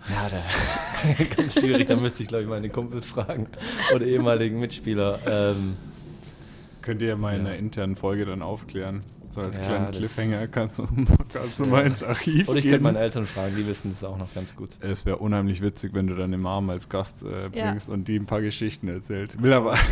ja, 0.09 0.29
da, 0.29 1.23
ganz 1.35 1.59
schwierig. 1.59 1.88
Da 1.88 1.95
müsste 1.95 2.21
ich, 2.23 2.29
glaube 2.29 2.43
ich, 2.43 2.49
meine 2.49 2.69
Kumpels 2.69 3.09
fragen 3.09 3.47
oder 3.93 4.05
ehemaligen 4.05 4.59
Mitspieler. 4.59 5.19
Ähm, 5.27 5.75
Könnt 6.81 7.01
ihr 7.01 7.09
ja 7.09 7.15
mal 7.15 7.35
in 7.35 7.45
Ja. 7.45 7.49
einer 7.51 7.57
internen 7.59 7.95
Folge 7.95 8.25
dann 8.25 8.43
aufklären. 8.43 9.01
So 9.35 9.41
als 9.41 9.57
Ja, 9.57 9.63
kleinen 9.63 9.85
das- 9.87 9.97
Cliffhanger 9.97 10.47
kannst 10.47 10.79
du, 10.79 10.87
kannst 11.33 11.59
du 11.59 11.65
mal 11.65 11.85
ins 11.85 12.01
Archiv 12.03 12.47
oder 12.47 12.57
ich 12.57 12.63
gehen. 12.63 12.71
könnte 12.71 12.83
meine 12.85 12.99
Eltern 12.99 13.25
fragen, 13.25 13.53
die 13.57 13.67
wissen 13.67 13.91
das 13.91 14.03
auch 14.05 14.17
noch 14.17 14.33
ganz 14.33 14.55
gut. 14.55 14.69
es 14.79 15.05
wäre 15.05 15.17
unheimlich 15.17 15.61
witzig, 15.61 15.93
wenn 15.93 16.07
du 16.07 16.15
deine 16.15 16.37
Mom 16.37 16.69
als 16.69 16.87
Gast 16.87 17.23
äh, 17.23 17.49
Ja. 17.53 17.69
bringst 17.71 17.89
und 17.89 18.07
die 18.07 18.15
ein 18.17 18.25
paar 18.25 18.41
Geschichten 18.41 18.87
erzählt. 18.87 19.41
Will 19.41 19.51
aber. 19.53 19.75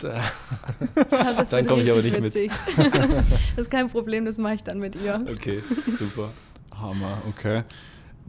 Da, 0.00 0.08
Ja, 0.16 1.32
das 1.38 1.50
Dann 1.50 1.60
wird 1.60 1.68
komm 1.68 1.80
ich 1.80 1.90
aber 1.92 2.02
nicht 2.02 2.20
mit. 2.20 2.34
witzig. 2.34 2.50
das 2.76 3.66
ist 3.66 3.70
kein 3.70 3.88
Problem, 3.88 4.24
das 4.24 4.38
mache 4.38 4.54
ich 4.56 4.64
dann 4.64 4.80
mit 4.80 4.96
ihr. 5.00 5.24
okay, 5.32 5.62
super. 5.98 6.30
Hammer, 6.76 7.18
okay. 7.28 7.62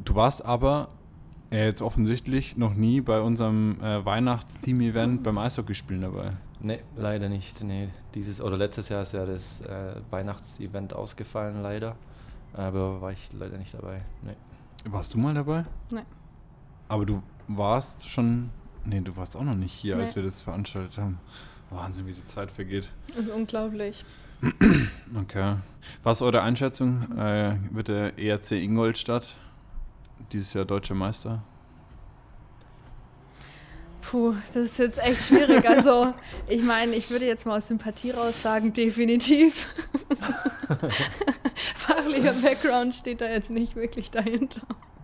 Du 0.03 0.13
warst 0.13 0.45
aber 0.45 0.89
äh, 1.51 1.65
jetzt 1.65 1.81
offensichtlich 1.81 2.55
noch 2.55 2.75
nie 2.75 3.01
bei 3.01 3.19
unserem 3.19 3.77
äh, 3.81 4.05
Weihnachtsteam-Event 4.05 5.23
beim 5.23 5.39
Eishockeyspielen 5.39 6.03
dabei. 6.03 6.33
Nee, 6.65 6.79
leider 6.95 7.29
nicht. 7.29 7.63
Nee, 7.63 7.89
dieses 8.15 8.41
oder 8.41 8.57
letztes 8.57 8.89
Jahr 8.89 9.03
ist 9.03 9.13
ja 9.13 9.23
das 9.23 9.61
äh, 9.61 9.95
Weihnachtsevent 10.09 10.95
ausgefallen, 10.95 11.61
leider. 11.61 11.95
Aber 12.53 13.01
war 13.01 13.11
ich 13.11 13.31
leider 13.33 13.59
nicht 13.59 13.75
dabei. 13.75 14.01
Nee. 14.23 14.33
Warst 14.89 15.13
du 15.13 15.19
mal 15.19 15.35
dabei? 15.35 15.65
Nein. 15.91 16.07
Aber 16.87 17.05
du 17.05 17.21
warst 17.47 18.09
schon. 18.09 18.49
Nee, 18.83 19.01
du 19.01 19.15
warst 19.15 19.37
auch 19.37 19.43
noch 19.43 19.53
nicht 19.53 19.73
hier, 19.73 19.95
als 19.97 20.09
Nee. 20.09 20.15
wir 20.15 20.23
das 20.23 20.41
veranstaltet 20.41 20.97
haben. 20.97 21.19
Wahnsinn, 21.69 22.07
wie 22.07 22.13
die 22.13 22.25
Zeit 22.25 22.51
vergeht. 22.51 22.89
Das 23.15 23.25
ist 23.25 23.31
unglaublich. 23.31 24.03
Okay. 25.21 25.57
Was 26.03 26.17
ist 26.17 26.21
eure 26.23 26.41
Einschätzung? 26.41 27.15
Äh, 27.15 27.57
wird 27.71 27.87
der 27.89 28.17
ERC 28.17 28.51
Ingolstadt 28.53 29.37
dieses 30.31 30.53
Jahr 30.55 30.65
deutscher 30.65 30.95
Meister? 30.95 31.43
Puh, 34.11 34.33
das 34.53 34.63
ist 34.63 34.79
jetzt 34.79 34.99
echt 35.03 35.23
schwierig. 35.23 35.67
Also, 35.67 36.13
ich 36.49 36.61
meine, 36.63 36.93
ich 36.93 37.09
würde 37.09 37.25
jetzt 37.25 37.45
mal 37.45 37.57
aus 37.57 37.67
Sympathie 37.67 38.11
raus 38.11 38.41
sagen, 38.41 38.71
definitiv. 38.73 39.67
Fachlicher 41.75 42.33
Background 42.33 42.93
steht 42.93 43.21
da 43.21 43.25
jetzt 43.27 43.49
nicht 43.49 43.75
wirklich 43.75 44.11
dahinter. 44.11 44.61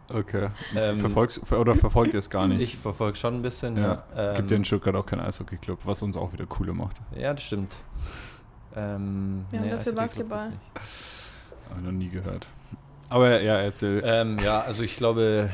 Okay. 0.10 0.50
Ähm, 0.76 1.00
Verfolgst, 1.00 1.42
ver- 1.46 1.60
oder 1.62 1.76
verfolgt 1.76 2.14
ihr 2.14 2.20
es 2.20 2.30
gar 2.30 2.48
nicht? 2.48 2.62
Ich 2.62 2.78
verfolge 2.78 3.18
schon 3.18 3.36
ein 3.36 3.42
bisschen. 3.42 3.78
ja. 3.78 4.04
Ja, 4.16 4.34
Gibt 4.34 4.52
ja 4.52 4.56
in 4.58 4.62
ähm, 4.62 4.66
Stuttgart 4.66 4.96
auch 4.96 5.06
keinen 5.06 5.22
Eishockey-Club, 5.22 5.80
was 5.86 6.04
uns 6.04 6.18
auch 6.18 6.34
wieder 6.34 6.46
cooler 6.46 6.74
macht. 6.74 6.98
ja 7.16 7.34
das 7.34 7.44
stimmt. 7.44 7.76
Ähm, 8.76 9.46
Wir 9.52 9.60
haben 9.62 9.70
dafür 9.70 9.94
Basketball. 9.94 10.50
gibt's 10.50 10.60
nicht. 10.76 11.70
Hab 11.70 11.78
ich 11.78 11.84
noch 11.86 11.92
nie 11.92 12.10
gehört. 12.10 12.48
Aber 13.10 13.42
ja, 13.42 13.56
erzähl. 13.58 14.02
Ähm, 14.06 14.38
ja, 14.44 14.62
also 14.62 14.84
ich 14.84 14.96
glaube, 14.96 15.50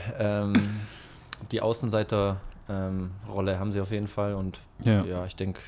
ähm, 2.70 3.12
Außenseiter-Rolle 3.28 3.60
haben 3.60 3.72
sie 3.72 3.82
auf 3.82 3.92
jeden 3.92 4.08
Fall 4.08 4.34
und 4.36 4.60
ja. 4.84 5.04
ja, 5.06 5.26
ich 5.26 5.36
denke, 5.36 5.62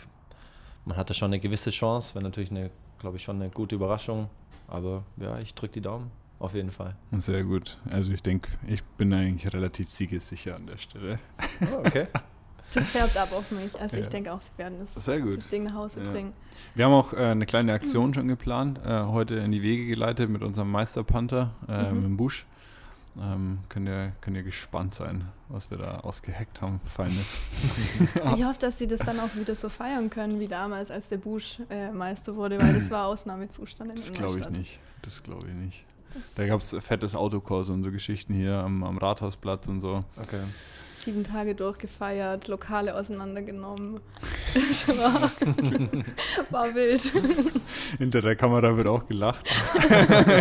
man 0.86 0.98
hatte 0.98 1.14
schon 1.14 1.28
eine 1.28 1.40
gewisse 1.40 1.70
Chance, 1.72 2.16
wäre 2.16 2.24
natürlich 2.24 2.52
eine, 2.52 2.70
glaube 3.00 3.18
ich, 3.18 3.24
schon 3.24 3.38
eine 3.42 3.50
gute 3.50 3.76
Überraschung. 3.76 4.30
Aber 4.68 5.04
ja, 5.18 5.38
ich 5.40 5.54
drücke 5.56 5.74
die 5.74 5.82
Daumen, 5.82 6.12
auf 6.40 6.54
jeden 6.54 6.72
Fall. 6.72 6.96
Sehr 7.18 7.44
gut. 7.44 7.78
Also 7.90 8.12
ich 8.14 8.22
denke, 8.22 8.50
ich 8.68 8.84
bin 8.84 9.12
eigentlich 9.14 9.52
relativ 9.54 9.90
siegessicher 9.92 10.56
an 10.56 10.68
der 10.68 10.78
Stelle. 10.78 11.20
Oh, 11.62 11.80
okay. 11.86 12.08
Das 12.72 12.88
färbt 12.90 13.18
ab 13.18 13.30
auf 13.34 13.50
mich. 13.50 13.82
Also 13.82 13.98
ich 13.98 14.04
Ja. 14.04 14.10
denke 14.12 14.32
auch, 14.32 14.42
sie 14.42 14.52
werden 14.58 14.78
das, 14.78 14.94
Sehr 14.94 15.22
gut. 15.22 15.38
das 15.38 15.48
Ding 15.50 15.64
nach 15.64 15.74
Hause 15.74 16.04
Ja. 16.04 16.12
bringen. 16.12 16.34
Wir 16.76 16.86
haben 16.86 16.92
auch 16.94 17.14
äh, 17.14 17.18
eine 17.18 17.48
kleine 17.48 17.74
Aktion 17.74 18.14
schon 18.14 18.28
geplant, 18.28 18.80
äh, 18.86 19.06
heute 19.06 19.38
in 19.38 19.52
die 19.52 19.64
Wege 19.64 19.88
geleitet 19.88 20.30
mit 20.30 20.44
unserem 20.44 20.70
Meisterpanther 20.70 21.50
äh, 21.68 21.90
Mhm. 21.90 21.96
mit 21.96 22.06
dem 22.06 22.18
Busch. 22.18 22.46
Ähm, 23.18 23.60
könnt, 23.70 23.88
ihr, 23.88 24.14
könnt 24.22 24.38
ihr 24.38 24.44
gespannt 24.44 24.94
sein, 24.94 25.26
was 25.50 25.72
wir 25.72 25.78
da 25.78 26.00
ausgeheckt 26.00 26.62
haben, 26.62 26.80
Feines. 26.86 27.40
Ich 28.36 28.44
hoffe, 28.46 28.60
dass 28.60 28.78
sie 28.78 28.88
das 28.88 29.00
dann 29.00 29.20
auch 29.20 29.36
wieder 29.36 29.56
so 29.56 29.70
feiern 29.70 30.10
können 30.10 30.40
wie 30.40 30.48
damals, 30.48 30.92
als 30.92 31.10
der 31.10 31.18
Busch 31.18 31.60
äh, 31.70 31.92
Meister 31.92 32.36
wurde, 32.36 32.62
weil 32.62 32.74
das 32.74 32.92
war 32.92 33.08
Ausnahmezustand 33.08 33.92
in 33.92 33.98
Das 33.98 34.14
glaube 34.14 34.40
ich 34.40 34.50
nicht. 34.50 34.80
Das 35.02 35.24
glaube 35.24 35.48
ich 35.48 35.54
nicht. 35.54 35.86
Das 36.14 36.34
Da 36.36 36.48
gab 36.48 36.60
es 36.62 36.76
fettes 36.82 37.16
Autokurs 37.16 37.70
und 37.70 37.84
so 37.84 37.92
Geschichten 37.92 38.34
hier 38.34 38.56
am, 38.56 38.84
am 38.84 38.98
Rathausplatz 38.98 39.68
und 39.68 39.82
so. 39.82 40.02
okay. 40.20 40.42
sieben 40.98 41.24
Tage 41.24 41.56
durchgefeiert, 41.56 42.48
Lokale 42.48 42.96
auseinandergenommen. 42.96 44.00
Das 44.54 44.88
war, 44.88 45.32
war 46.50 46.76
wild. 46.76 47.14
Hinter 47.98 48.22
der 48.22 48.36
Kamera 48.36 48.76
wird 48.76 48.88
auch 48.88 49.06
gelacht. 49.06 49.46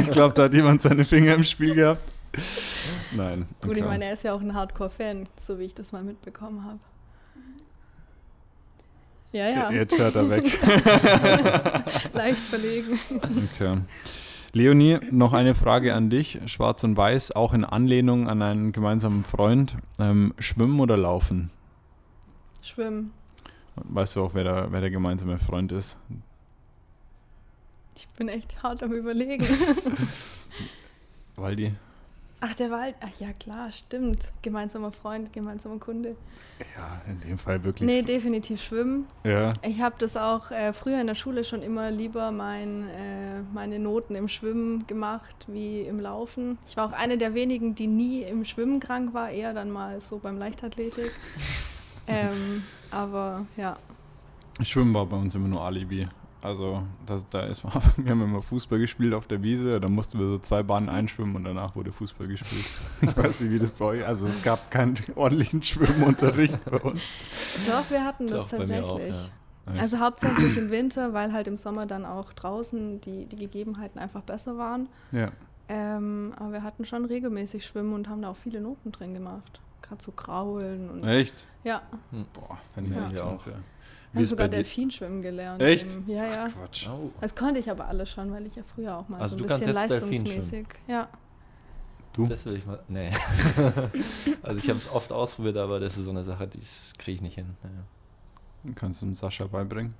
ich 0.01 0.11
glaube, 0.11 0.35
da 0.35 0.45
hat 0.45 0.55
jemand 0.55 0.83
seine 0.83 1.05
Finger 1.05 1.35
im 1.35 1.45
Spiel 1.45 1.75
gehabt. 1.75 2.18
Nein. 3.13 3.47
Gut, 3.61 3.73
ich 3.77 3.83
okay. 3.83 3.89
meine, 3.89 4.05
er 4.05 4.13
ist 4.13 4.25
ja 4.25 4.33
auch 4.33 4.41
ein 4.41 4.55
Hardcore-Fan, 4.55 5.29
so 5.39 5.59
wie 5.59 5.65
ich 5.65 5.75
das 5.75 5.93
mal 5.93 6.03
mitbekommen 6.03 6.65
habe. 6.65 6.79
Ja, 9.33 9.49
ja, 9.49 9.71
Jetzt 9.71 9.99
hört 9.99 10.17
er 10.17 10.31
weg. 10.31 10.45
leicht 12.15 12.39
verlegen. 12.39 12.99
Okay. 13.55 13.83
Leonie, 14.53 14.99
noch 15.11 15.35
eine 15.35 15.55
Frage 15.55 15.93
an 15.93 16.09
dich. 16.09 16.39
Schwarz 16.47 16.83
und 16.83 16.97
Weiß, 16.97 17.33
auch 17.33 17.53
in 17.53 17.65
Anlehnung 17.65 18.29
an 18.29 18.41
einen 18.41 18.73
gemeinsamen 18.73 19.25
Freund. 19.25 19.77
Ähm, 19.99 20.33
schwimmen 20.39 20.81
oder 20.81 20.97
laufen? 20.97 21.51
Schwimmen. 22.63 23.13
Weißt 23.77 24.17
du 24.17 24.23
auch, 24.23 24.35
wer 24.35 24.45
der, 24.45 24.73
wer 24.73 24.81
der 24.81 24.91
gemeinsame 24.91 25.39
Freund 25.39 25.73
ist? 25.73 25.99
Ich 27.95 28.09
bin 28.11 28.29
echt 28.29 28.63
hart 28.63 28.83
am 28.83 28.93
Überlegen. 28.93 29.45
Waldi? 31.37 31.75
Ach, 32.41 32.55
der 32.55 32.71
Wald. 32.71 32.95
Ach 33.01 33.21
ja, 33.21 33.33
klar, 33.33 33.73
stimmt. 33.73 34.33
Gemeinsamer 34.43 34.93
Freund, 34.93 35.33
gemeinsamer 35.33 35.79
Kunde. 35.79 36.17
Ja, 36.77 37.03
in 37.09 37.21
dem 37.21 37.39
Fall 37.39 37.65
wirklich. 37.65 37.87
Nee, 37.87 38.03
definitiv 38.03 38.63
schwimmen. 38.63 39.07
Ja. 39.25 39.53
Ich 39.63 39.81
habe 39.81 39.97
das 39.99 40.17
auch 40.17 40.51
äh, 40.51 40.73
früher 40.73 41.01
in 41.01 41.09
der 41.09 41.17
Schule 41.17 41.43
schon 41.43 41.63
immer 41.63 41.91
lieber 41.91 42.31
mein, 42.31 42.89
äh, 42.91 43.43
meine 43.53 43.79
Noten 43.79 44.15
im 44.15 44.29
Schwimmen 44.29 44.87
gemacht 44.87 45.47
wie 45.49 45.81
im 45.83 45.99
Laufen. 45.99 46.59
Ich 46.69 46.77
war 46.77 46.89
auch 46.89 46.93
eine 46.93 47.19
der 47.19 47.35
wenigen, 47.35 47.75
die 47.75 47.89
nie 47.89 48.23
im 48.23 48.45
Schwimmen 48.45 48.79
krank 48.79 49.15
war, 49.15 49.31
eher 49.31 49.53
dann 49.53 49.71
mal 49.71 50.01
so 50.01 50.19
beim 50.19 50.39
Leichtathletik. 50.39 51.11
ähm, 52.07 52.63
aber 52.91 53.47
ja, 53.57 53.77
Schwimmen 54.63 54.93
war 54.93 55.07
bei 55.07 55.17
uns 55.17 55.35
immer 55.35 55.49
nur 55.49 55.63
Alibi. 55.63 56.09
Also, 56.43 56.83
das, 57.07 57.29
da 57.29 57.41
ist, 57.41 57.65
wir 57.97 58.11
haben 58.11 58.23
immer 58.23 58.43
Fußball 58.43 58.79
gespielt 58.79 59.15
auf 59.15 59.27
der 59.27 59.43
Wiese, 59.43 59.81
da 59.81 59.89
mussten 59.89 60.19
wir 60.19 60.27
so 60.27 60.39
zwei 60.39 60.63
Bahnen 60.63 60.89
einschwimmen 60.89 61.35
und 61.37 61.45
danach 61.45 61.75
wurde 61.75 61.93
Fußball 61.93 62.29
gespielt. 62.29 62.65
Ich 63.01 63.17
weiß 63.17 63.41
nicht, 63.41 63.53
wie 63.53 63.59
das 63.59 63.73
bei 63.73 63.85
euch 63.85 64.07
Also, 64.07 64.27
es 64.27 64.43
gab 64.43 64.71
keinen 64.71 64.97
ordentlichen 65.15 65.63
Schwimmunterricht 65.63 66.65
bei 66.65 66.79
uns. 66.79 67.01
doch, 67.67 67.91
wir 67.91 68.05
hatten 68.05 68.29
das 68.29 68.51
mir 68.51 68.59
tatsächlich. 68.59 68.91
auch, 68.91 68.99
ja. 68.99 69.81
Also 69.81 69.99
hauptsächlich 69.99 70.57
im 70.59 70.71
Winter, 70.71 71.13
weil 71.13 71.33
halt 71.33 71.47
im 71.47 71.57
Sommer 71.57 71.87
dann 71.87 72.07
auch 72.07 72.33
draußen 72.33 73.01
die, 73.01 73.27
die 73.27 73.37
Gegebenheiten 73.37 73.99
einfach 73.99 74.23
besser 74.23 74.57
waren. 74.57 74.89
Ja. 75.13 75.31
Ähm, 75.69 76.33
aber 76.39 76.53
wir 76.53 76.63
hatten 76.63 76.87
schon 76.87 77.05
regelmäßig 77.05 77.67
Schwimmen 77.67 77.93
und 77.93 78.09
haben 78.09 78.23
da 78.23 78.31
auch 78.31 78.37
viele 78.37 78.61
Noten 78.61 78.91
drin 78.93 79.13
gemacht. 79.13 79.61
Gerade 79.89 80.03
so 80.03 80.13
Kraulen 80.13 80.91
und 80.91 81.05
Echt? 81.05 81.47
ja, 81.65 81.83
Boah, 82.33 82.59
fände 82.75 82.91
ich 82.91 82.97
Ja. 83.13 83.19
Ja. 83.19 83.25
auch. 83.25 83.47
Ja. 83.47 83.53
haben 83.53 84.23
ist 84.23 84.29
sogar 84.29 84.47
bei 84.47 84.51
dir? 84.51 84.57
Delfinschwimmen 84.57 85.23
gelernt. 85.23 85.63
Echt? 85.63 85.93
Im, 85.93 86.09
ja, 86.09 86.27
ja. 86.27 86.47
Ach, 86.49 86.55
Quatsch. 86.55 86.89
Oh. 86.89 87.11
Das 87.21 87.35
konnte 87.35 87.61
ich 87.61 87.71
aber 87.71 87.87
alles 87.89 88.11
schon, 88.11 88.31
weil 88.33 88.47
ich 88.47 88.57
ja 88.57 88.63
früher 88.63 88.97
auch 88.99 89.09
mal 89.09 89.21
Also 89.21 89.37
so 89.37 89.45
ein 89.45 89.49
bisschen 89.49 89.75
jetzt 89.75 89.91
Delfin 89.91 90.25
leistungsmäßig. 90.25 90.67
Ja. 90.87 91.09
Du? 92.13 92.27
Das 92.27 92.45
will 92.45 92.57
ich 92.57 92.67
mal. 92.67 92.81
Nee. 92.89 93.11
also 94.43 94.59
ich 94.59 94.69
habe 94.69 94.79
es 94.79 94.91
oft 94.91 95.13
ausprobiert, 95.13 95.57
aber 95.57 95.79
das 95.79 95.97
ist 95.97 96.05
so 96.05 96.11
eine 96.11 96.25
Sache, 96.25 96.49
die 96.49 96.61
kriege 96.99 97.15
ich 97.17 97.23
nicht 97.23 97.35
hin. 97.35 97.57
Ja. 97.63 98.73
Kannst 98.75 99.03
du 99.03 99.07
dem 99.07 99.15
Sascha 99.15 99.47
beibringen? 99.47 99.95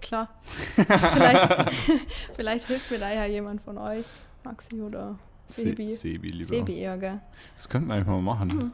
Klar. 0.00 0.28
vielleicht, 0.76 1.72
vielleicht 2.36 2.66
hilft 2.66 2.90
mir 2.90 2.98
da 2.98 3.12
ja 3.12 3.24
jemand 3.24 3.60
von 3.62 3.78
euch, 3.78 4.04
Maxi 4.44 4.80
oder 4.80 5.18
Sebi. 5.46 5.90
Se 5.90 5.96
Sebi, 5.96 6.28
lieber. 6.28 6.48
Sebi 6.48 6.78
eher, 6.78 6.98
gell? 6.98 7.20
Das 7.56 7.68
könnten 7.68 7.88
wir 7.88 7.94
eigentlich 7.94 8.06
mal 8.06 8.22
machen. 8.22 8.72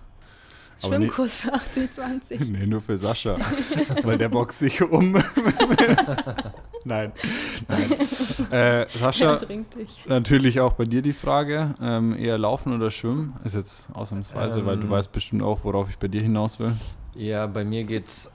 Schwimmkurs 0.81 1.37
für 1.37 1.53
80, 1.53 1.93
20. 1.93 2.41
nee, 2.51 2.67
nur 2.67 2.81
für 2.81 2.97
Sascha. 2.99 3.37
weil 4.03 4.19
der 4.19 4.29
boxt 4.29 4.59
sich 4.61 4.81
um. 4.83 5.13
nein. 6.85 7.13
nein. 7.69 7.93
Äh, 8.51 8.87
Sascha, 8.97 9.41
natürlich 10.07 10.61
auch 10.61 10.73
bei 10.75 10.85
dir 10.85 11.03
die 11.03 11.13
Frage: 11.13 11.75
ähm, 11.81 12.17
eher 12.17 12.39
laufen 12.39 12.75
oder 12.75 12.91
schwimmen? 12.91 13.35
Ist 13.45 13.55
jetzt 13.55 13.89
ausnahmsweise, 13.93 14.65
weil 14.67 14.77
du 14.77 14.85
Ähm. 14.85 14.91
weißt 14.91 15.13
bestimmt 15.13 15.43
auch, 15.43 15.65
worauf 15.65 15.89
ich 15.91 15.99
bei 15.99 16.09
dir 16.09 16.23
hinaus 16.23 16.59
will. 16.59 16.73
Ja, 17.15 17.47
bei 17.47 17.65
mir 17.65 17.85
geht 17.85 18.07
es 18.07 18.31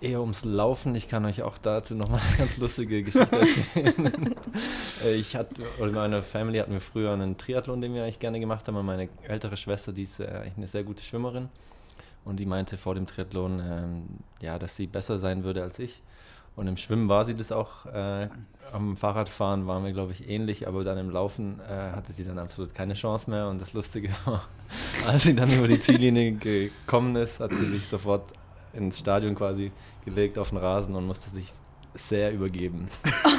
eher 0.00 0.20
ums 0.20 0.44
Laufen. 0.44 0.94
Ich 0.94 1.08
kann 1.08 1.24
euch 1.24 1.42
auch 1.42 1.58
dazu 1.58 1.94
nochmal 1.94 2.20
eine 2.28 2.36
ganz 2.38 2.56
lustige 2.58 3.02
Geschichte 3.02 3.36
erzählen. 3.36 4.34
Äh, 5.04 5.16
ich 5.16 5.36
hatte, 5.36 5.54
oder 5.78 5.92
meine 5.92 6.22
Family 6.22 6.58
hatten 6.58 6.72
wir 6.72 6.80
früher 6.80 7.12
einen 7.12 7.36
Triathlon, 7.36 7.82
den 7.82 7.92
wir 7.92 8.04
eigentlich 8.04 8.18
gerne 8.18 8.40
gemacht 8.40 8.66
haben. 8.66 8.76
Und 8.76 8.86
meine 8.86 9.10
ältere 9.24 9.56
Schwester, 9.58 9.92
die 9.92 10.02
ist 10.02 10.20
äh, 10.20 10.26
eigentlich 10.26 10.56
eine 10.56 10.66
sehr 10.68 10.84
gute 10.84 11.02
Schwimmerin. 11.02 11.50
Und 12.24 12.40
die 12.40 12.46
meinte 12.46 12.78
vor 12.78 12.94
dem 12.94 13.06
Triathlon, 13.06 13.60
ähm, 13.60 14.06
ja, 14.40 14.58
dass 14.58 14.74
sie 14.74 14.86
besser 14.86 15.18
sein 15.18 15.44
würde 15.44 15.62
als 15.62 15.78
ich. 15.78 16.00
Und 16.56 16.66
im 16.66 16.78
Schwimmen 16.78 17.08
war 17.10 17.26
sie 17.26 17.34
das 17.34 17.52
auch. 17.52 17.84
Äh, 17.84 18.28
am 18.72 18.96
Fahrradfahren 18.96 19.66
waren 19.66 19.84
wir, 19.84 19.92
glaube 19.92 20.12
ich, 20.12 20.28
ähnlich, 20.28 20.66
aber 20.66 20.82
dann 20.82 20.96
im 20.96 21.10
Laufen 21.10 21.60
äh, 21.60 21.92
hatte 21.94 22.12
sie 22.12 22.24
dann 22.24 22.38
absolut 22.38 22.74
keine 22.74 22.94
Chance 22.94 23.30
mehr. 23.30 23.48
Und 23.48 23.60
das 23.60 23.74
Lustige 23.74 24.08
war, 24.24 24.48
als 25.06 25.24
sie 25.24 25.36
dann 25.36 25.52
über 25.52 25.68
die 25.68 25.78
Ziellinie 25.78 26.32
gekommen 26.32 27.14
ist, 27.16 27.40
hat 27.40 27.52
sie 27.52 27.66
sich 27.66 27.86
sofort 27.86 28.32
ins 28.76 28.98
Stadion 28.98 29.34
quasi 29.34 29.72
gelegt 30.04 30.38
auf 30.38 30.50
den 30.50 30.58
Rasen 30.58 30.94
und 30.94 31.06
musste 31.06 31.30
sich 31.30 31.52
sehr 31.94 32.32
übergeben. 32.32 32.88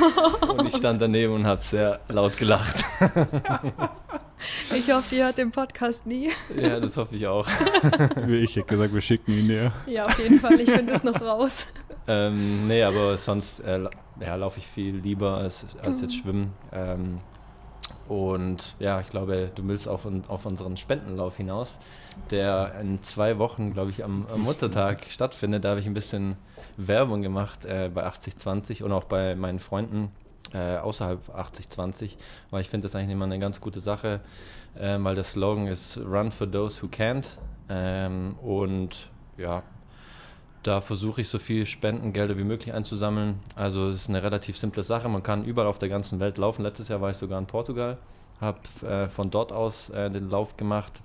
und 0.58 0.68
ich 0.68 0.76
stand 0.76 1.02
daneben 1.02 1.34
und 1.34 1.46
habe 1.46 1.62
sehr 1.62 2.00
laut 2.10 2.38
gelacht. 2.38 2.84
Ich 4.76 4.92
hoffe, 4.92 5.16
die 5.16 5.24
hört 5.24 5.38
den 5.38 5.52
Podcast 5.52 6.06
nie. 6.06 6.30
ja, 6.56 6.80
das 6.80 6.98
hoffe 6.98 7.16
ich 7.16 7.28
auch. 7.28 7.48
Ich 8.28 8.56
hätte 8.56 8.68
gesagt, 8.68 8.94
wir 8.94 9.02
schicken 9.02 9.32
ihn 9.32 9.48
dir. 9.48 9.72
Ja, 9.88 10.06
auf 10.06 10.20
jeden 10.20 10.40
Fall. 10.40 10.60
Ich 10.60 10.70
finde 10.70 10.94
es 10.94 11.04
noch 11.04 11.20
raus. 11.22 11.68
Ähm, 12.08 12.68
nee, 12.68 12.84
aber 12.84 13.18
sonst 13.18 13.60
äh, 13.62 13.80
ja, 14.20 14.36
laufe 14.36 14.60
ich 14.60 14.68
viel 14.68 14.96
lieber 14.96 15.38
als, 15.38 15.66
als 15.82 16.02
jetzt 16.02 16.16
schwimmen. 16.16 16.54
Ähm, 16.72 17.20
und 18.08 18.76
ja, 18.80 19.02
ich 19.02 19.10
glaube, 19.10 19.52
du 19.54 19.68
willst 19.68 19.88
auf, 19.88 20.08
auf 20.28 20.46
unseren 20.46 20.78
Spendenlauf 20.78 21.38
hinaus, 21.38 21.80
der 22.32 22.76
in 22.80 23.04
zwei 23.04 23.38
Wochen, 23.38 23.74
glaube 23.74 23.90
ich, 23.90 24.04
am, 24.04 24.26
am 24.32 24.42
Muttertag 24.42 25.06
stattfindet. 25.10 25.66
Da 25.66 25.70
habe 25.70 25.80
ich 25.80 25.88
ein 25.88 25.94
bisschen 25.94 26.38
Werbung 26.78 27.22
gemacht 27.22 27.66
äh, 27.66 27.90
bei 27.94 28.06
8020 28.06 28.84
und 28.84 28.92
auch 28.92 29.06
bei 29.06 29.36
meinen 29.36 29.60
Freunden 29.60 30.12
äh, 30.54 30.78
außerhalb 30.78 31.30
8020, 31.30 32.18
weil 32.52 32.62
ich 32.62 32.70
finde 32.70 32.86
das 32.86 32.96
eigentlich 32.96 33.12
immer 33.12 33.26
eine 33.26 33.40
ganz 33.40 33.60
gute 33.60 33.80
Sache, 33.80 34.22
ähm, 34.80 35.04
weil 35.04 35.16
der 35.16 35.24
Slogan 35.24 35.68
ist 35.68 35.98
Run 35.98 36.32
for 36.32 36.50
those 36.50 36.82
who 36.82 36.88
can't. 36.88 37.26
Ähm, 37.70 38.36
und 38.42 39.10
ja, 39.38 39.64
da 40.64 40.82
versuche 40.82 41.22
ich 41.22 41.30
so 41.30 41.40
viel 41.40 41.66
Spendengelder 41.66 42.38
wie 42.38 42.44
möglich 42.44 42.74
einzusammeln. 42.74 43.40
Also 43.56 43.90
es 43.90 44.02
ist 44.02 44.10
eine 44.10 44.24
relativ 44.24 44.58
simple 44.58 44.84
Sache. 44.84 45.08
Man 45.08 45.24
kann 45.24 45.46
überall 45.46 45.68
auf 45.68 45.78
der 45.78 45.90
ganzen 45.90 46.20
Welt 46.20 46.38
laufen. 46.38 46.64
Letztes 46.64 46.88
Jahr 46.88 47.02
war 47.02 47.12
ich 47.12 47.18
sogar 47.18 47.40
in 47.40 47.46
Portugal, 47.46 47.98
habe 48.42 48.60
äh, 48.86 49.08
von 49.08 49.30
dort 49.30 49.52
aus 49.52 49.90
äh, 49.90 50.10
den 50.10 50.30
Lauf 50.30 50.58
gemacht. 50.58 51.02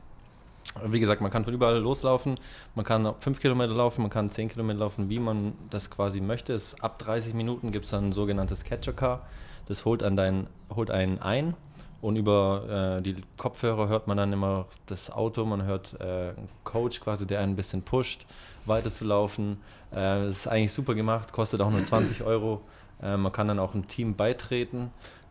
Wie 0.86 1.00
gesagt, 1.00 1.20
man 1.20 1.30
kann 1.30 1.44
von 1.44 1.52
überall 1.52 1.78
loslaufen. 1.78 2.38
Man 2.74 2.84
kann 2.84 3.14
5 3.18 3.40
Kilometer 3.40 3.74
laufen, 3.74 4.02
man 4.02 4.10
kann 4.10 4.30
10 4.30 4.48
Kilometer 4.48 4.80
laufen, 4.80 5.10
wie 5.10 5.18
man 5.18 5.52
das 5.70 5.90
quasi 5.90 6.20
möchte. 6.20 6.54
Es, 6.54 6.80
ab 6.80 6.98
30 6.98 7.34
Minuten 7.34 7.72
gibt 7.72 7.84
es 7.84 7.90
dann 7.90 8.06
ein 8.06 8.12
sogenanntes 8.12 8.64
Catcher 8.64 8.92
Car. 8.92 9.26
Das 9.66 9.84
holt, 9.84 10.02
an 10.02 10.16
dein, 10.16 10.48
holt 10.74 10.90
einen 10.90 11.20
ein 11.20 11.54
Und 12.00 12.16
über 12.16 12.98
äh, 12.98 13.02
die 13.02 13.16
Kopfhörer 13.36 13.88
hört 13.88 14.08
man 14.08 14.16
dann 14.16 14.32
immer 14.32 14.66
das 14.86 15.10
Auto, 15.10 15.44
man 15.44 15.64
hört 15.64 15.94
äh, 16.00 16.30
einen 16.30 16.48
Coach 16.64 17.00
quasi, 17.00 17.26
der 17.26 17.40
einen 17.40 17.52
ein 17.52 17.56
bisschen 17.56 17.82
pusht, 17.82 18.26
weiterzulaufen. 18.66 19.58
Äh, 19.90 20.26
das 20.26 20.38
ist 20.38 20.46
eigentlich 20.48 20.72
super 20.72 20.94
gemacht, 20.94 21.32
kostet 21.32 21.60
auch 21.60 21.70
nur 21.70 21.84
20 21.84 22.22
Euro. 22.22 22.62
Äh, 23.02 23.16
man 23.16 23.32
kann 23.32 23.48
dann 23.48 23.58
auch 23.58 23.74
ein 23.74 23.86
Team 23.86 24.14
beitreten. 24.14 24.90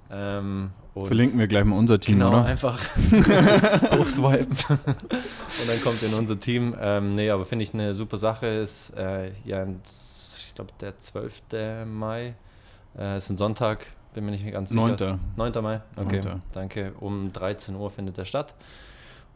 Ähm, 0.09 0.71
Verlinken 0.93 1.39
wir 1.39 1.47
gleich 1.47 1.63
mal 1.63 1.77
unser 1.77 1.99
Team, 2.01 2.15
genau, 2.15 2.29
oder? 2.29 2.45
einfach 2.45 2.77
hochswipen 3.97 4.79
und 4.85 5.67
dann 5.69 5.81
kommt 5.81 6.03
in 6.03 6.13
unser 6.13 6.37
Team. 6.37 6.75
Ähm, 6.81 7.15
nee, 7.15 7.29
aber 7.29 7.45
finde 7.45 7.63
ich 7.63 7.73
eine 7.73 7.95
super 7.95 8.17
Sache. 8.17 8.47
Ist 8.47 8.89
äh, 8.97 9.31
ja, 9.45 9.65
ich 9.65 10.53
glaube, 10.53 10.71
der 10.81 10.97
12. 10.97 11.43
Mai. 11.85 12.35
Äh, 12.97 13.15
ist 13.15 13.29
ein 13.29 13.37
Sonntag, 13.37 13.87
bin 14.13 14.25
mir 14.25 14.31
nicht 14.31 14.51
ganz 14.51 14.71
sicher. 14.71 15.17
9. 15.37 15.53
9. 15.53 15.63
Mai, 15.63 15.81
okay, 15.95 16.21
9.. 16.21 16.39
danke. 16.51 16.93
Um 16.99 17.31
13 17.31 17.75
Uhr 17.75 17.89
findet 17.89 18.17
der 18.17 18.25
statt. 18.25 18.53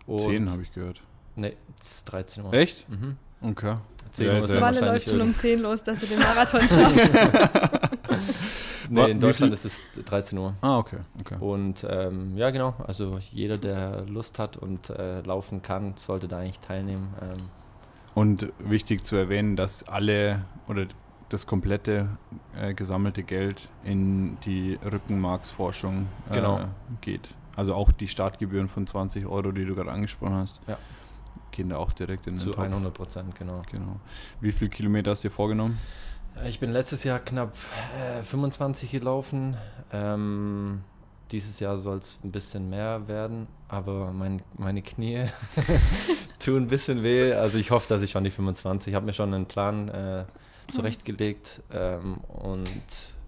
Und 0.06 0.20
10 0.20 0.50
habe 0.50 0.62
ich 0.62 0.74
gehört. 0.74 1.02
Nee, 1.38 1.56
es 1.80 1.98
ist 1.98 2.06
13 2.06 2.46
Uhr. 2.46 2.54
Echt? 2.54 2.88
Mhm. 2.90 3.16
Okay. 3.50 3.76
10 4.12 4.28
Ja, 4.28 4.62
Walle 4.62 4.80
läuft 4.80 5.10
schon 5.10 5.22
um 5.22 5.36
10 5.36 5.62
los, 5.62 5.84
dass 5.84 6.02
er 6.04 6.10
den 6.10 6.20
Marathon 6.20 6.62
schafft. 6.62 7.12
Nee, 8.90 9.10
in 9.12 9.20
Deutschland 9.20 9.52
ist 9.52 9.66
es 9.66 9.82
13 10.06 10.38
Uhr. 10.38 10.54
Ah, 10.62 10.78
okay. 10.78 11.00
okay. 11.20 11.38
Und 11.40 11.86
ähm, 11.90 12.38
ja, 12.38 12.52
genau. 12.52 12.76
Also 12.86 13.18
jeder, 13.32 13.58
der 13.58 14.02
Lust 14.06 14.38
hat 14.40 14.58
und 14.58 14.90
äh, 14.92 15.22
laufen 15.22 15.62
kann, 15.64 15.94
sollte 15.98 16.28
da 16.28 16.38
eigentlich 16.40 16.60
teilnehmen. 16.60 17.14
Ähm, 17.22 17.50
Und 18.14 18.54
wichtig 18.60 19.04
zu 19.04 19.16
erwähnen, 19.16 19.56
dass 19.56 19.88
alle 19.88 20.46
oder 20.68 20.86
das 21.30 21.48
komplette 21.48 22.10
äh, 22.60 22.74
gesammelte 22.76 23.24
Geld 23.24 23.70
in 23.84 24.38
die 24.46 24.78
Rückenmarksforschung 24.86 26.08
äh, 26.30 26.36
Genau. 26.36 26.60
geht. 27.02 27.30
Also 27.56 27.74
auch 27.74 27.92
die 27.92 28.08
Startgebühren 28.08 28.68
von 28.68 28.86
20 28.86 29.26
Euro, 29.26 29.52
die 29.52 29.66
du 29.66 29.74
gerade 29.76 29.92
angesprochen 29.92 30.36
hast, 30.36 30.62
Ja. 30.68 30.78
Gehen 31.56 31.70
da 31.70 31.78
auch 31.78 31.92
direkt 31.92 32.28
in 32.28 32.34
den 32.34 32.40
zu 32.40 32.52
Topf. 32.52 32.60
100 32.60 32.94
Prozent, 32.94 33.36
genau. 33.36 33.62
Genau. 33.72 34.00
Wie 34.42 34.52
viele 34.52 34.70
Kilometer 34.70 35.12
hast 35.12 35.24
du 35.24 35.30
dir 35.30 35.34
vorgenommen? 35.34 35.80
Ich 36.48 36.60
bin 36.60 36.72
letztes 36.72 37.04
Jahr 37.04 37.20
knapp 37.20 37.56
äh, 38.20 38.22
25 38.22 38.92
gelaufen. 38.92 39.56
Ähm, 39.92 40.82
dieses 41.32 41.60
Jahr 41.60 41.78
soll 41.78 42.00
es 42.00 42.18
ein 42.24 42.32
bisschen 42.32 42.70
mehr 42.70 43.08
werden, 43.08 43.48
aber 43.70 44.12
mein, 44.12 44.42
meine 44.58 44.82
Knie 44.82 45.26
tun 46.40 46.64
ein 46.64 46.68
bisschen 46.68 47.04
weh. 47.04 47.34
Also 47.34 47.58
ich 47.58 47.72
hoffe, 47.72 47.88
dass 47.88 48.02
ich 48.02 48.12
schon 48.12 48.26
die 48.26 48.32
25. 48.32 48.92
Ich 48.92 48.96
habe 48.96 49.06
mir 49.06 49.14
schon 49.14 49.34
einen 49.34 49.46
Plan 49.46 49.88
äh, 49.90 50.26
zurechtgelegt 50.72 51.62
ähm, 51.72 52.18
und 52.28 52.70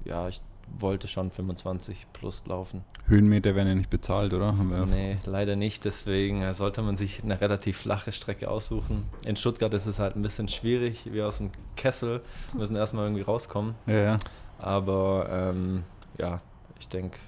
ja, 0.04 0.28
ich 0.28 0.42
wollte 0.78 1.08
schon 1.08 1.32
25 1.32 2.08
plus 2.14 2.44
laufen. 2.46 2.84
Höhenmeter 3.08 3.56
werden 3.56 3.68
ja 3.70 3.76
nicht 3.76 3.90
bezahlt, 3.90 4.34
oder? 4.34 4.54
Nee, 4.54 5.18
leider 5.26 5.56
nicht. 5.56 5.86
Deswegen 5.86 6.42
äh, 6.42 6.54
sollte 6.54 6.82
man 6.82 6.98
sich 6.98 7.24
eine 7.24 7.40
relativ 7.40 7.78
flache 7.78 8.12
Strecke 8.12 8.50
aussuchen. 8.50 9.06
In 9.26 9.36
Stuttgart 9.36 9.74
ist 9.74 9.86
es 9.86 10.00
halt 10.00 10.16
ein 10.16 10.22
bisschen 10.22 10.48
schwierig. 10.48 11.12
Wir 11.12 11.28
aus 11.28 11.38
dem 11.38 11.52
Kessel 11.76 12.22
müssen 12.54 12.76
erstmal 12.76 13.06
irgendwie 13.06 13.24
rauskommen. 13.24 13.76
Ja, 13.86 14.02
ja. 14.02 14.20
Aber 14.60 15.28
ähm, 15.32 15.84
ja, 16.18 16.42
ich 16.80 16.88
denke, 16.88 17.20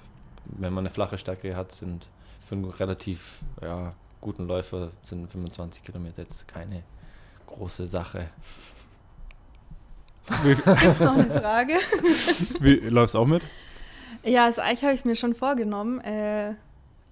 wenn 0.44 0.72
man 0.72 0.82
eine 0.82 0.92
flache 0.92 1.18
Strecke 1.18 1.56
hat, 1.56 1.72
sind 1.72 2.08
für 2.46 2.56
einen 2.56 2.64
relativ 2.64 3.38
ja, 3.62 3.94
guten 4.20 4.46
Läufer 4.46 4.90
sind 5.02 5.30
25 5.30 5.82
Kilometer 5.82 6.22
jetzt 6.22 6.46
keine 6.48 6.82
große 7.46 7.86
Sache. 7.86 8.28
Gibt 10.44 10.66
es 10.66 11.00
noch 11.00 11.14
eine 11.14 11.26
Frage? 11.26 11.74
Wie, 12.60 12.76
läufst 12.88 13.14
du 13.14 13.18
auch 13.18 13.26
mit? 13.26 13.42
Ja, 14.22 14.46
also 14.46 14.60
eigentlich 14.60 14.82
habe 14.82 14.92
ich 14.92 15.00
es 15.00 15.04
mir 15.04 15.16
schon 15.16 15.34
vorgenommen, 15.34 16.00
äh, 16.00 16.54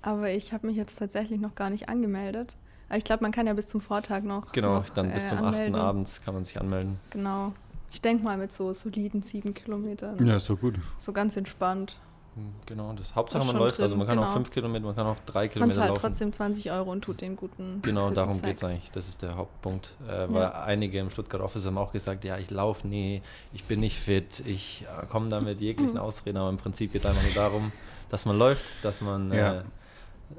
aber 0.03 0.31
ich 0.31 0.53
habe 0.53 0.67
mich 0.67 0.77
jetzt 0.77 0.99
tatsächlich 0.99 1.41
noch 1.41 1.55
gar 1.55 1.71
nicht 1.71 1.89
angemeldet. 1.89 2.57
Aber 2.89 2.99
ich 2.99 3.05
glaube, 3.05 3.23
man 3.23 3.33
kann 3.33 3.47
ja 3.47 3.53
bis 3.53 3.69
zum 3.69 3.81
Vortag 3.81 4.23
noch. 4.23 4.53
Genau, 4.53 4.77
noch, 4.77 4.89
dann 4.91 5.13
bis 5.13 5.25
äh, 5.25 5.29
zum 5.29 5.39
8. 5.39 5.45
anmelden. 5.45 5.75
abends 5.75 6.23
kann 6.23 6.35
man 6.35 6.45
sich 6.45 6.61
anmelden. 6.61 6.99
Genau. 7.11 7.53
Ich 7.91 8.01
denke 8.01 8.25
mal 8.25 8.37
mit 8.37 8.53
so 8.53 8.73
soliden 8.73 9.23
sieben 9.23 9.55
Kilometern. 9.55 10.25
Ja, 10.27 10.37
ist 10.37 10.47
so 10.47 10.57
gut. 10.57 10.75
So 10.99 11.13
ganz 11.13 11.37
entspannt. 11.37 11.97
Hm, 12.39 12.53
Genau, 12.67 12.93
das 12.93 13.15
Hauptsache 13.15 13.45
man 13.47 13.57
läuft. 13.57 13.81
Also 13.81 13.95
drin, 13.95 13.99
man 13.99 14.07
kann 14.07 14.19
auch 14.19 14.23
genau. 14.25 14.35
5 14.35 14.51
Kilometer, 14.51 14.85
man 14.87 14.95
kann 14.95 15.07
auch 15.07 15.19
3 15.27 15.41
Man 15.41 15.49
Kilometer 15.51 15.75
zahlt 15.79 15.89
laufen. 15.91 16.01
trotzdem 16.03 16.33
20 16.33 16.71
Euro 16.71 16.93
und 16.93 17.03
tut 17.03 17.21
den 17.21 17.35
guten. 17.37 17.81
Genau, 17.83 18.05
guten 18.05 18.15
darum 18.15 18.43
geht 18.43 18.59
es 18.59 18.65
eigentlich. 18.65 18.91
Das 18.91 19.09
ist 19.09 19.23
der 19.23 19.37
Hauptpunkt. 19.37 19.95
Äh, 20.07 20.29
weil 20.33 20.43
Ja. 20.43 20.63
einige 20.63 20.99
im 21.01 21.11
Stuttgart 21.11 21.41
Office 21.41 21.65
haben 21.67 21.79
auch 21.79 21.93
gesagt, 21.93 22.25
ja, 22.25 22.37
ich 22.39 22.51
laufe 22.51 22.87
nie, 22.87 23.23
ich 23.53 23.65
bin 23.65 23.81
nicht 23.81 23.99
fit, 23.99 24.41
ich 24.47 24.85
äh, 25.03 25.07
komme 25.07 25.29
da 25.31 25.41
mit 25.41 25.61
jeglichen 25.61 25.95
Mhm. 25.95 26.01
Ausreden, 26.01 26.39
aber 26.39 26.51
im 26.51 26.59
Prinzip 26.59 26.93
geht 26.93 27.03
es 27.05 27.11
einfach 27.11 27.23
nur 27.23 27.33
darum, 27.35 27.73
dass 28.11 28.25
man 28.27 28.39
läuft, 28.39 28.65
dass 28.83 29.01
man 29.01 29.33
äh, 29.33 29.37
Ja. 29.39 29.63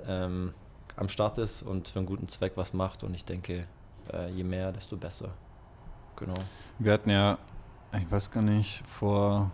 ähm, 0.08 0.54
am 0.96 1.10
Start 1.10 1.38
ist 1.38 1.62
und 1.64 1.88
für 1.88 2.00
einen 2.00 2.06
guten 2.06 2.28
Zweck 2.28 2.54
was 2.56 2.74
macht. 2.74 3.04
Und 3.04 3.14
ich 3.16 3.26
denke, 3.26 3.66
äh, 4.14 4.30
je 4.32 4.44
mehr, 4.44 4.72
desto 4.72 4.98
besser. 4.98 5.30
Genau. 6.18 6.34
Wir 6.78 6.94
hatten 6.94 7.10
ja, 7.10 7.38
ich 7.98 8.12
weiß 8.12 8.30
gar 8.32 8.44
nicht, 8.44 8.84
vor 8.88 9.50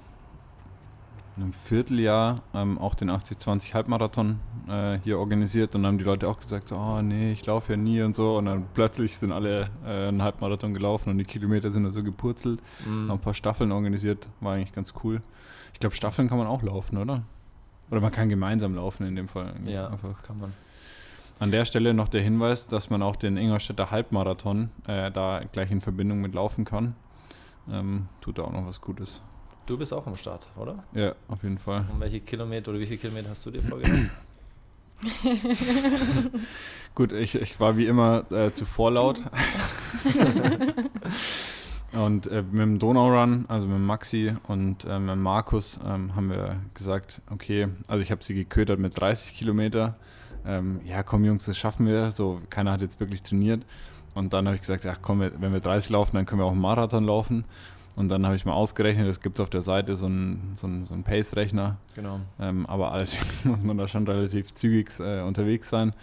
einem 1.37 1.51
Vierteljahr 1.53 2.43
ähm, 2.53 2.77
auch 2.77 2.95
den 2.95 3.09
80-20 3.11 3.73
Halbmarathon 3.73 4.39
äh, 4.69 4.99
hier 5.03 5.19
organisiert 5.19 5.75
und 5.75 5.83
dann 5.83 5.91
haben 5.93 5.97
die 5.97 6.03
Leute 6.05 6.29
auch 6.29 6.39
gesagt, 6.39 6.69
so, 6.69 6.75
oh 6.77 7.01
nee, 7.01 7.33
ich 7.33 7.45
laufe 7.45 7.73
ja 7.73 7.77
nie 7.77 8.01
und 8.03 8.15
so 8.15 8.37
und 8.37 8.45
dann 8.45 8.65
plötzlich 8.73 9.17
sind 9.17 9.31
alle 9.33 9.69
äh, 9.85 10.07
einen 10.07 10.21
Halbmarathon 10.21 10.73
gelaufen 10.73 11.09
und 11.09 11.17
die 11.17 11.25
Kilometer 11.25 11.71
sind 11.71 11.83
da 11.83 11.89
so 11.89 12.03
gepurzelt, 12.03 12.61
Mhm. 12.85 13.09
haben 13.09 13.11
ein 13.11 13.19
paar 13.19 13.33
Staffeln 13.33 13.71
organisiert, 13.73 14.27
war 14.39 14.53
eigentlich 14.53 14.71
ganz 14.73 14.93
cool. 15.03 15.21
Ich 15.73 15.79
glaube, 15.81 15.95
Staffeln 15.95 16.29
kann 16.29 16.37
man 16.37 16.47
auch 16.47 16.63
laufen, 16.63 16.97
oder? 16.97 17.23
Oder 17.91 17.99
man 18.01 18.11
kann 18.11 18.29
gemeinsam 18.29 18.73
laufen 18.75 19.05
in 19.05 19.15
dem 19.15 19.27
Fall. 19.27 19.53
Ja, 19.65 19.89
Einfach. 19.89 20.23
kann 20.23 20.39
man. 20.39 20.53
An 21.39 21.51
der 21.51 21.65
Stelle 21.65 21.93
noch 21.93 22.07
der 22.07 22.21
Hinweis, 22.21 22.65
dass 22.65 22.89
man 22.89 23.03
auch 23.03 23.17
den 23.17 23.35
Ingolstädter 23.35 23.91
Halbmarathon 23.91 24.69
äh, 24.87 25.11
da 25.11 25.41
gleich 25.51 25.69
in 25.69 25.81
Verbindung 25.81 26.21
mit 26.21 26.33
laufen 26.33 26.63
kann. 26.63 26.95
Ähm, 27.69 28.07
tut 28.21 28.37
da 28.37 28.43
auch 28.43 28.53
noch 28.53 28.65
was 28.65 28.79
Gutes. 28.79 29.21
Du 29.65 29.77
bist 29.77 29.91
auch 29.93 30.05
am 30.05 30.15
Start, 30.15 30.47
oder? 30.57 30.83
Ja, 30.93 31.15
auf 31.27 31.41
jeden 31.41 31.57
Fall. 31.57 31.85
Und 31.91 31.99
welche 31.99 32.19
Kilometer 32.19 32.69
oder 32.69 32.79
wie 32.79 32.85
viele 32.85 32.99
Kilometer 32.99 33.29
hast 33.29 33.45
du 33.45 33.51
dir 33.51 33.63
vorgenommen? 33.63 34.11
Gut, 36.95 37.11
ich, 37.11 37.35
ich 37.35 37.59
war 37.59 37.75
wie 37.75 37.87
immer 37.87 38.31
äh, 38.31 38.51
zu 38.51 38.65
vorlaut. 38.65 39.21
und 41.93 42.27
äh, 42.27 42.43
mit 42.43 42.61
dem 42.61 42.79
Donaurun, 42.79 43.45
also 43.47 43.65
mit 43.65 43.79
Maxi 43.79 44.33
und 44.47 44.85
äh, 44.85 44.99
mit 44.99 45.17
Markus, 45.17 45.79
ähm, 45.85 46.15
haben 46.15 46.29
wir 46.29 46.57
gesagt, 46.75 47.21
okay, 47.31 47.67
also 47.87 48.03
ich 48.03 48.11
habe 48.11 48.23
sie 48.23 48.35
geködert 48.35 48.79
mit 48.79 48.99
30 48.99 49.35
Kilometer. 49.35 49.95
Ähm, 50.45 50.79
ja, 50.85 51.01
komm 51.01 51.25
Jungs, 51.25 51.45
das 51.45 51.57
schaffen 51.57 51.87
wir. 51.87 52.11
So, 52.11 52.39
keiner 52.51 52.71
hat 52.71 52.81
jetzt 52.81 52.99
wirklich 52.99 53.23
trainiert. 53.23 53.65
Und 54.13 54.31
dann 54.31 54.45
habe 54.45 54.55
ich 54.55 54.61
gesagt, 54.61 54.83
ja 54.85 54.95
komm, 54.99 55.19
wenn 55.19 55.53
wir 55.53 55.59
30 55.59 55.89
laufen, 55.89 56.15
dann 56.15 56.25
können 56.27 56.39
wir 56.39 56.45
auch 56.45 56.51
einen 56.51 56.61
Marathon 56.61 57.03
laufen. 57.03 57.45
Und 57.95 58.09
dann 58.09 58.25
habe 58.25 58.35
ich 58.35 58.45
mal 58.45 58.53
ausgerechnet, 58.53 59.07
es 59.07 59.21
gibt 59.21 59.39
auf 59.39 59.49
der 59.49 59.61
Seite 59.61 59.95
so 59.95 60.05
einen, 60.07 60.51
so 60.55 60.67
einen, 60.67 60.83
so 60.85 60.93
einen 60.93 61.03
Pace-Rechner. 61.03 61.77
genau. 61.95 62.19
Ähm, 62.39 62.65
aber 62.65 62.91
allerdings 62.91 63.19
muss 63.45 63.61
man 63.61 63.77
da 63.77 63.87
schon 63.87 64.05
relativ 64.07 64.53
zügig 64.53 64.89
äh, 64.99 65.21
unterwegs 65.21 65.69
sein. 65.69 65.93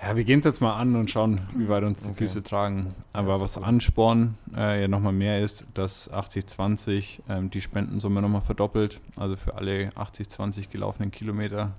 Ja, 0.00 0.14
wir 0.14 0.22
gehen 0.24 0.38
es 0.38 0.44
jetzt 0.44 0.60
mal 0.60 0.76
an 0.76 0.94
und 0.94 1.10
schauen, 1.10 1.40
wie 1.56 1.68
weit 1.68 1.82
uns 1.82 2.02
die 2.04 2.10
Okay. 2.10 2.18
Füße 2.28 2.42
tragen. 2.44 2.94
Ja, 3.12 3.20
Aber 3.20 3.34
ist 3.34 3.40
was 3.42 3.54
gut. 3.56 3.64
Ansporn 3.64 4.38
äh, 4.56 4.82
ja 4.82 4.88
nochmal 4.88 5.12
mehr 5.12 5.42
ist, 5.42 5.66
dass 5.74 6.08
80-20 6.10 7.18
ähm, 7.28 7.50
die 7.50 7.60
Spendensumme 7.60 8.22
nochmal 8.22 8.42
verdoppelt. 8.42 9.00
Also 9.16 9.34
für 9.36 9.56
alle 9.56 9.88
80-20 9.90 10.70
gelaufenen 10.70 11.10
Kilometer 11.10 11.72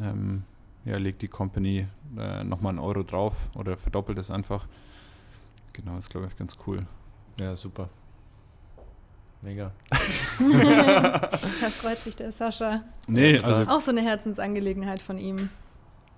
ähm, 0.00 0.44
ja, 0.86 0.96
legt 0.96 1.20
die 1.22 1.28
Company 1.28 1.86
äh, 2.18 2.44
nochmal 2.44 2.70
einen 2.70 2.78
Euro 2.78 3.02
drauf 3.02 3.50
oder 3.54 3.76
verdoppelt 3.76 4.18
es 4.18 4.30
einfach. 4.30 4.66
Genau, 5.74 5.98
ist 5.98 6.08
glaube 6.10 6.28
ich 6.28 6.36
ganz 6.36 6.56
cool. 6.66 6.86
Ja, 7.40 7.54
super. 7.54 7.88
Mega. 9.42 9.72
da 9.90 11.28
freut 11.70 11.98
sich 11.98 12.16
der 12.16 12.32
Sascha. 12.32 12.82
Nee, 13.06 13.38
also 13.40 13.70
Auch 13.70 13.80
so 13.80 13.90
eine 13.90 14.00
Herzensangelegenheit 14.02 15.02
von 15.02 15.18
ihm. 15.18 15.50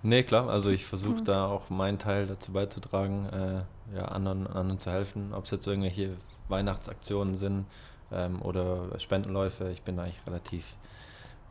Nee, 0.02 0.22
klar, 0.22 0.48
also 0.48 0.70
ich 0.70 0.84
versuche 0.84 1.20
Mhm. 1.20 1.24
da 1.24 1.46
auch 1.46 1.68
meinen 1.68 1.98
Teil 1.98 2.26
dazu 2.28 2.52
beizutragen, 2.52 3.26
äh, 3.26 3.96
ja, 3.96 4.04
anderen, 4.06 4.46
anderen 4.46 4.78
zu 4.78 4.90
helfen, 4.92 5.32
ob 5.32 5.44
es 5.44 5.50
jetzt 5.50 5.66
irgendwelche 5.66 6.16
Weihnachtsaktionen 6.48 7.36
sind 7.36 7.66
ähm, 8.12 8.40
oder 8.42 8.96
Spendenläufe. 9.00 9.70
Ich 9.70 9.82
bin 9.82 9.98
eigentlich 9.98 10.20
relativ 10.26 10.76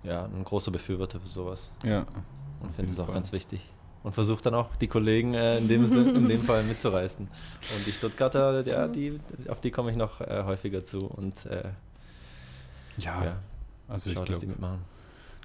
ja, 0.03 0.24
ein 0.24 0.43
großer 0.45 0.72
Befürworter 0.72 1.20
für 1.20 1.28
sowas 1.28 1.72
ja, 1.84 2.05
und 2.61 2.74
finde 2.76 2.93
es 2.93 2.99
auch 2.99 3.05
Fall. 3.05 3.16
ganz 3.16 3.32
wichtig. 3.34 3.59
Und 4.05 4.11
versuche 4.13 4.39
dann 4.43 4.53
auch 4.53 4.75
die 4.75 4.87
Kollegen 4.87 5.33
äh, 5.33 5.57
in, 5.57 5.67
dem, 5.67 5.83
in 6.15 6.27
dem 6.27 6.41
Fall 6.43 6.61
mitzureißen. 6.63 7.25
Und 7.27 7.87
die 7.87 7.91
Stuttgarter, 7.91 8.61
ja, 8.67 8.87
die, 8.87 9.19
auf 9.47 9.59
die 9.61 9.71
komme 9.71 9.89
ich 9.89 9.97
noch 9.97 10.21
äh, 10.21 10.43
häufiger 10.45 10.83
zu 10.83 10.99
und 10.99 11.43
äh, 11.47 11.63
ja, 12.99 13.23
ja, 13.25 13.35
also 13.87 14.11
ich 14.11 14.15
schau, 14.15 14.23
die 14.23 14.31
glaube, 14.33 14.45
mitmachen. 14.45 14.79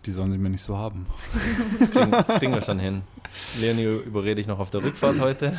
die 0.04 0.10
sollen 0.10 0.30
sie 0.30 0.36
mir 0.38 0.50
nicht 0.50 0.60
so 0.62 0.76
haben. 0.76 1.06
Das 1.78 1.90
kriegen, 1.90 2.10
das 2.10 2.28
kriegen 2.38 2.52
wir 2.54 2.60
schon 2.60 2.78
hin. 2.78 3.00
Leonie 3.58 3.84
überrede 4.04 4.40
ich 4.42 4.46
noch 4.46 4.58
auf 4.58 4.70
der 4.70 4.82
Rückfahrt 4.82 5.18
heute. 5.20 5.58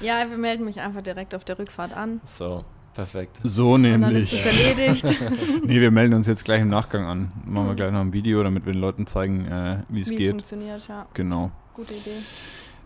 Ja, 0.00 0.24
wir 0.30 0.38
melden 0.38 0.64
mich 0.64 0.80
einfach 0.80 1.02
direkt 1.02 1.34
auf 1.34 1.44
der 1.44 1.58
Rückfahrt 1.58 1.92
an. 1.94 2.20
So, 2.24 2.64
Perfekt. 2.94 3.38
So 3.44 3.74
Und 3.74 3.84
dann 3.84 4.02
ist 4.02 4.32
nämlich. 4.32 4.42
das 4.42 4.46
erledigt, 4.46 5.04
nee, 5.64 5.80
wir 5.80 5.90
melden 5.90 6.14
uns 6.14 6.26
jetzt 6.26 6.44
gleich 6.44 6.60
im 6.62 6.68
Nachgang 6.70 7.04
an. 7.04 7.32
Machen 7.44 7.66
wir 7.66 7.72
Mhm. 7.72 7.76
gleich 7.76 7.92
noch 7.92 8.00
ein 8.00 8.12
Video, 8.12 8.42
damit 8.42 8.64
wir 8.66 8.72
den 8.72 8.80
Leuten 8.80 9.06
zeigen, 9.06 9.46
äh, 9.46 9.82
wie 9.90 10.00
es 10.00 10.08
wie 10.10 10.14
es 10.14 10.18
geht. 10.18 10.30
funktioniert. 10.30 10.88
Ja, 10.88 11.06
Genau. 11.14 11.52
Gute 11.80 11.94
Idee. 11.94 12.10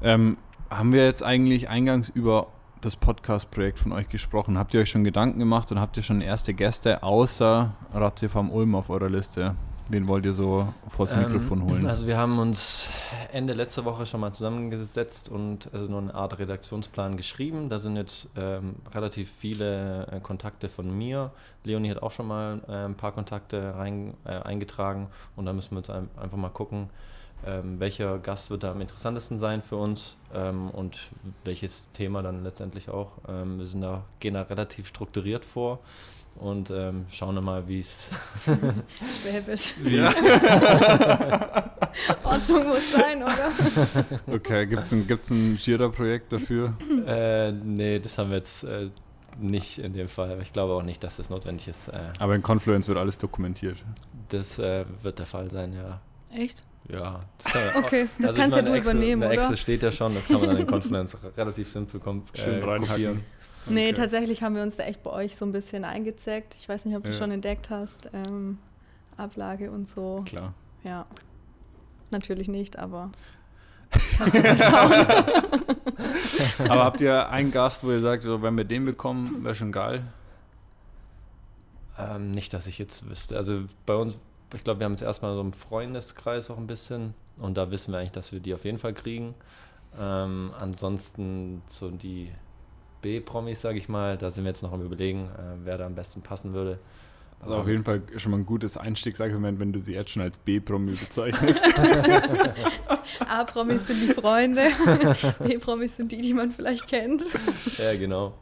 Ähm, 0.05 0.37
haben 0.71 0.93
wir 0.93 1.05
jetzt 1.05 1.25
eigentlich 1.25 1.69
eingangs 1.69 2.11
über 2.11 2.47
das 2.81 2.95
Podcast-Projekt 2.95 3.81
von 3.81 3.91
euch 3.91 4.09
gesprochen? 4.09 4.57
Habt 4.57 4.73
ihr 4.73 4.81
euch 4.81 4.91
schon 4.91 5.03
Gedanken 5.03 5.41
gemacht 5.41 5.73
und 5.73 5.81
habt 5.81 5.97
ihr 5.97 6.05
schon 6.05 6.21
erste 6.21 6.55
Gäste 6.55 7.03
außer 7.03 7.75
Ratiofarm 7.93 8.51
Ulm 8.51 8.77
auf 8.77 8.91
eurer 8.91 9.11
Liste? 9.11 9.57
Wen 9.89 10.07
wollt 10.07 10.25
ihr 10.25 10.33
so 10.33 10.73
vors 10.91 11.13
Ähm, 11.13 11.23
Mikrofon 11.23 11.65
holen? 11.65 11.87
Also 11.89 12.07
wir 12.07 12.17
haben 12.17 12.39
uns 12.39 12.89
Ende 13.33 13.53
letzter 13.53 13.85
Woche 13.85 14.07
schon 14.07 14.21
mal 14.21 14.33
zusammengesetzt 14.33 15.29
und 15.29 15.75
also 15.75 15.91
nur 15.91 16.01
eine 16.01 16.15
Art 16.15 16.39
Redaktionsplan 16.39 17.17
geschrieben. 17.17 17.69
Da 17.69 17.81
sind 17.81 17.97
jetzt 17.97 18.29
ähm, 18.37 18.77
relativ 18.95 19.29
viele 19.29 20.07
äh, 20.07 20.21
Kontakte 20.21 20.69
von 20.69 20.97
mir. 20.97 21.33
Leonie 21.65 21.91
hat 21.91 22.01
auch 22.01 22.13
schon 22.13 22.29
mal 22.29 22.63
äh, 22.69 22.87
ein 22.87 22.95
paar 22.95 23.11
Kontakte 23.11 23.75
rein, 23.75 24.15
äh, 24.25 24.39
eingetragen 24.39 25.09
und 25.35 25.47
da 25.47 25.53
müssen 25.53 25.73
wir 25.73 25.79
jetzt 25.79 25.91
ein, 25.91 26.09
einfach 26.17 26.39
mal 26.39 26.51
gucken, 26.51 26.91
ähm, 27.47 27.79
welcher 27.81 28.19
Gast 28.19 28.51
wird 28.51 28.63
da 28.63 28.73
am 28.73 28.81
interessantesten 28.81 29.39
sein 29.39 29.63
für 29.63 29.77
uns 29.77 30.17
ähm, 30.35 30.71
und 30.71 30.99
welches 31.45 31.87
Thema 31.93 32.23
dann 32.23 32.43
letztendlich 32.45 32.89
auch. 32.89 33.13
Ähm, 33.29 33.59
wir 33.59 33.67
sind 33.67 33.83
da, 33.83 34.05
gehen 34.21 34.35
da 34.35 34.43
relativ 34.43 34.87
strukturiert 34.87 35.45
vor 35.45 35.81
und 36.37 36.71
ähm, 36.71 37.07
schauen 37.11 37.35
dann 37.37 37.45
mal, 37.45 37.67
wie 37.69 37.81
es 37.81 38.09
Schwäbisch. 39.23 39.75
Ja. 39.85 40.09
Ordnung 42.25 42.67
muss 42.69 42.93
sein, 42.93 43.23
oder? 43.23 43.53
Okay, 44.35 44.67
gibt 44.67 44.83
es 44.83 44.93
ein, 44.93 45.07
gibt's 45.07 45.31
ein 45.31 45.57
Jira-Projekt 45.57 46.33
dafür? 46.33 46.75
Äh, 47.07 47.53
nee, 47.53 47.99
das 48.01 48.19
haben 48.19 48.31
wir 48.31 48.39
jetzt 48.39 48.65
äh, 48.65 48.91
nicht 49.39 49.79
in 49.79 49.93
dem 49.93 50.09
Fall. 50.09 50.41
Ich 50.43 50.53
glaube 50.53 50.73
auch 50.73 50.83
nicht, 50.83 51.05
dass 51.05 51.17
das 51.17 51.31
notwendig 51.31 51.69
ist. 51.69 51.89
Äh, 51.89 52.11
Aber 52.19 52.35
in 52.35 52.43
Confluence 52.43 52.89
wird 52.89 52.99
alles 52.99 53.19
dokumentiert. 53.19 53.77
das 54.29 54.59
äh, 54.59 54.85
wird 55.03 55.19
der 55.21 55.27
Fall 55.27 55.51
sein, 55.51 55.73
ja. 55.73 56.01
Echt? 56.37 56.65
Ja, 56.91 57.21
das 57.39 57.53
kann, 57.53 57.63
Okay, 57.85 58.09
das 58.19 58.29
also 58.31 58.41
kannst 58.43 58.57
ja 58.57 58.63
du 58.63 58.73
Excel, 58.75 58.93
übernehmen, 58.97 59.23
eine 59.23 59.33
oder? 59.33 59.41
Excel 59.43 59.57
steht 59.57 59.83
ja 59.83 59.91
schon, 59.91 60.15
das 60.15 60.27
kann 60.27 60.41
man 60.41 60.51
dann 60.51 60.59
in 60.59 60.67
Confluence 60.71 61.17
relativ 61.37 61.73
simpel 61.73 61.99
kom 62.01 62.25
Schön 62.35 62.61
äh, 62.61 62.65
reinhacken. 62.65 62.87
kopieren. 62.89 63.21
Nee, 63.67 63.85
Okay. 63.89 63.95
tatsächlich 63.95 64.43
haben 64.43 64.55
wir 64.55 64.63
uns 64.63 64.77
da 64.77 64.83
echt 64.85 65.03
bei 65.03 65.11
euch 65.11 65.37
so 65.37 65.47
ein 65.47 65.53
bisschen 65.53 65.85
eingezeckt. 65.85 66.55
Ich 66.61 66.69
weiß 66.69 66.85
nicht, 66.85 66.95
ob 66.97 67.05
du 67.05 67.11
Ja. 67.11 67.17
schon 67.17 67.31
entdeckt 67.31 67.71
hast. 67.71 68.11
Ähm, 68.13 68.59
Ablage 69.17 69.71
und 69.71 69.89
so. 69.89 70.23
Klar. 70.27 70.53
Ja. 70.83 71.07
Natürlich 72.11 72.49
nicht, 72.49 72.79
aber 72.79 73.11
kannst 74.19 74.35
du 74.35 74.43
mal 74.43 74.59
schauen. 74.59 75.07
Aber 76.69 76.85
habt 76.85 77.01
ihr 77.01 77.31
einen 77.31 77.51
Gast, 77.53 77.85
wo 77.85 77.91
ihr 77.91 78.01
sagt, 78.01 78.23
so, 78.25 78.43
wenn 78.43 78.57
wir 78.57 78.65
den 78.65 78.85
bekommen, 78.85 79.43
wäre 79.45 79.55
schon 79.55 79.73
geil? 79.73 80.03
Ähm, 81.99 82.33
nicht, 82.33 82.53
dass 82.53 82.67
ich 82.67 82.79
jetzt 82.79 83.09
wüsste. 83.09 83.37
Also 83.37 83.63
bei 83.87 83.95
uns, 83.95 84.19
ich 84.55 84.65
glaube, 84.65 84.81
wir 84.81 84.85
haben 84.85 84.93
jetzt 84.93 85.03
erstmal 85.03 85.35
so 85.35 85.41
einen 85.41 85.53
Freundeskreis 85.53 86.51
auch 86.51 86.59
ein 86.59 86.67
bisschen 86.67 87.15
und 87.39 87.57
da 87.57 87.71
wissen 87.71 87.93
wir 87.93 87.99
eigentlich, 87.99 88.13
dass 88.13 88.33
wir 88.33 88.41
die 88.41 88.55
auf 88.55 88.65
jeden 88.65 88.79
Fall 88.79 88.95
kriegen. 88.95 89.35
Ähm, 89.99 90.51
ansonsten 90.59 91.63
so 91.67 91.91
die 91.91 92.33
B-Promis, 93.03 93.61
sage 93.61 93.79
ich 93.79 93.89
mal, 93.89 94.17
da 94.17 94.31
sind 94.31 94.45
wir 94.45 94.51
jetzt 94.51 94.63
noch 94.63 94.73
am 94.73 94.83
überlegen, 94.83 95.27
äh, 95.27 95.65
wer 95.65 95.79
da 95.79 95.87
am 95.87 95.95
besten 95.95 96.23
passen 96.23 96.53
würde. 96.53 96.79
Also 97.41 97.57
auf 97.57 97.69
jeden 97.69 97.85
Fall 97.85 98.01
schon 98.17 98.31
mal 98.33 98.39
ein 98.39 98.47
gutes 98.47 98.79
Einstiegsargument, 98.79 99.61
wenn 99.61 99.73
du 99.73 99.79
sie 99.79 99.93
jetzt 99.93 100.13
schon 100.13 100.23
als 100.23 100.39
B-Promi 100.39 100.93
bezeichnest. 100.93 101.63
A-Promis 103.29 103.89
sind 103.89 104.01
die 104.01 104.15
Freunde, 104.15 104.63
B-Promis 105.41 105.97
sind 105.97 106.11
die, 106.13 106.23
die 106.23 106.33
man 106.33 106.53
vielleicht 106.53 106.87
kennt. 106.87 107.23
Ja, 107.77 107.95
genau. 107.97 108.33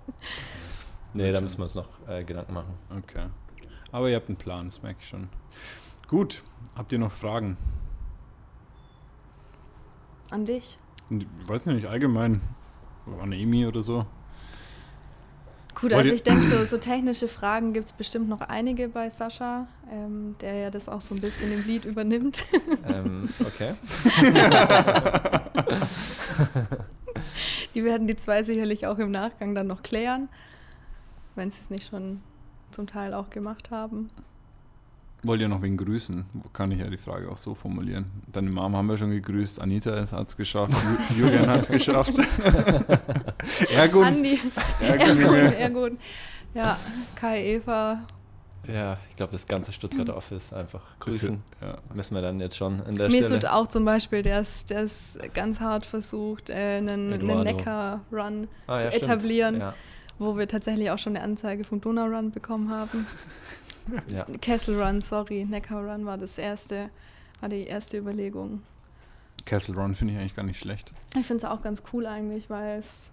Nee, 1.15 1.33
da 1.33 1.41
müssen 1.41 1.59
wir 1.59 1.65
uns 1.65 1.75
noch 1.75 1.89
äh, 2.09 2.23
Gedanken 2.23 2.55
machen. 2.55 2.75
Okay. 2.97 3.27
Aber 3.91 4.09
ihr 4.09 4.17
habt 4.17 4.29
einen 4.29 4.37
Plan, 4.37 4.67
das 4.67 4.83
merke 4.83 5.01
ich 5.01 5.09
schon. 5.09 5.29
Gut, 6.13 6.43
habt 6.77 6.93
ihr 6.93 6.99
noch 6.99 7.11
Fragen? 7.11 7.57
An 10.29 10.45
dich. 10.45 10.79
Ich 11.09 11.27
weiß 11.47 11.65
nicht, 11.65 11.87
allgemein. 11.87 12.43
An 13.23 13.33
Emi 13.33 13.65
oder 13.65 13.81
so. 13.81 14.05
Gut, 15.75 15.95
also 15.95 16.13
ich 16.13 16.23
denke, 16.23 16.47
so, 16.47 16.67
so 16.67 16.77
technische 16.77 17.29
Fragen 17.29 17.73
gibt 17.73 17.87
es 17.87 17.93
bestimmt 17.95 18.29
noch 18.29 18.43
einige 18.43 18.91
bei 18.91 19.09
Sascha, 19.09 19.69
ähm, 19.91 20.37
der 20.43 20.55
ja 20.57 20.71
das 20.71 20.87
auch 20.87 21.01
so 21.01 21.15
ein 21.15 21.23
bisschen 21.23 21.51
im 21.51 21.67
Lied 21.67 21.87
übernimmt. 21.87 22.45
ähm, 22.87 23.31
okay. 23.41 23.73
Die 27.75 27.85
werden 27.85 28.07
die 28.07 28.17
zwei 28.17 28.43
sicherlich 28.43 28.87
auch 28.87 28.99
im 28.99 29.13
Nachgang 29.13 29.55
dann 29.55 29.67
noch 29.67 29.83
klären, 29.83 30.29
wenn 31.37 31.51
sie 31.51 31.63
es 31.63 31.71
nicht 31.71 31.89
schon 31.89 32.21
zum 32.71 32.87
Teil 32.87 33.15
auch 33.15 33.31
gemacht 33.31 33.71
haben. 33.71 34.11
Wollt 35.25 35.41
ihr 35.41 35.49
noch 35.49 35.63
wen 35.63 35.77
grüßen? 35.77 36.25
Kann 36.53 36.73
ich 36.73 36.81
ja 36.81 36.89
die 36.91 36.99
Frage 36.99 37.31
auch 37.31 37.37
so 37.37 37.55
formulieren. 37.55 38.07
Deine 38.33 38.51
Mom 38.51 38.75
haben 38.77 38.89
wir 38.89 38.97
schon 38.97 39.11
gegrüßt, 39.13 39.61
Anita 39.61 39.93
hat 40.11 40.29
es 40.29 40.37
geschafft, 40.37 40.73
Ju- 40.73 41.19
Julian 41.21 41.49
hat 41.49 41.61
es 41.61 41.69
geschafft. 41.69 42.15
Ergun, 43.73 44.05
Andi, 44.05 44.41
Ergun, 44.81 45.19
Ergun. 45.19 45.37
Ergun. 45.53 45.99
Ja, 46.55 46.77
Kai, 47.15 47.45
Eva. 47.55 48.03
Ja, 48.67 48.97
ich 49.11 49.17
glaube, 49.17 49.33
das 49.33 49.47
ganze 49.47 49.73
Stuttgarter 49.73 50.17
Office 50.17 50.53
einfach 50.53 50.85
grüßen. 51.01 51.43
Ja. 51.61 51.79
Müssen 51.95 52.15
wir 52.15 52.23
dann 52.23 52.39
jetzt 52.41 52.57
schon 52.57 52.81
an 52.83 52.95
der 52.95 53.09
Mesut 53.11 53.39
Stelle. 53.39 53.53
auch 53.53 53.67
zum 53.67 53.85
Beispiel, 53.85 54.23
der 54.23 54.39
es 54.41 54.65
es 54.69 55.19
ganz 55.35 55.59
hart 55.61 55.85
versucht, 55.85 56.49
äh, 56.51 56.77
einen, 56.79 57.13
einen. 57.13 57.43
Neckar-Run 57.43 58.47
Ah, 58.69 58.79
zu 58.79 58.85
ja, 58.87 58.91
etablieren, 58.93 59.59
Ja, 59.59 59.75
wo 60.19 60.37
wir 60.37 60.47
tatsächlich 60.47 60.91
auch 60.91 60.99
schon 60.99 61.17
eine 61.17 61.25
Anzeige 61.25 61.65
vom 61.65 61.81
Donau-Run 61.81 62.31
bekommen 62.31 62.71
haben. 62.71 63.07
Ja. 64.09 64.25
Kessel 64.41 64.81
Run, 64.81 65.01
sorry, 65.01 65.45
Neckar 65.45 65.83
Run 65.85 66.07
war 66.07 66.19
das 66.19 66.39
erste, 66.39 66.91
war 67.41 67.49
die 67.49 67.65
erste 67.67 67.99
Überlegung. 67.99 68.63
Castle 69.45 69.75
Run 69.75 69.95
finde 69.97 70.15
ich 70.15 70.21
eigentlich 70.21 70.37
gar 70.37 70.45
nicht 70.45 70.61
schlecht. 70.61 70.93
Ich 71.19 71.27
finde 71.27 71.45
es 71.45 71.51
auch 71.51 71.63
ganz 71.63 71.83
cool 71.93 72.07
eigentlich, 72.07 72.49
weil 72.49 72.79
es 72.79 73.11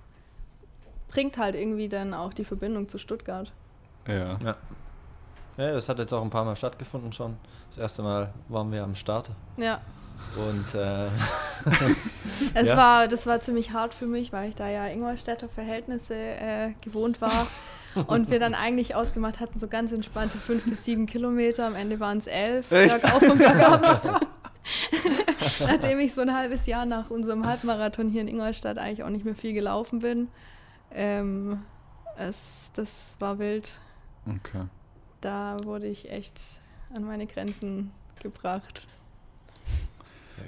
bringt 1.07 1.38
halt 1.39 1.55
irgendwie 1.55 1.89
dann 1.89 2.13
auch 2.13 2.34
die 2.34 2.43
Verbindung 2.45 2.88
zu 2.88 2.99
Stuttgart. 2.99 3.51
Ja. 4.07 4.38
ja. 4.43 4.55
Ja, 5.57 5.74
das 5.74 5.89
hat 5.89 5.99
jetzt 5.99 6.13
auch 6.13 6.22
ein 6.24 6.30
paar 6.30 6.45
Mal 6.45 6.55
stattgefunden 6.55 7.11
schon. 7.11 7.36
Das 7.70 7.80
erste 7.80 8.01
Mal 8.03 8.32
waren 8.47 8.72
wir 8.72 8.84
am 8.84 8.95
Start. 8.95 9.30
Ja, 9.57 9.82
Und 10.38 10.74
äh, 10.76 11.07
es 12.53 12.70
Ja. 12.70 12.78
war, 12.78 13.07
das 13.07 13.26
war 13.28 13.39
ziemlich 13.41 13.74
hart 13.74 13.93
für 13.93 14.05
mich, 14.07 14.32
weil 14.32 14.49
ich 14.49 14.55
da 14.55 14.70
ja 14.70 14.86
Ingolstädter 14.88 15.49
Verhältnisse 15.49 16.13
äh, 16.15 16.74
gewohnt 16.82 17.20
war. 17.22 17.47
Und 18.07 18.29
wir 18.29 18.39
dann 18.39 18.53
eigentlich 18.53 18.95
ausgemacht 18.95 19.39
hatten, 19.39 19.57
so 19.59 19.67
ganz 19.67 19.91
entspannte 19.91 20.37
fünf 20.37 20.65
bis 20.65 20.85
sieben 20.85 21.05
Kilometer. 21.05 21.65
Am 21.65 21.75
Ende 21.75 21.99
waren 21.99 22.19
es 22.19 22.27
elf, 22.27 22.71
Echt? 22.71 23.01
bergauf 23.01 23.21
und 23.23 23.37
bergab. 23.37 24.21
Nachdem 25.59 25.99
ich 25.99 26.13
so 26.13 26.21
ein 26.21 26.33
halbes 26.33 26.65
Jahr 26.67 26.85
nach 26.85 27.09
unserem 27.09 27.45
Halbmarathon 27.45 28.09
hier 28.09 28.21
in 28.21 28.27
Ingolstadt 28.27 28.77
eigentlich 28.77 29.03
auch 29.03 29.09
nicht 29.09 29.25
mehr 29.25 29.35
viel 29.35 29.53
gelaufen 29.53 29.99
bin. 29.99 30.27
Ähm, 30.91 31.63
es, 32.17 32.71
das 32.75 33.15
war 33.19 33.39
wild. 33.39 33.79
Okay. 34.27 34.65
Da 35.21 35.57
wurde 35.63 35.87
ich 35.87 36.11
echt 36.11 36.61
an 36.93 37.03
meine 37.03 37.25
Grenzen 37.25 37.91
gebracht. 38.21 38.87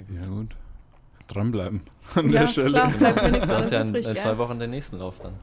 Ja, 0.08 0.26
gut. 0.26 0.56
Dranbleiben 1.28 1.82
an 2.14 2.30
ja, 2.30 2.40
der 2.40 2.46
Stelle. 2.46 2.70
klar, 2.70 2.90
bleibt 2.90 3.22
mir 3.22 3.30
nichts 3.32 3.46
du 3.46 3.56
hast 3.56 3.72
ja 3.72 3.80
in, 3.80 3.94
in 3.94 4.16
zwei 4.16 4.38
Wochen 4.38 4.58
den 4.58 4.70
nächsten 4.70 4.98
Lauf 4.98 5.20
dann. 5.20 5.34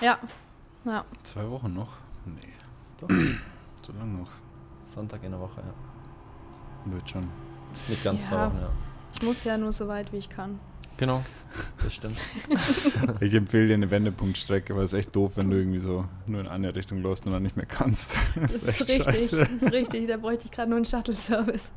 Ja, 0.00 0.18
ja. 0.86 1.04
Zwei 1.22 1.48
Wochen 1.50 1.74
noch? 1.74 1.88
Nee. 2.24 2.52
Doch. 3.00 3.08
So 3.86 3.92
lange 3.92 4.18
noch. 4.18 4.30
Sonntag 4.92 5.22
in 5.22 5.30
der 5.30 5.38
Woche, 5.38 5.60
ja. 5.60 6.92
Wird 6.92 7.08
schon. 7.08 7.28
Nicht 7.88 8.02
ganz 8.02 8.24
Ja. 8.24 8.28
zwei 8.30 8.46
Wochen, 8.46 8.58
ja. 8.62 8.68
Ich 9.14 9.22
muss 9.22 9.44
ja 9.44 9.56
nur 9.56 9.72
so 9.72 9.86
weit, 9.86 10.12
wie 10.12 10.16
ich 10.16 10.28
kann. 10.28 10.58
Genau, 10.96 11.22
das 11.84 11.94
stimmt. 11.94 12.18
Ich 13.20 13.32
empfehle 13.34 13.68
dir 13.68 13.74
eine 13.74 13.88
Wendepunktstrecke, 13.90 14.74
weil 14.74 14.82
es 14.84 14.92
ist 14.92 14.98
echt 14.98 15.14
doof, 15.14 15.32
wenn 15.36 15.50
du 15.50 15.56
irgendwie 15.56 15.78
so 15.78 16.06
nur 16.26 16.40
in 16.40 16.48
eine 16.48 16.74
Richtung 16.74 17.00
läufst 17.00 17.26
und 17.26 17.32
dann 17.32 17.44
nicht 17.44 17.56
mehr 17.56 17.66
kannst. 17.66 18.18
Das 18.34 18.56
ist 18.56 18.88
richtig, 18.88 19.04
das 19.04 19.52
ist 19.52 19.72
richtig. 19.72 20.08
Da 20.08 20.16
bräuchte 20.16 20.46
ich 20.46 20.50
gerade 20.50 20.68
nur 20.70 20.76
einen 20.78 20.86
Shuttle-Service. 20.86 21.70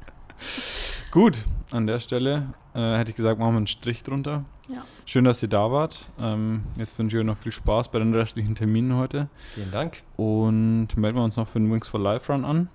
Gut, 1.11 1.43
an 1.69 1.85
der 1.85 1.99
Stelle 1.99 2.53
äh, 2.73 2.97
hätte 2.97 3.11
ich 3.11 3.15
gesagt, 3.17 3.39
machen 3.39 3.53
wir 3.53 3.57
einen 3.57 3.67
Strich 3.67 4.01
drunter. 4.03 4.45
Ja. 4.69 4.83
Schön, 5.05 5.23
dass 5.25 5.41
ihr 5.41 5.49
da 5.49 5.71
wart. 5.71 6.09
Ähm, 6.19 6.63
jetzt 6.77 6.97
wünsche 6.99 7.17
ich 7.17 7.21
euch 7.21 7.25
noch 7.25 7.37
viel 7.37 7.51
Spaß 7.51 7.89
bei 7.89 7.99
den 7.99 8.13
restlichen 8.13 8.55
Terminen 8.55 8.95
heute. 8.95 9.29
Vielen 9.55 9.71
Dank. 9.71 10.03
Und 10.15 10.95
melden 10.95 11.17
wir 11.17 11.23
uns 11.23 11.37
noch 11.37 11.47
für 11.47 11.59
den 11.59 11.71
Wings 11.71 11.87
for 11.87 11.99
Life 11.99 12.31
Run 12.31 12.45
an. 12.45 12.69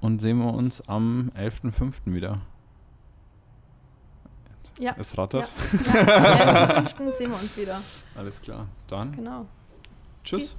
Und 0.00 0.20
sehen 0.20 0.38
wir 0.38 0.52
uns 0.52 0.86
am 0.88 1.30
11.05. 1.36 2.12
wieder. 2.14 2.40
Ja. 4.78 4.94
Es 4.98 5.16
rattert. 5.18 5.50
Ja, 5.94 6.02
ja 6.02 6.76
am 6.76 6.86
5. 6.86 7.14
sehen 7.14 7.30
wir 7.30 7.38
uns 7.40 7.56
wieder. 7.56 7.78
Alles 8.14 8.40
klar. 8.40 8.66
Dann 8.86 9.12
Genau. 9.12 9.46
tschüss. 10.24 10.56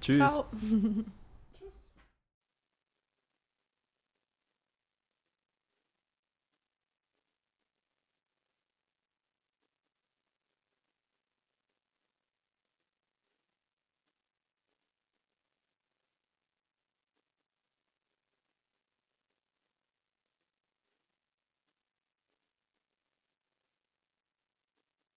Tschüss. 0.00 0.18
Ciao. 0.18 0.44